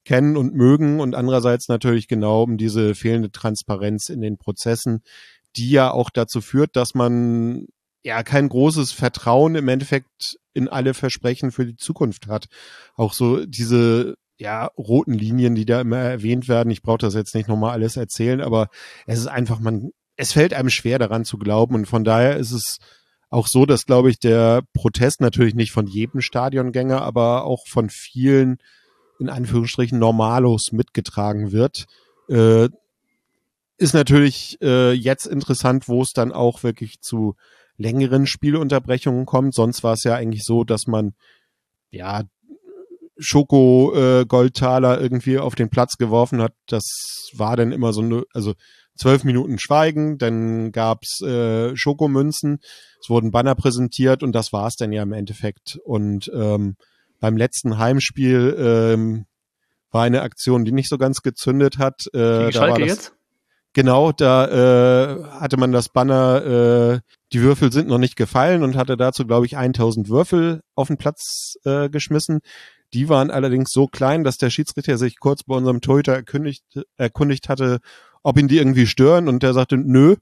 kennen 0.05 0.37
und 0.37 0.55
mögen, 0.55 1.01
und 1.01 1.13
andererseits 1.13 1.67
natürlich 1.67 2.07
genau 2.07 2.43
um 2.43 2.57
diese 2.57 2.95
fehlende 2.95 3.31
Transparenz 3.31 4.07
in 4.07 4.21
den 4.21 4.37
Prozessen, 4.37 5.01
die 5.57 5.69
ja 5.71 5.91
auch 5.91 6.09
dazu 6.09 6.39
führt, 6.39 6.77
dass 6.77 6.95
man 6.95 7.67
ja 8.07 8.23
kein 8.23 8.47
großes 8.47 8.93
Vertrauen 8.93 9.55
im 9.55 9.67
Endeffekt 9.67 10.39
in 10.53 10.69
alle 10.69 10.93
Versprechen 10.93 11.51
für 11.51 11.65
die 11.65 11.75
Zukunft 11.75 12.27
hat. 12.27 12.45
Auch 12.95 13.11
so 13.11 13.45
diese 13.45 14.15
ja, 14.37 14.67
roten 14.77 15.13
Linien, 15.13 15.55
die 15.55 15.65
da 15.65 15.81
immer 15.81 15.97
erwähnt 15.97 16.47
werden. 16.47 16.71
Ich 16.71 16.81
brauche 16.81 16.99
das 16.99 17.15
jetzt 17.15 17.35
nicht 17.35 17.49
nochmal 17.49 17.71
alles 17.71 17.97
erzählen, 17.97 18.39
aber 18.39 18.69
es 19.07 19.19
ist 19.19 19.27
einfach, 19.27 19.59
man, 19.59 19.89
es 20.15 20.31
fällt 20.31 20.53
einem 20.53 20.69
schwer 20.69 20.99
daran 20.99 21.25
zu 21.25 21.37
glauben 21.37 21.75
und 21.75 21.85
von 21.85 22.05
daher 22.05 22.37
ist 22.37 22.51
es 22.51 22.77
auch 23.29 23.47
so, 23.47 23.65
dass, 23.65 23.85
glaube 23.85 24.09
ich, 24.09 24.19
der 24.19 24.61
Protest 24.73 25.19
natürlich 25.19 25.53
nicht 25.53 25.73
von 25.73 25.85
jedem 25.85 26.21
Stadiongänger, 26.21 27.01
aber 27.01 27.43
auch 27.43 27.67
von 27.67 27.89
vielen, 27.89 28.59
in 29.19 29.29
Anführungsstrichen, 29.29 29.99
Normalos 29.99 30.71
mitgetragen 30.71 31.51
wird. 31.51 31.87
Äh, 32.29 32.69
ist 33.77 33.93
natürlich 33.93 34.57
äh, 34.61 34.93
jetzt 34.93 35.25
interessant, 35.25 35.89
wo 35.89 36.01
es 36.01 36.13
dann 36.13 36.31
auch 36.31 36.63
wirklich 36.63 37.01
zu 37.01 37.35
längeren 37.77 38.27
Spielunterbrechungen 38.27 39.25
kommt. 39.25 39.53
Sonst 39.53 39.83
war 39.83 39.93
es 39.93 40.03
ja 40.03 40.15
eigentlich 40.15 40.43
so, 40.43 40.63
dass 40.63 40.87
man 40.87 41.13
ja 41.89 42.23
Schoko 43.19 43.93
äh, 43.95 44.25
Goldtaler 44.25 44.99
irgendwie 44.99 45.39
auf 45.39 45.55
den 45.55 45.69
Platz 45.69 45.97
geworfen 45.97 46.41
hat. 46.41 46.53
Das 46.67 47.29
war 47.33 47.55
dann 47.55 47.71
immer 47.71 47.93
so 47.93 48.01
eine, 48.01 48.23
also 48.33 48.53
zwölf 48.95 49.23
Minuten 49.23 49.59
Schweigen, 49.59 50.17
dann 50.17 50.71
gab's 50.71 51.21
äh, 51.21 51.75
Schokomünzen, 51.75 52.59
es 53.01 53.09
wurden 53.09 53.31
Banner 53.31 53.55
präsentiert 53.55 54.23
und 54.23 54.33
das 54.33 54.51
war's 54.53 54.75
dann 54.75 54.91
ja 54.91 55.03
im 55.03 55.13
Endeffekt. 55.13 55.79
Und 55.83 56.31
ähm, 56.33 56.75
beim 57.19 57.37
letzten 57.37 57.77
Heimspiel 57.77 58.55
ähm, 58.59 59.25
war 59.91 60.03
eine 60.03 60.21
Aktion, 60.21 60.65
die 60.65 60.71
nicht 60.71 60.89
so 60.89 60.97
ganz 60.97 61.21
gezündet 61.21 61.77
hat. 61.77 62.07
Äh, 62.13 62.51
da 62.51 62.61
war 62.61 62.79
das, 62.79 62.87
jetzt? 62.87 63.16
Genau, 63.77 64.11
da 64.11 64.47
äh, 64.47 65.23
hatte 65.39 65.57
man 65.57 65.71
das 65.71 65.89
Banner, 65.89 66.95
äh, 66.95 66.99
die 67.31 67.43
Würfel 67.43 67.71
sind 67.71 67.87
noch 67.87 67.99
nicht 67.99 68.15
gefallen 68.15 68.63
und 68.63 68.75
hatte 68.75 68.97
dazu, 68.97 69.27
glaube 69.27 69.45
ich, 69.45 69.55
1000 69.55 70.09
Würfel 70.09 70.61
auf 70.73 70.87
den 70.87 70.97
Platz 70.97 71.57
äh, 71.63 71.87
geschmissen. 71.87 72.39
Die 72.95 73.07
waren 73.07 73.29
allerdings 73.29 73.69
so 73.69 73.85
klein, 73.85 74.23
dass 74.23 74.39
der 74.39 74.49
Schiedsrichter 74.49 74.97
sich 74.97 75.19
kurz 75.19 75.43
bei 75.43 75.53
unserem 75.53 75.79
Torhüter 75.79 76.13
erkundigt, 76.13 76.63
erkundigt 76.95 77.49
hatte, 77.49 77.77
ob 78.23 78.39
ihn 78.39 78.47
die 78.47 78.57
irgendwie 78.57 78.87
stören 78.87 79.27
und 79.27 79.43
der 79.43 79.53
sagte, 79.53 79.77
nö. 79.77 80.15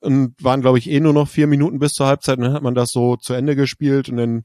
Und 0.00 0.34
waren, 0.42 0.60
glaube 0.60 0.78
ich, 0.78 0.90
eh 0.90 0.98
nur 0.98 1.12
noch 1.12 1.28
vier 1.28 1.46
Minuten 1.46 1.78
bis 1.78 1.92
zur 1.92 2.08
Halbzeit 2.08 2.38
und 2.38 2.42
dann 2.42 2.54
hat 2.54 2.64
man 2.64 2.74
das 2.74 2.90
so 2.90 3.14
zu 3.14 3.34
Ende 3.34 3.54
gespielt 3.54 4.08
und 4.08 4.16
dann 4.16 4.42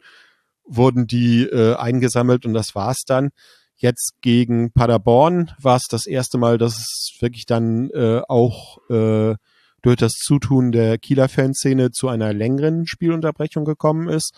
wurden 0.65 1.08
die 1.08 1.45
äh, 1.45 1.73
eingesammelt 1.78 2.45
und 2.45 2.53
das 2.53 2.76
war's 2.76 3.05
dann. 3.07 3.32
Jetzt 3.78 4.13
gegen 4.21 4.71
Paderborn 4.71 5.51
war 5.61 5.76
es 5.76 5.88
das 5.89 6.05
erste 6.05 6.38
Mal, 6.38 6.57
dass 6.57 6.78
es 6.78 7.17
wirklich 7.19 7.45
dann 7.45 7.89
äh, 7.91 8.21
auch 8.28 8.78
äh, 8.89 9.36
durch 9.82 9.97
das 9.97 10.13
Zutun 10.13 10.71
der 10.71 10.97
Kieler 10.97 11.30
Fanszene 11.30 11.91
zu 11.91 12.07
einer 12.07 12.34
längeren 12.34 12.88
Spielunterbrechung 12.88 13.65
gekommen 13.65 14.07
ist. 14.07 14.34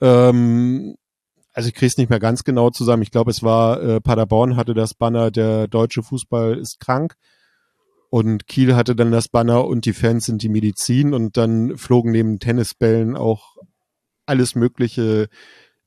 Ähm, 0.00 0.96
also 1.52 1.68
ich 1.68 1.74
kriege 1.74 1.86
es 1.86 1.98
nicht 1.98 2.10
mehr 2.10 2.18
ganz 2.18 2.44
genau 2.44 2.70
zusammen. 2.70 3.02
Ich 3.02 3.10
glaube, 3.10 3.30
es 3.30 3.42
war 3.42 3.82
äh, 3.82 4.00
Paderborn 4.00 4.56
hatte 4.56 4.74
das 4.74 4.94
Banner, 4.94 5.30
der 5.30 5.68
deutsche 5.68 6.02
Fußball 6.02 6.58
ist 6.58 6.80
krank. 6.80 7.14
Und 8.08 8.46
Kiel 8.46 8.74
hatte 8.74 8.94
dann 8.94 9.10
das 9.10 9.28
Banner 9.28 9.66
und 9.66 9.86
die 9.86 9.94
Fans 9.94 10.26
sind 10.26 10.42
die 10.42 10.50
Medizin 10.50 11.14
und 11.14 11.36
dann 11.36 11.78
flogen 11.78 12.10
neben 12.10 12.38
Tennisbällen 12.38 13.16
auch 13.16 13.56
alles 14.26 14.54
mögliche 14.54 15.28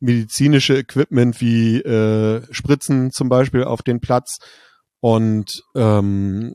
medizinische 0.05 0.77
Equipment 0.77 1.41
wie 1.41 1.77
äh, 1.81 2.41
Spritzen 2.51 3.11
zum 3.11 3.27
Beispiel 3.29 3.63
auf 3.63 3.81
den 3.81 3.99
Platz. 3.99 4.37
Und 4.99 5.63
ähm, 5.75 6.53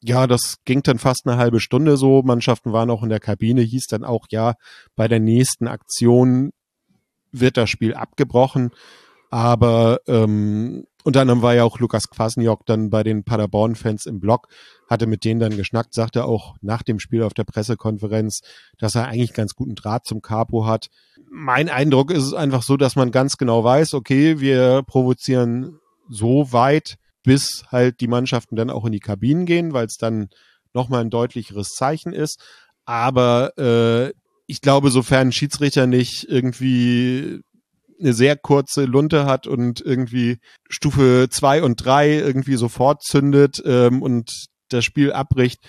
ja, 0.00 0.26
das 0.26 0.56
ging 0.64 0.82
dann 0.82 0.98
fast 0.98 1.26
eine 1.26 1.36
halbe 1.36 1.60
Stunde 1.60 1.96
so. 1.96 2.22
Mannschaften 2.22 2.72
waren 2.72 2.90
auch 2.90 3.02
in 3.02 3.08
der 3.08 3.20
Kabine, 3.20 3.60
hieß 3.60 3.86
dann 3.86 4.04
auch, 4.04 4.26
ja, 4.30 4.54
bei 4.96 5.08
der 5.08 5.20
nächsten 5.20 5.68
Aktion 5.68 6.52
wird 7.30 7.56
das 7.56 7.70
Spiel 7.70 7.94
abgebrochen. 7.94 8.70
Aber 9.30 10.00
ähm, 10.06 10.84
unter 11.04 11.22
anderem 11.22 11.42
war 11.42 11.54
ja 11.54 11.64
auch 11.64 11.78
Lukas 11.78 12.10
Kwasniok 12.10 12.66
dann 12.66 12.90
bei 12.90 13.02
den 13.02 13.24
Paderborn-Fans 13.24 14.06
im 14.06 14.20
Blog, 14.20 14.48
hatte 14.88 15.06
mit 15.06 15.24
denen 15.24 15.40
dann 15.40 15.56
geschnackt, 15.56 15.94
sagte 15.94 16.24
auch 16.24 16.56
nach 16.60 16.82
dem 16.82 16.98
Spiel 17.00 17.22
auf 17.22 17.34
der 17.34 17.44
Pressekonferenz, 17.44 18.42
dass 18.78 18.94
er 18.94 19.06
eigentlich 19.06 19.32
ganz 19.32 19.54
guten 19.54 19.74
Draht 19.74 20.06
zum 20.06 20.22
Capo 20.22 20.66
hat. 20.66 20.88
Mein 21.34 21.70
Eindruck 21.70 22.10
ist 22.10 22.24
es 22.24 22.34
einfach 22.34 22.62
so, 22.62 22.76
dass 22.76 22.94
man 22.94 23.10
ganz 23.10 23.38
genau 23.38 23.64
weiß, 23.64 23.94
okay, 23.94 24.38
wir 24.38 24.82
provozieren 24.86 25.78
so 26.10 26.52
weit, 26.52 26.96
bis 27.22 27.64
halt 27.70 28.00
die 28.00 28.06
Mannschaften 28.06 28.54
dann 28.54 28.68
auch 28.68 28.84
in 28.84 28.92
die 28.92 29.00
Kabinen 29.00 29.46
gehen, 29.46 29.72
weil 29.72 29.86
es 29.86 29.96
dann 29.96 30.28
nochmal 30.74 31.00
ein 31.00 31.08
deutlicheres 31.08 31.70
Zeichen 31.70 32.12
ist. 32.12 32.38
Aber 32.84 33.56
äh, 33.56 34.12
ich 34.46 34.60
glaube, 34.60 34.90
sofern 34.90 35.28
ein 35.28 35.32
Schiedsrichter 35.32 35.86
nicht 35.86 36.28
irgendwie 36.28 37.40
eine 37.98 38.12
sehr 38.12 38.36
kurze 38.36 38.84
Lunte 38.84 39.24
hat 39.24 39.46
und 39.46 39.80
irgendwie 39.80 40.38
Stufe 40.68 41.28
zwei 41.30 41.62
und 41.62 41.82
drei 41.82 42.18
irgendwie 42.18 42.56
sofort 42.56 43.02
zündet 43.02 43.62
ähm, 43.64 44.02
und 44.02 44.48
das 44.68 44.84
Spiel 44.84 45.12
abbricht, 45.12 45.60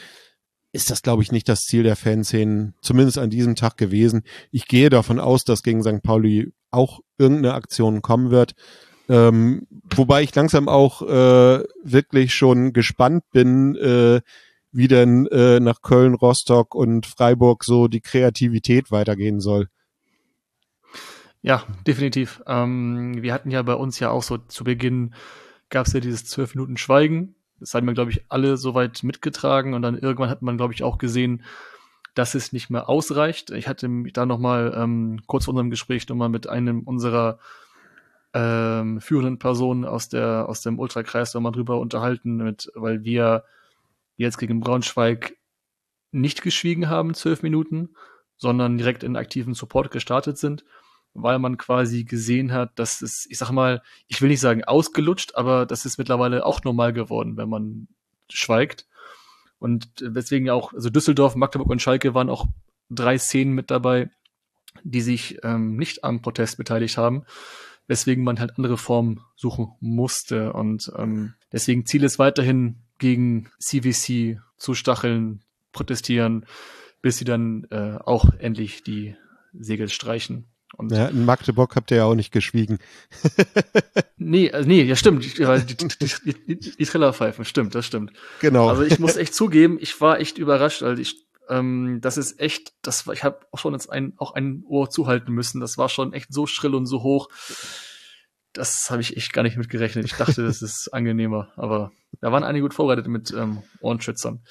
ist 0.74 0.90
das, 0.90 1.04
glaube 1.04 1.24
ich, 1.24 1.32
nicht 1.32 1.48
das 1.48 1.62
Ziel 1.62 1.84
der 1.84 1.96
Fanszenen, 1.96 2.74
zumindest 2.82 3.20
an 3.20 3.30
diesem 3.30 3.56
Tag 3.56 3.78
gewesen. 3.78 4.24
Ich 4.52 4.68
gehe 4.68 4.90
davon 4.90 5.20
aus, 5.20 5.44
dass 5.46 5.64
gegen 5.64 5.84
St. 5.84 6.02
Pauli 6.04 6.52
auch 6.72 7.00
irgendeine 7.18 7.54
Aktion 7.54 8.02
kommen 8.02 8.32
wird. 8.32 8.56
Ähm, 9.08 9.68
wobei 9.96 10.24
ich 10.24 10.34
langsam 10.34 10.68
auch 10.68 11.02
äh, 11.04 11.64
wirklich 11.84 12.34
schon 12.34 12.74
gespannt 12.74 13.24
bin, 13.32 13.76
äh, 13.76 14.22
wie 14.72 14.88
denn 14.88 15.28
äh, 15.28 15.60
nach 15.60 15.82
Köln, 15.82 16.16
Rostock 16.16 16.74
und 16.74 17.06
Freiburg 17.06 17.64
so 17.64 17.88
die 17.88 18.02
Kreativität 18.02 18.92
weitergehen 18.92 19.40
soll. 19.40 19.68
Ja, 21.44 21.64
definitiv. 21.86 22.42
Ähm, 22.48 23.22
wir 23.22 23.34
hatten 23.34 23.52
ja 23.52 23.62
bei 23.62 23.76
uns 23.76 24.00
ja 24.00 24.10
auch 24.10 24.24
so 24.24 24.38
zu 24.38 24.64
Beginn 24.64 25.14
gab 25.70 25.88
es 25.88 25.94
ja 25.94 26.00
dieses 26.00 26.26
zwölf 26.26 26.56
Minuten 26.56 26.78
Schweigen. 26.78 27.36
Das 27.64 27.74
haben 27.74 27.88
wir, 27.88 27.94
glaube 27.94 28.12
ich, 28.12 28.26
alle 28.28 28.58
soweit 28.58 29.04
mitgetragen 29.04 29.74
und 29.74 29.82
dann 29.82 29.98
irgendwann 29.98 30.30
hat 30.30 30.42
man, 30.42 30.58
glaube 30.58 30.74
ich, 30.74 30.84
auch 30.84 30.98
gesehen, 30.98 31.44
dass 32.14 32.36
es 32.36 32.52
nicht 32.52 32.70
mehr 32.70 32.90
ausreicht. 32.90 33.52
Ich 33.52 33.70
hatte 33.70 33.88
mich 33.88 34.12
da 34.12 34.26
nochmal 34.26 34.74
ähm, 34.76 35.22
kurz 35.28 35.46
vor 35.46 35.54
unserem 35.54 35.70
Gespräch 35.70 36.10
nochmal 36.10 36.28
mit 36.28 36.50
einem 36.50 36.82
unserer 36.82 37.40
ähm, 38.34 39.00
führenden 39.00 39.40
Personen 39.40 39.86
aus 39.86 40.10
der 40.10 40.50
aus 40.50 40.62
dem 40.62 40.78
Ultrakreis 40.78 41.34
nochmal 41.34 41.54
drüber 41.54 41.80
unterhalten, 41.80 42.36
mit, 42.36 42.70
weil 42.76 43.06
wir 43.06 43.46
jetzt 44.18 44.38
gegen 44.40 44.60
Braunschweig 44.60 45.38
nicht 46.12 46.42
geschwiegen 46.42 46.90
haben, 46.90 47.14
zwölf 47.14 47.44
Minuten, 47.44 47.96
sondern 48.36 48.78
direkt 48.78 49.04
in 49.04 49.16
aktiven 49.16 49.54
Support 49.54 49.90
gestartet 49.90 50.38
sind 50.38 50.66
weil 51.14 51.40
man 51.40 51.58
quasi 51.58 52.04
gesehen 52.04 52.52
hat, 52.52 52.72
dass 52.80 53.02
es, 53.02 53.26
ich 53.30 53.38
sag 53.38 53.52
mal, 53.52 53.82
ich 54.08 54.22
will 54.22 54.30
nicht 54.30 54.40
sagen 54.40 54.64
ausgelutscht, 54.64 55.36
aber 55.36 55.66
das 55.66 55.86
ist 55.86 55.98
mittlerweile 55.98 56.46
auch 56.46 56.64
normal 56.64 56.94
geworden, 56.94 57.38
wenn 57.38 57.50
man 57.50 57.88
schweigt. 58.30 58.88
Und 59.60 59.90
deswegen 60.02 60.50
auch, 60.50 60.74
also 60.74 60.90
Düsseldorf, 60.90 61.36
Magdeburg 61.36 61.70
und 61.70 61.82
Schalke 61.82 62.14
waren 62.14 62.30
auch 62.30 62.48
drei 62.90 63.18
Szenen 63.18 63.54
mit 63.54 63.72
dabei, 63.72 64.10
die 64.84 65.02
sich 65.02 65.40
ähm, 65.44 65.78
nicht 65.78 66.04
am 66.04 66.22
Protest 66.22 66.58
beteiligt 66.58 66.98
haben, 66.98 67.24
weswegen 67.88 68.24
man 68.24 68.40
halt 68.40 68.58
andere 68.58 68.78
Formen 68.78 69.22
suchen 69.36 69.74
musste. 69.80 70.54
Und 70.54 70.92
ähm, 70.98 71.36
deswegen 71.52 71.86
Ziel 71.86 72.04
ist 72.04 72.20
weiterhin 72.20 72.78
gegen 72.98 73.50
CVC 73.60 74.42
zu 74.58 74.74
stacheln, 74.74 75.42
protestieren, 75.72 76.46
bis 77.02 77.18
sie 77.18 77.26
dann 77.26 77.66
äh, 77.70 77.98
auch 78.04 78.34
endlich 78.40 78.84
die 78.84 79.16
Segel 79.54 79.90
streichen. 79.90 80.46
Und 80.76 80.92
ja, 80.92 81.08
in 81.08 81.26
Magdeburg 81.26 81.76
habt 81.76 81.92
ihr 81.92 81.98
ja 81.98 82.06
auch 82.06 82.16
nicht 82.16 82.32
geschwiegen. 82.32 82.80
nee, 84.18 84.52
also 84.52 84.68
nee, 84.68 84.82
ja 84.84 84.96
stimmt. 84.96 85.24
Die, 85.24 85.30
die, 85.30 86.34
die, 86.48 86.76
die 86.78 86.86
Trillerpfeifen, 86.86 87.46
stimmt, 87.46 87.76
das 87.76 87.86
stimmt. 87.86 88.12
Genau. 88.40 88.70
Also 88.70 88.84
ich 88.84 89.00
muss 89.00 89.16
echt 89.16 89.36
zugeben, 89.36 89.78
ich 89.80 90.00
war 90.02 90.20
echt 90.20 90.38
überrascht, 90.38 90.82
weil 90.82 91.00
ich, 91.00 91.26
ähm, 91.48 92.00
das 92.02 92.18
ist 92.18 92.40
echt, 92.40 92.74
das 92.82 93.06
war, 93.06 93.14
ich 93.14 93.24
habe 93.24 93.40
auch 93.52 93.60
schon 93.60 93.74
jetzt 93.74 93.92
ein, 93.92 94.14
auch 94.18 94.34
ein 94.34 94.64
Ohr 94.68 94.90
zuhalten 94.90 95.32
müssen. 95.32 95.62
Das 95.62 95.78
war 95.78 95.90
schon 95.90 96.12
echt 96.14 96.34
so 96.34 96.48
schrill 96.48 96.74
und 96.74 96.88
so 96.88 97.04
hoch. 97.04 97.30
Das 98.52 98.90
habe 98.90 99.02
ich 99.02 99.16
echt 99.16 99.34
gar 99.34 99.44
nicht 99.44 99.58
mitgerechnet. 99.58 100.06
Ich 100.06 100.14
dachte, 100.14 100.44
das 100.44 100.62
ist 100.62 100.90
angenehmer, 100.94 101.52
aber 101.56 101.92
da 102.22 102.32
waren 102.32 102.44
einige 102.44 102.64
gut 102.64 102.74
vorbereitet 102.74 103.08
mit 103.08 103.32
ähm, 103.32 103.64
Ohrenschützern, 103.80 104.44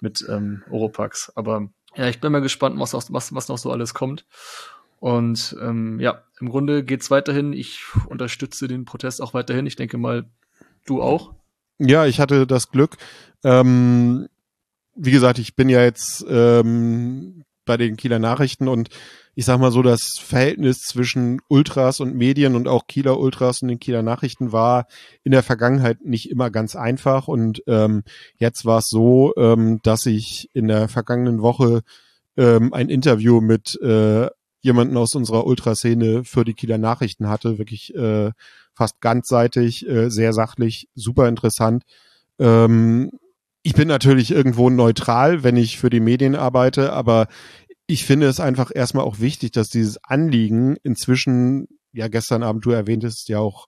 mit 0.00 0.24
ähm, 0.28 0.62
Oropax. 0.70 1.32
Aber 1.34 1.68
ja, 1.96 2.08
ich 2.08 2.20
bin 2.20 2.32
mal 2.32 2.42
gespannt, 2.42 2.78
was, 2.78 2.92
was, 2.92 3.34
was 3.34 3.48
noch 3.48 3.58
so 3.58 3.70
alles 3.72 3.94
kommt. 3.94 4.26
Und 4.98 5.56
ähm, 5.60 6.00
ja, 6.00 6.22
im 6.40 6.48
Grunde 6.48 6.84
geht's 6.84 7.10
weiterhin. 7.10 7.52
Ich 7.52 7.80
unterstütze 8.08 8.68
den 8.68 8.84
Protest 8.84 9.22
auch 9.22 9.34
weiterhin. 9.34 9.66
Ich 9.66 9.76
denke 9.76 9.98
mal, 9.98 10.28
du 10.84 11.02
auch. 11.02 11.34
Ja, 11.78 12.06
ich 12.06 12.20
hatte 12.20 12.46
das 12.46 12.70
Glück. 12.70 12.96
Ähm, 13.44 14.28
wie 14.94 15.10
gesagt, 15.10 15.38
ich 15.38 15.54
bin 15.56 15.68
ja 15.68 15.82
jetzt 15.82 16.24
ähm, 16.28 17.44
bei 17.66 17.76
den 17.76 17.96
Kieler 17.96 18.18
Nachrichten 18.18 18.68
und 18.68 18.88
ich 19.34 19.44
sag 19.44 19.60
mal 19.60 19.70
so, 19.70 19.82
das 19.82 20.18
Verhältnis 20.18 20.80
zwischen 20.80 21.42
Ultras 21.48 22.00
und 22.00 22.14
Medien 22.14 22.54
und 22.54 22.68
auch 22.68 22.86
Kieler 22.86 23.18
Ultras 23.18 23.60
und 23.60 23.68
den 23.68 23.78
Kieler 23.78 24.02
Nachrichten 24.02 24.50
war 24.50 24.86
in 25.24 25.32
der 25.32 25.42
Vergangenheit 25.42 26.02
nicht 26.02 26.30
immer 26.30 26.50
ganz 26.50 26.74
einfach 26.74 27.28
und 27.28 27.62
ähm, 27.66 28.02
jetzt 28.38 28.64
war 28.64 28.78
es 28.78 28.88
so, 28.88 29.34
ähm, 29.36 29.80
dass 29.82 30.06
ich 30.06 30.48
in 30.54 30.68
der 30.68 30.88
vergangenen 30.88 31.42
Woche 31.42 31.82
ähm, 32.38 32.72
ein 32.72 32.88
Interview 32.88 33.42
mit 33.42 33.78
äh, 33.82 34.28
jemanden 34.66 34.96
aus 34.96 35.14
unserer 35.14 35.46
Ultraszene 35.46 36.24
für 36.24 36.44
die 36.44 36.54
Kieler 36.54 36.76
Nachrichten 36.76 37.28
hatte. 37.28 37.56
Wirklich 37.56 37.94
äh, 37.94 38.32
fast 38.74 39.00
ganzseitig, 39.00 39.88
äh, 39.88 40.10
sehr 40.10 40.34
sachlich, 40.34 40.88
super 40.94 41.28
interessant. 41.28 41.84
Ähm, 42.38 43.10
ich 43.62 43.74
bin 43.74 43.88
natürlich 43.88 44.30
irgendwo 44.30 44.68
neutral, 44.68 45.42
wenn 45.42 45.56
ich 45.56 45.78
für 45.78 45.90
die 45.90 46.00
Medien 46.00 46.34
arbeite, 46.34 46.92
aber 46.92 47.28
ich 47.86 48.04
finde 48.04 48.26
es 48.26 48.40
einfach 48.40 48.70
erstmal 48.74 49.04
auch 49.04 49.20
wichtig, 49.20 49.52
dass 49.52 49.68
dieses 49.68 49.98
Anliegen 50.04 50.76
inzwischen, 50.82 51.68
ja 51.92 52.08
gestern 52.08 52.42
Abend 52.42 52.64
du 52.64 52.70
erwähntest 52.70 53.28
ja 53.28 53.38
auch 53.38 53.66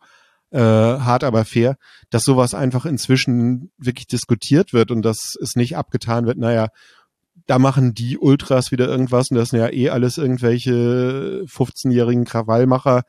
äh, 0.51 0.59
hart 0.61 1.25
aber 1.25 1.45
fair, 1.45 1.77
dass 2.11 2.25
sowas 2.25 2.55
einfach 2.55 2.87
inzwischen 2.87 3.71
wirklich 3.77 4.07
diskutiert 4.07 4.73
wird 4.73 4.91
und 4.91 5.03
dass 5.03 5.37
es 5.41 5.57
nicht 5.57 5.77
abgetan 5.77 6.27
wird, 6.27 6.39
naja, 6.39 6.69
da 7.49 7.59
machen 7.59 7.95
die 7.95 8.19
Ultras 8.19 8.71
wieder 8.71 8.87
irgendwas 8.87 9.31
und 9.31 9.37
das 9.37 9.51
sind 9.51 9.59
ja 9.59 9.73
eh 9.73 9.89
alles 9.89 10.19
irgendwelche 10.19 11.45
15-jährigen 11.47 12.25
Krawallmacher 12.25 13.03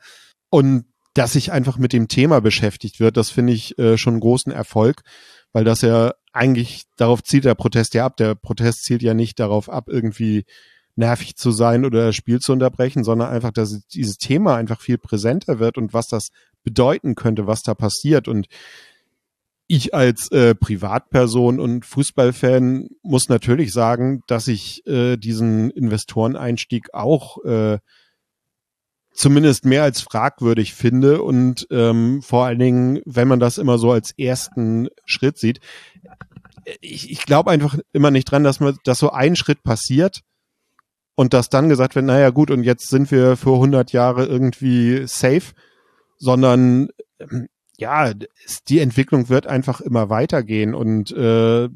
und 0.48 0.86
dass 1.14 1.34
sich 1.34 1.52
einfach 1.52 1.76
mit 1.76 1.92
dem 1.92 2.08
Thema 2.08 2.40
beschäftigt 2.40 3.00
wird, 3.00 3.16
das 3.16 3.30
finde 3.30 3.52
ich 3.52 3.78
äh, 3.78 3.98
schon 3.98 4.14
einen 4.14 4.20
großen 4.20 4.50
Erfolg, 4.50 5.02
weil 5.52 5.64
das 5.64 5.82
ja 5.82 6.14
eigentlich 6.32 6.84
darauf 6.96 7.22
zielt 7.22 7.44
der 7.44 7.54
Protest 7.54 7.94
ja 7.94 8.06
ab. 8.06 8.16
Der 8.16 8.34
Protest 8.34 8.84
zielt 8.84 9.02
ja 9.02 9.14
nicht 9.14 9.40
darauf 9.40 9.68
ab, 9.68 9.88
irgendwie 9.88 10.44
nervig 10.96 11.36
zu 11.36 11.50
sein 11.50 11.84
oder 11.84 12.06
das 12.06 12.16
Spiel 12.16 12.40
zu 12.40 12.52
unterbrechen, 12.52 13.04
sondern 13.04 13.30
einfach, 13.30 13.50
dass 13.50 13.86
dieses 13.88 14.18
Thema 14.18 14.56
einfach 14.56 14.80
viel 14.80 14.98
präsenter 14.98 15.58
wird 15.58 15.76
und 15.78 15.92
was 15.92 16.08
das 16.08 16.28
bedeuten 16.62 17.14
könnte, 17.14 17.46
was 17.46 17.62
da 17.62 17.74
passiert. 17.74 18.28
Und 18.28 18.46
ich 19.70 19.94
als 19.94 20.32
äh, 20.32 20.56
Privatperson 20.56 21.60
und 21.60 21.86
Fußballfan 21.86 22.88
muss 23.02 23.28
natürlich 23.28 23.72
sagen, 23.72 24.24
dass 24.26 24.48
ich 24.48 24.84
äh, 24.88 25.16
diesen 25.16 25.70
Investoreneinstieg 25.70 26.92
auch 26.92 27.38
äh, 27.44 27.78
zumindest 29.12 29.64
mehr 29.64 29.84
als 29.84 30.00
fragwürdig 30.00 30.74
finde 30.74 31.22
und 31.22 31.68
ähm, 31.70 32.20
vor 32.20 32.46
allen 32.46 32.58
Dingen, 32.58 33.00
wenn 33.06 33.28
man 33.28 33.38
das 33.38 33.58
immer 33.58 33.78
so 33.78 33.92
als 33.92 34.10
ersten 34.18 34.88
Schritt 35.04 35.38
sieht. 35.38 35.60
Ich, 36.80 37.08
ich 37.08 37.24
glaube 37.24 37.52
einfach 37.52 37.78
immer 37.92 38.10
nicht 38.10 38.24
dran, 38.24 38.42
dass 38.42 38.58
man, 38.58 38.76
dass 38.82 38.98
so 38.98 39.10
ein 39.10 39.36
Schritt 39.36 39.62
passiert 39.62 40.22
und 41.14 41.32
dass 41.32 41.48
dann 41.48 41.68
gesagt 41.68 41.94
wird, 41.94 42.06
naja 42.06 42.30
gut, 42.30 42.50
und 42.50 42.64
jetzt 42.64 42.88
sind 42.88 43.12
wir 43.12 43.36
für 43.36 43.54
100 43.54 43.92
Jahre 43.92 44.26
irgendwie 44.26 45.06
safe, 45.06 45.52
sondern 46.18 46.88
ähm, 47.20 47.46
ja, 47.80 48.12
die 48.68 48.78
Entwicklung 48.78 49.28
wird 49.28 49.46
einfach 49.46 49.80
immer 49.80 50.10
weitergehen 50.10 50.74
und 50.74 51.10
äh, 51.12 51.68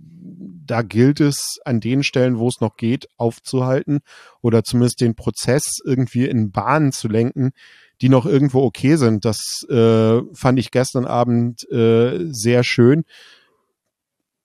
da 0.66 0.82
gilt 0.82 1.20
es 1.20 1.58
an 1.64 1.80
den 1.80 2.02
Stellen, 2.02 2.38
wo 2.38 2.48
es 2.48 2.60
noch 2.60 2.76
geht, 2.76 3.08
aufzuhalten 3.16 4.00
oder 4.40 4.64
zumindest 4.64 5.00
den 5.00 5.14
Prozess 5.14 5.78
irgendwie 5.84 6.26
in 6.26 6.52
Bahnen 6.52 6.92
zu 6.92 7.08
lenken, 7.08 7.52
die 8.00 8.08
noch 8.08 8.26
irgendwo 8.26 8.62
okay 8.62 8.96
sind. 8.96 9.24
Das 9.24 9.66
äh, 9.68 10.20
fand 10.34 10.58
ich 10.58 10.70
gestern 10.70 11.06
Abend 11.06 11.70
äh, 11.70 12.26
sehr 12.30 12.64
schön. 12.64 13.04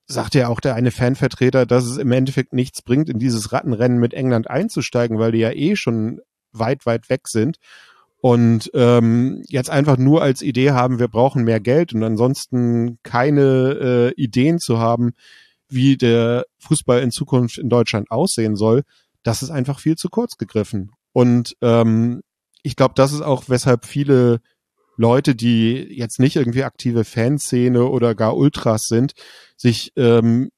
Sagte 0.07 0.39
ja 0.39 0.47
auch 0.47 0.59
der 0.59 0.75
eine 0.75 0.91
Fanvertreter, 0.91 1.65
dass 1.65 1.85
es 1.85 1.97
im 1.97 2.11
Endeffekt 2.11 2.53
nichts 2.53 2.81
bringt, 2.81 3.09
in 3.09 3.19
dieses 3.19 3.51
Rattenrennen 3.51 3.99
mit 3.99 4.13
England 4.13 4.49
einzusteigen, 4.49 5.19
weil 5.19 5.33
die 5.33 5.39
ja 5.39 5.51
eh 5.51 5.75
schon 5.75 6.21
weit, 6.51 6.85
weit 6.85 7.09
weg 7.09 7.27
sind 7.27 7.57
und 8.21 8.69
ähm, 8.73 9.43
jetzt 9.47 9.69
einfach 9.69 9.97
nur 9.97 10.21
als 10.21 10.41
Idee 10.41 10.71
haben, 10.71 10.99
wir 10.99 11.07
brauchen 11.07 11.43
mehr 11.43 11.59
Geld 11.59 11.93
und 11.93 12.03
ansonsten 12.03 12.99
keine 13.03 14.11
äh, 14.17 14.21
Ideen 14.21 14.59
zu 14.59 14.79
haben, 14.79 15.11
wie 15.69 15.95
der 15.97 16.45
Fußball 16.59 17.01
in 17.01 17.11
Zukunft 17.11 17.57
in 17.57 17.69
Deutschland 17.69 18.11
aussehen 18.11 18.55
soll, 18.55 18.83
das 19.23 19.43
ist 19.43 19.51
einfach 19.51 19.79
viel 19.79 19.95
zu 19.95 20.09
kurz 20.09 20.37
gegriffen. 20.37 20.91
Und 21.13 21.55
ähm, 21.61 22.21
ich 22.63 22.75
glaube, 22.75 22.93
das 22.95 23.13
ist 23.13 23.21
auch, 23.21 23.45
weshalb 23.47 23.85
viele 23.85 24.41
Leute, 24.97 25.33
die 25.33 25.75
jetzt 25.75 26.19
nicht 26.19 26.35
irgendwie 26.35 26.63
aktive 26.63 27.05
Fanszene 27.05 27.85
oder 27.85 28.15
gar 28.15 28.35
Ultras 28.35 28.87
sind, 28.87 29.13
sich 29.55 29.93
ähm, 29.95 30.49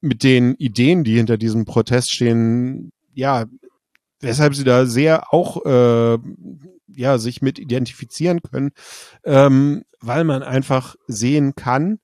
mit 0.00 0.22
den 0.22 0.54
Ideen, 0.56 1.04
die 1.04 1.16
hinter 1.16 1.38
diesem 1.38 1.64
Protest 1.64 2.10
stehen, 2.10 2.92
ja, 3.14 3.46
weshalb 4.20 4.54
sie 4.54 4.64
da 4.64 4.84
sehr 4.84 5.32
auch 5.32 5.64
äh, 5.64 6.18
ja 6.88 7.18
sich 7.18 7.42
mit 7.42 7.58
identifizieren 7.58 8.40
können, 8.42 8.70
ähm, 9.24 9.84
weil 10.00 10.24
man 10.24 10.42
einfach 10.42 10.96
sehen 11.06 11.54
kann, 11.54 11.98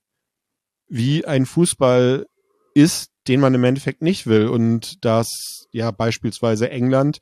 wie 0.87 1.25
ein 1.25 1.45
Fußball 1.45 2.25
ist, 2.73 3.09
den 3.27 3.39
man 3.39 3.53
im 3.53 3.63
Endeffekt 3.63 4.01
nicht 4.01 4.27
will 4.27 4.47
und 4.47 5.03
dass 5.03 5.67
ja 5.71 5.91
beispielsweise 5.91 6.69
England 6.69 7.19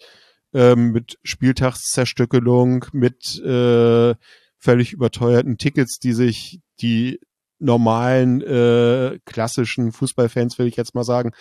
ähm, 0.54 0.92
mit 0.92 1.18
Spieltagszerstückelung, 1.24 2.86
mit 2.92 3.40
äh, 3.40 4.16
völlig 4.60 4.94
überteuerten 4.94 5.58
Tickets, 5.58 6.00
die 6.00 6.14
sich 6.14 6.60
die 6.82 7.20
normalen 7.60 8.42
äh, 8.42 9.20
klassischen 9.26 9.92
Fußballfans, 9.92 10.60
will 10.60 10.68
ich 10.68 10.76
jetzt 10.76 10.96
mal 10.96 11.04
sagen, 11.04 11.32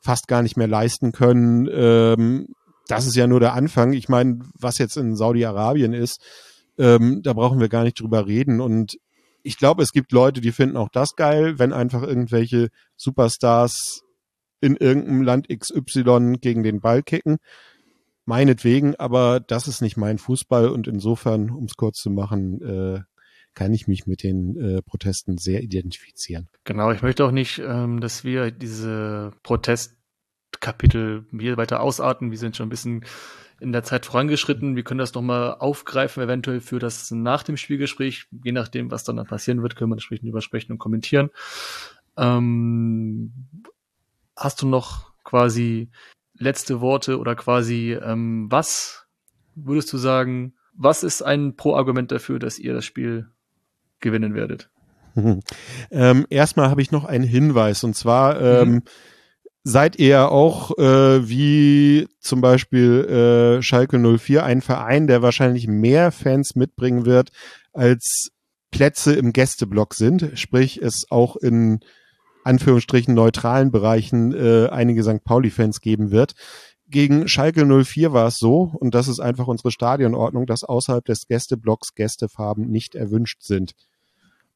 fast 0.00 0.28
gar 0.28 0.42
nicht 0.42 0.56
mehr 0.56 0.68
leisten 0.68 1.12
können. 1.12 1.68
Ähm, 1.72 2.48
das 2.88 3.06
ist 3.06 3.14
ja 3.14 3.26
nur 3.26 3.38
der 3.38 3.54
Anfang. 3.54 3.92
Ich 3.92 4.08
meine, 4.08 4.40
was 4.58 4.78
jetzt 4.78 4.96
in 4.96 5.14
Saudi-Arabien 5.14 5.92
ist, 5.92 6.20
ähm, 6.78 7.22
da 7.22 7.32
brauchen 7.34 7.60
wir 7.60 7.68
gar 7.68 7.84
nicht 7.84 8.00
drüber 8.00 8.26
reden. 8.26 8.60
Und 8.60 8.98
ich 9.42 9.58
glaube, 9.58 9.82
es 9.82 9.92
gibt 9.92 10.10
Leute, 10.12 10.40
die 10.40 10.52
finden 10.52 10.76
auch 10.76 10.88
das 10.88 11.14
geil, 11.14 11.58
wenn 11.58 11.72
einfach 11.72 12.02
irgendwelche 12.02 12.68
Superstars 12.96 14.02
in 14.60 14.76
irgendeinem 14.76 15.22
Land 15.22 15.48
XY 15.48 16.38
gegen 16.40 16.62
den 16.62 16.80
Ball 16.80 17.02
kicken. 17.02 17.36
Meinetwegen, 18.24 18.94
aber 18.96 19.40
das 19.40 19.68
ist 19.68 19.80
nicht 19.80 19.96
mein 19.96 20.18
Fußball 20.18 20.68
und 20.68 20.86
insofern, 20.86 21.50
um 21.50 21.64
es 21.64 21.76
kurz 21.76 21.98
zu 21.98 22.10
machen, 22.10 22.60
äh, 22.62 23.00
kann 23.54 23.72
ich 23.72 23.88
mich 23.88 24.06
mit 24.06 24.22
den 24.22 24.56
äh, 24.56 24.82
Protesten 24.82 25.38
sehr 25.38 25.62
identifizieren. 25.62 26.48
Genau, 26.64 26.92
ich 26.92 27.02
möchte 27.02 27.24
auch 27.24 27.30
nicht, 27.30 27.58
ähm, 27.58 28.00
dass 28.00 28.24
wir 28.24 28.50
diese 28.50 29.32
Protestkapitel 30.52 31.24
hier 31.38 31.56
weiter 31.56 31.80
ausarten. 31.80 32.30
Wir 32.30 32.38
sind 32.38 32.56
schon 32.56 32.66
ein 32.66 32.70
bisschen 32.70 33.04
in 33.60 33.72
der 33.72 33.82
Zeit 33.82 34.06
vorangeschritten. 34.06 34.76
Wir 34.76 34.84
können 34.84 34.98
das 34.98 35.14
nochmal 35.14 35.56
aufgreifen, 35.58 36.22
eventuell 36.22 36.60
für 36.60 36.78
das 36.78 37.10
nach 37.10 37.42
dem 37.42 37.56
Spielgespräch. 37.56 38.26
Je 38.44 38.52
nachdem, 38.52 38.90
was 38.90 39.04
dann, 39.04 39.16
dann 39.16 39.26
passieren 39.26 39.62
wird, 39.62 39.76
können 39.76 39.90
wir 39.90 39.96
entsprechend 39.96 40.28
übersprechen 40.28 40.72
und 40.72 40.78
kommentieren. 40.78 41.30
Ähm, 42.16 43.32
hast 44.36 44.62
du 44.62 44.68
noch 44.68 45.12
quasi 45.24 45.90
letzte 46.34 46.80
Worte 46.80 47.18
oder 47.18 47.34
quasi 47.34 47.98
ähm, 48.00 48.46
was 48.50 49.06
würdest 49.54 49.92
du 49.92 49.98
sagen, 49.98 50.54
was 50.72 51.02
ist 51.02 51.22
ein 51.22 51.56
Pro-Argument 51.56 52.12
dafür, 52.12 52.38
dass 52.38 52.60
ihr 52.60 52.72
das 52.74 52.84
Spiel 52.84 53.28
gewinnen 53.98 54.34
werdet? 54.34 54.70
ähm, 55.90 56.26
erstmal 56.30 56.70
habe 56.70 56.80
ich 56.80 56.92
noch 56.92 57.04
einen 57.04 57.24
Hinweis 57.24 57.82
und 57.82 57.94
zwar 57.94 58.40
ähm, 58.40 58.70
mhm. 58.70 58.82
Seid 59.68 59.98
ihr 59.98 60.30
auch 60.30 60.76
äh, 60.78 61.28
wie 61.28 62.08
zum 62.20 62.40
Beispiel 62.40 63.58
äh, 63.58 63.62
Schalke 63.62 63.98
04 63.98 64.42
ein 64.42 64.62
Verein, 64.62 65.06
der 65.06 65.20
wahrscheinlich 65.20 65.68
mehr 65.68 66.10
Fans 66.10 66.54
mitbringen 66.54 67.04
wird, 67.04 67.30
als 67.74 68.30
Plätze 68.70 69.14
im 69.14 69.32
Gästeblock 69.32 69.92
sind, 69.92 70.38
sprich 70.38 70.80
es 70.80 71.04
auch 71.10 71.36
in 71.36 71.80
Anführungsstrichen 72.44 73.12
neutralen 73.14 73.70
Bereichen 73.70 74.32
äh, 74.32 74.68
einige 74.68 75.02
St. 75.02 75.22
Pauli-Fans 75.22 75.82
geben 75.82 76.10
wird. 76.10 76.32
Gegen 76.86 77.28
Schalke 77.28 77.66
04 77.66 78.14
war 78.14 78.28
es 78.28 78.38
so, 78.38 78.72
und 78.80 78.94
das 78.94 79.06
ist 79.06 79.20
einfach 79.20 79.48
unsere 79.48 79.70
Stadionordnung, 79.70 80.46
dass 80.46 80.64
außerhalb 80.64 81.04
des 81.04 81.26
Gästeblocks 81.26 81.94
Gästefarben 81.94 82.70
nicht 82.70 82.94
erwünscht 82.94 83.42
sind. 83.42 83.72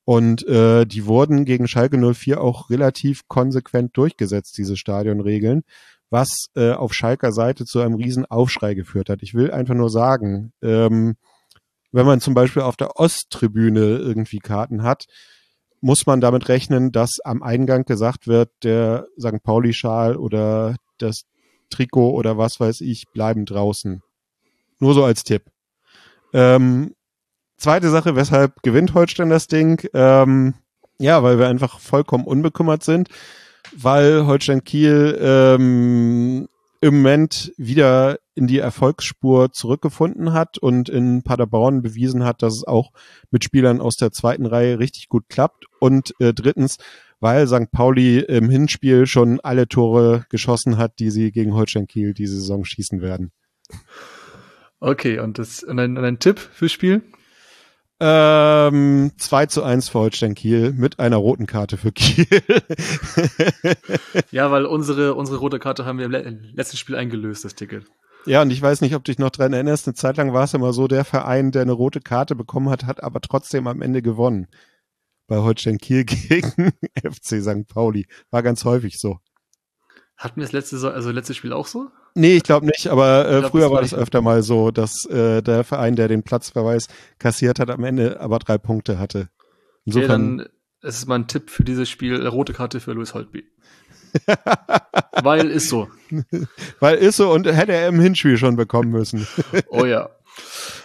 Und 0.05 0.47
äh, 0.47 0.85
die 0.85 1.07
wurden 1.07 1.45
gegen 1.45 1.69
Schalke 1.69 1.97
04 1.97 2.41
auch 2.41 2.71
relativ 2.71 3.29
konsequent 3.29 3.97
durchgesetzt, 3.97 4.59
diese 4.59 4.77
Stadionregeln, 4.77 5.63
was 6.11 6.47
äh, 6.57 6.73
auf 6.73 6.93
Schalker 6.93 7.33
Seite 7.33 7.65
zu 7.65 7.81
einem 7.81 7.95
riesen 7.95 8.27
Aufschrei 8.27 8.75
geführt 8.75 9.09
hat. 9.09 9.23
Ich 9.23 9.35
will 9.35 9.51
einfach 9.51 9.75
nur 9.75 9.91
sagen, 9.91 10.53
ähm, 10.61 11.17
wenn 11.93 12.07
man 12.07 12.21
zum 12.21 12.35
Beispiel 12.35 12.63
auf 12.63 12.77
der 12.77 12.97
Osttribüne 12.97 13.99
irgendwie 13.99 14.39
Karten 14.39 14.83
hat, 14.83 15.07
muss 15.81 16.07
man 16.07 16.21
damit 16.21 16.49
rechnen, 16.49 16.93
dass 16.93 17.19
am 17.25 17.43
Eingang 17.43 17.85
gesagt 17.85 18.27
wird, 18.27 18.51
der 18.63 19.07
St. 19.21 19.43
Pauli-Schal 19.43 20.17
oder 20.17 20.77
das 20.99 21.23
Trikot 21.71 22.13
oder 22.13 22.39
was 22.39 22.61
weiß 22.61 22.81
ich 22.83 23.07
bleiben 23.13 23.45
draußen. 23.45 24.03
Nur 24.79 24.95
so 24.95 25.05
als 25.05 25.25
Tipp. 25.25 25.45
Ähm, 26.33 26.95
zweite 27.63 27.91
Sache, 27.91 28.17
weshalb 28.17 28.63
gewinnt 28.63 28.95
Holstein 28.95 29.31
das 29.31 29.47
Ding? 29.47 29.81
Ähm, 29.95 30.55
ja, 30.99 31.23
weil 31.23 31.39
wir 31.39 31.49
einfach 31.49 31.79
vollkommen 31.79 32.25
unbekümmert 32.25 32.83
sind, 32.83 33.09
weil 33.77 34.27
Holstein 34.27 34.65
Kiel 34.65 35.19
ähm, 35.21 36.49
im 36.81 36.97
Moment 36.97 37.53
wieder 37.57 38.19
in 38.35 38.49
die 38.49 38.59
Erfolgsspur 38.59 39.53
zurückgefunden 39.53 40.33
hat 40.33 40.59
und 40.59 40.89
in 40.89 41.23
Paderborn 41.23 41.83
bewiesen 41.83 42.25
hat, 42.25 42.43
dass 42.43 42.55
es 42.55 42.65
auch 42.65 42.91
mit 43.31 43.45
Spielern 43.45 43.81
aus 43.81 43.97
der 43.97 44.11
zweiten 44.11 44.47
Reihe 44.47 44.79
richtig 44.79 45.09
gut 45.09 45.29
klappt. 45.29 45.67
Und 45.79 46.15
äh, 46.19 46.35
drittens, 46.35 46.79
weil 47.21 47.47
St. 47.47 47.71
Pauli 47.71 48.19
im 48.19 48.51
Hinspiel 48.51 49.07
schon 49.07 49.39
alle 49.41 49.69
Tore 49.69 50.25
geschossen 50.31 50.79
hat, 50.79 50.99
die 50.99 51.11
sie 51.11 51.31
gegen 51.31 51.55
Holstein 51.55 51.87
Kiel 51.87 52.15
diese 52.15 52.35
Saison 52.35 52.65
schießen 52.65 53.01
werden. 53.01 53.31
Okay, 54.81 55.21
und, 55.21 55.39
das, 55.39 55.63
und, 55.63 55.79
ein, 55.79 55.97
und 55.97 56.05
ein 56.05 56.19
Tipp 56.19 56.41
fürs 56.41 56.73
Spiel? 56.73 57.03
Ähm, 58.05 59.13
2 59.17 59.47
zu 59.47 59.63
1 59.63 59.91
für 59.91 60.01
Holstein 60.01 60.35
Kiel 60.35 60.73
mit 60.73 60.99
einer 60.99 61.19
roten 61.19 61.47
Karte 61.47 61.77
für 61.77 61.93
Kiel. 61.93 62.27
ja, 64.33 64.51
weil 64.51 64.67
unsere, 64.67 65.15
unsere 65.15 65.39
rote 65.39 65.61
Karte 65.61 65.85
haben 65.85 65.99
wir 65.99 66.07
im 66.07 66.41
letzten 66.53 66.79
Spiel 66.79 66.97
eingelöst, 66.97 67.45
das 67.45 67.55
Ticket. 67.55 67.87
Ja, 68.27 68.43
und 68.43 68.51
ich 68.51 68.61
weiß 68.61 68.81
nicht, 68.81 68.97
ob 68.97 69.05
du 69.05 69.13
dich 69.13 69.21
noch 69.21 69.31
dran 69.31 69.53
erinnerst, 69.53 69.87
eine 69.87 69.95
Zeit 69.95 70.17
lang 70.17 70.33
war 70.33 70.45
es 70.45 70.55
immer 70.55 70.73
so, 70.73 70.89
der 70.89 71.05
Verein, 71.05 71.53
der 71.53 71.63
eine 71.63 71.73
rote 71.73 72.01
Karte 72.01 72.35
bekommen 72.35 72.71
hat, 72.71 72.87
hat 72.87 73.05
aber 73.05 73.21
trotzdem 73.21 73.69
am 73.69 73.83
Ende 73.83 74.03
gewonnen. 74.03 74.49
Bei 75.29 75.37
Holstein 75.37 75.79
Kiel 75.79 76.05
gegen 76.05 76.73
FC 76.97 77.41
St. 77.41 77.69
Pauli. 77.69 78.09
War 78.31 78.43
ganz 78.43 78.65
häufig 78.65 78.99
so. 78.99 79.21
Hatten 80.17 80.41
wir 80.41 80.45
das 80.45 80.53
letzte, 80.53 80.93
also 80.93 81.13
letztes 81.13 81.37
Spiel 81.37 81.53
auch 81.53 81.69
so? 81.69 81.89
Nee, 82.15 82.37
ich 82.37 82.43
glaube 82.43 82.67
nicht, 82.67 82.89
aber 82.89 83.29
äh, 83.29 83.39
glaub, 83.41 83.51
früher 83.53 83.63
das 83.63 83.73
war 83.73 83.81
das 83.81 83.95
öfter 83.95 84.21
mal 84.21 84.43
so, 84.43 84.71
dass 84.71 85.05
äh, 85.07 85.43
der 85.43 85.65
Verein, 85.65 85.97
der 85.97 86.09
den 86.09 86.23
Platzverweis 86.23 86.89
kassiert 87.19 87.59
hat, 87.59 87.71
am 87.71 87.85
Ende 87.85 88.21
aber 88.21 88.39
drei 88.39 88.59
Punkte 88.59 88.99
hatte. 88.99 89.29
Insofern 89.85 90.35
okay, 90.41 90.49
dann 90.83 90.89
ist 90.89 91.07
mein 91.07 91.27
Tipp 91.27 91.51
für 91.51 91.65
dieses 91.65 91.89
Spiel, 91.89 92.27
rote 92.27 92.53
Karte 92.53 92.81
für 92.81 92.93
Louis 92.93 93.15
Holtby. 93.15 93.45
Weil 95.23 95.49
ist 95.49 95.69
so. 95.69 95.89
Weil 96.81 96.97
ist 96.99 97.17
so 97.17 97.33
und 97.33 97.47
hätte 97.47 97.73
er 97.73 97.89
im 97.89 98.01
Hinspiel 98.01 98.37
schon 98.37 98.57
bekommen 98.57 98.91
müssen. 98.91 99.27
oh 99.69 99.85
ja. 99.85 100.11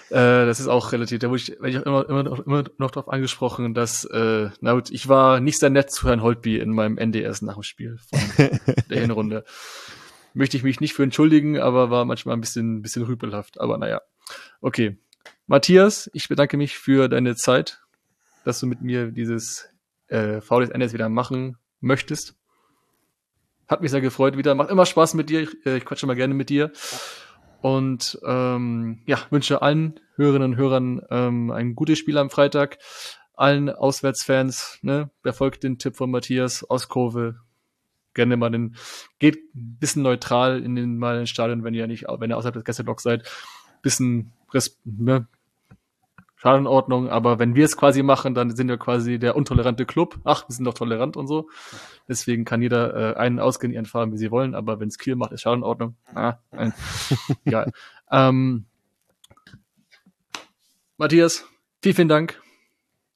Äh, 0.09 0.45
das 0.45 0.59
ist 0.61 0.67
auch 0.67 0.93
relativ, 0.93 1.19
da 1.19 1.29
wurde 1.29 1.41
ich, 1.41 1.49
ich 1.51 1.75
immer, 1.75 2.07
immer, 2.07 2.23
noch, 2.23 2.39
immer 2.45 2.63
noch 2.77 2.91
darauf 2.91 3.09
angesprochen, 3.11 3.73
dass, 3.73 4.05
äh, 4.05 4.49
na 4.61 4.73
gut, 4.73 4.89
ich 4.89 5.09
war 5.09 5.41
nicht 5.41 5.59
sehr 5.59 5.69
nett 5.69 5.91
zu 5.91 6.07
Herrn 6.07 6.21
Holtby 6.21 6.59
in 6.59 6.71
meinem 6.71 6.97
NDS 6.97 7.41
nach 7.41 7.55
dem 7.55 7.63
Spiel 7.63 7.97
von 8.09 8.19
der 8.89 9.01
Hinrunde. 9.01 9.43
Möchte 10.37 10.55
ich 10.55 10.61
mich 10.61 10.79
nicht 10.79 10.93
für 10.93 11.01
entschuldigen, 11.01 11.57
aber 11.57 11.89
war 11.89 12.05
manchmal 12.05 12.37
ein 12.37 12.41
bisschen, 12.41 12.83
bisschen 12.83 13.01
rüpelhaft. 13.03 13.59
Aber 13.59 13.79
naja. 13.79 14.01
Okay. 14.61 14.97
Matthias, 15.47 16.11
ich 16.13 16.29
bedanke 16.29 16.57
mich 16.57 16.77
für 16.77 17.09
deine 17.09 17.35
Zeit, 17.35 17.81
dass 18.45 18.59
du 18.59 18.67
mit 18.67 18.81
mir 18.83 19.11
dieses 19.11 19.67
äh, 20.09 20.39
NDS 20.39 20.93
wieder 20.93 21.09
machen 21.09 21.57
möchtest. 21.79 22.35
Hat 23.67 23.81
mich 23.81 23.89
sehr 23.89 24.01
gefreut 24.01 24.37
wieder. 24.37 24.53
Macht 24.53 24.69
immer 24.69 24.85
Spaß 24.85 25.15
mit 25.15 25.31
dir. 25.31 25.41
Ich, 25.41 25.65
äh, 25.65 25.77
ich 25.77 25.85
quatsche 25.85 26.05
mal 26.05 26.15
gerne 26.15 26.35
mit 26.35 26.49
dir. 26.49 26.71
Und 27.61 28.19
ähm, 28.23 29.01
ja, 29.07 29.17
wünsche 29.31 29.63
allen 29.63 29.99
Hörerinnen 30.17 30.51
und 30.51 30.57
Hörern 30.57 31.01
ähm, 31.09 31.49
ein 31.49 31.73
gutes 31.73 31.97
Spiel 31.97 32.19
am 32.19 32.29
Freitag. 32.29 32.77
Allen 33.33 33.71
Auswärtsfans, 33.71 34.77
ne, 34.83 35.09
befolgt 35.23 35.63
den 35.63 35.79
Tipp 35.79 35.95
von 35.95 36.11
Matthias 36.11 36.63
aus 36.63 36.89
Kurve. 36.89 37.39
Gerne 38.17 38.35
mal 38.35 38.49
den, 38.49 38.75
geht 39.19 39.37
ein 39.55 39.77
bisschen 39.79 40.01
neutral 40.01 40.63
in 40.63 40.75
den 40.75 40.97
mal 40.97 41.19
ins 41.19 41.29
Stadion, 41.29 41.63
wenn 41.63 41.75
ihr 41.75 41.85
nicht, 41.85 42.05
wenn 42.07 42.31
ihr 42.31 42.37
außerhalb 42.37 42.55
des 42.55 42.63
Gästeblocks 42.63 43.03
seid. 43.03 43.29
Bisschen 43.83 44.33
ne, 44.83 45.27
Schadenordnung, 46.35 47.09
aber 47.09 47.37
wenn 47.37 47.53
wir 47.53 47.65
es 47.65 47.77
quasi 47.77 48.01
machen, 48.01 48.33
dann 48.33 48.55
sind 48.55 48.69
wir 48.69 48.77
quasi 48.77 49.19
der 49.19 49.35
untolerante 49.35 49.85
Club. 49.85 50.19
Ach, 50.23 50.49
wir 50.49 50.55
sind 50.55 50.65
doch 50.65 50.73
tolerant 50.73 51.15
und 51.15 51.27
so. 51.27 51.49
Deswegen 52.07 52.43
kann 52.43 52.63
jeder 52.63 53.15
äh, 53.15 53.17
einen 53.17 53.39
ausgehen, 53.39 53.71
ihren 53.71 53.85
fahren, 53.85 54.11
wie 54.11 54.17
sie 54.17 54.31
wollen, 54.31 54.55
aber 54.55 54.79
wenn 54.79 54.87
es 54.87 54.97
Kiel 54.97 55.15
macht, 55.15 55.31
ist 55.31 55.41
Schadenordnung. 55.41 55.95
Ah, 56.15 56.37
nein. 56.51 56.73
Egal. 57.45 57.71
Ähm, 58.11 58.65
Matthias, 60.97 61.45
vielen, 61.83 61.95
vielen 61.95 62.07
Dank. 62.07 62.41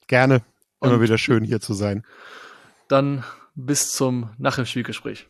Gerne. 0.05 0.43
Immer 0.79 0.93
und 0.93 1.01
wieder 1.01 1.17
schön 1.17 1.43
hier 1.43 1.59
zu 1.59 1.73
sein. 1.73 2.03
Dann 2.87 3.23
bis 3.55 3.91
zum 3.91 4.29
Nach 4.37 4.55
dem 4.55 4.65
Spielgespräch. 4.65 5.27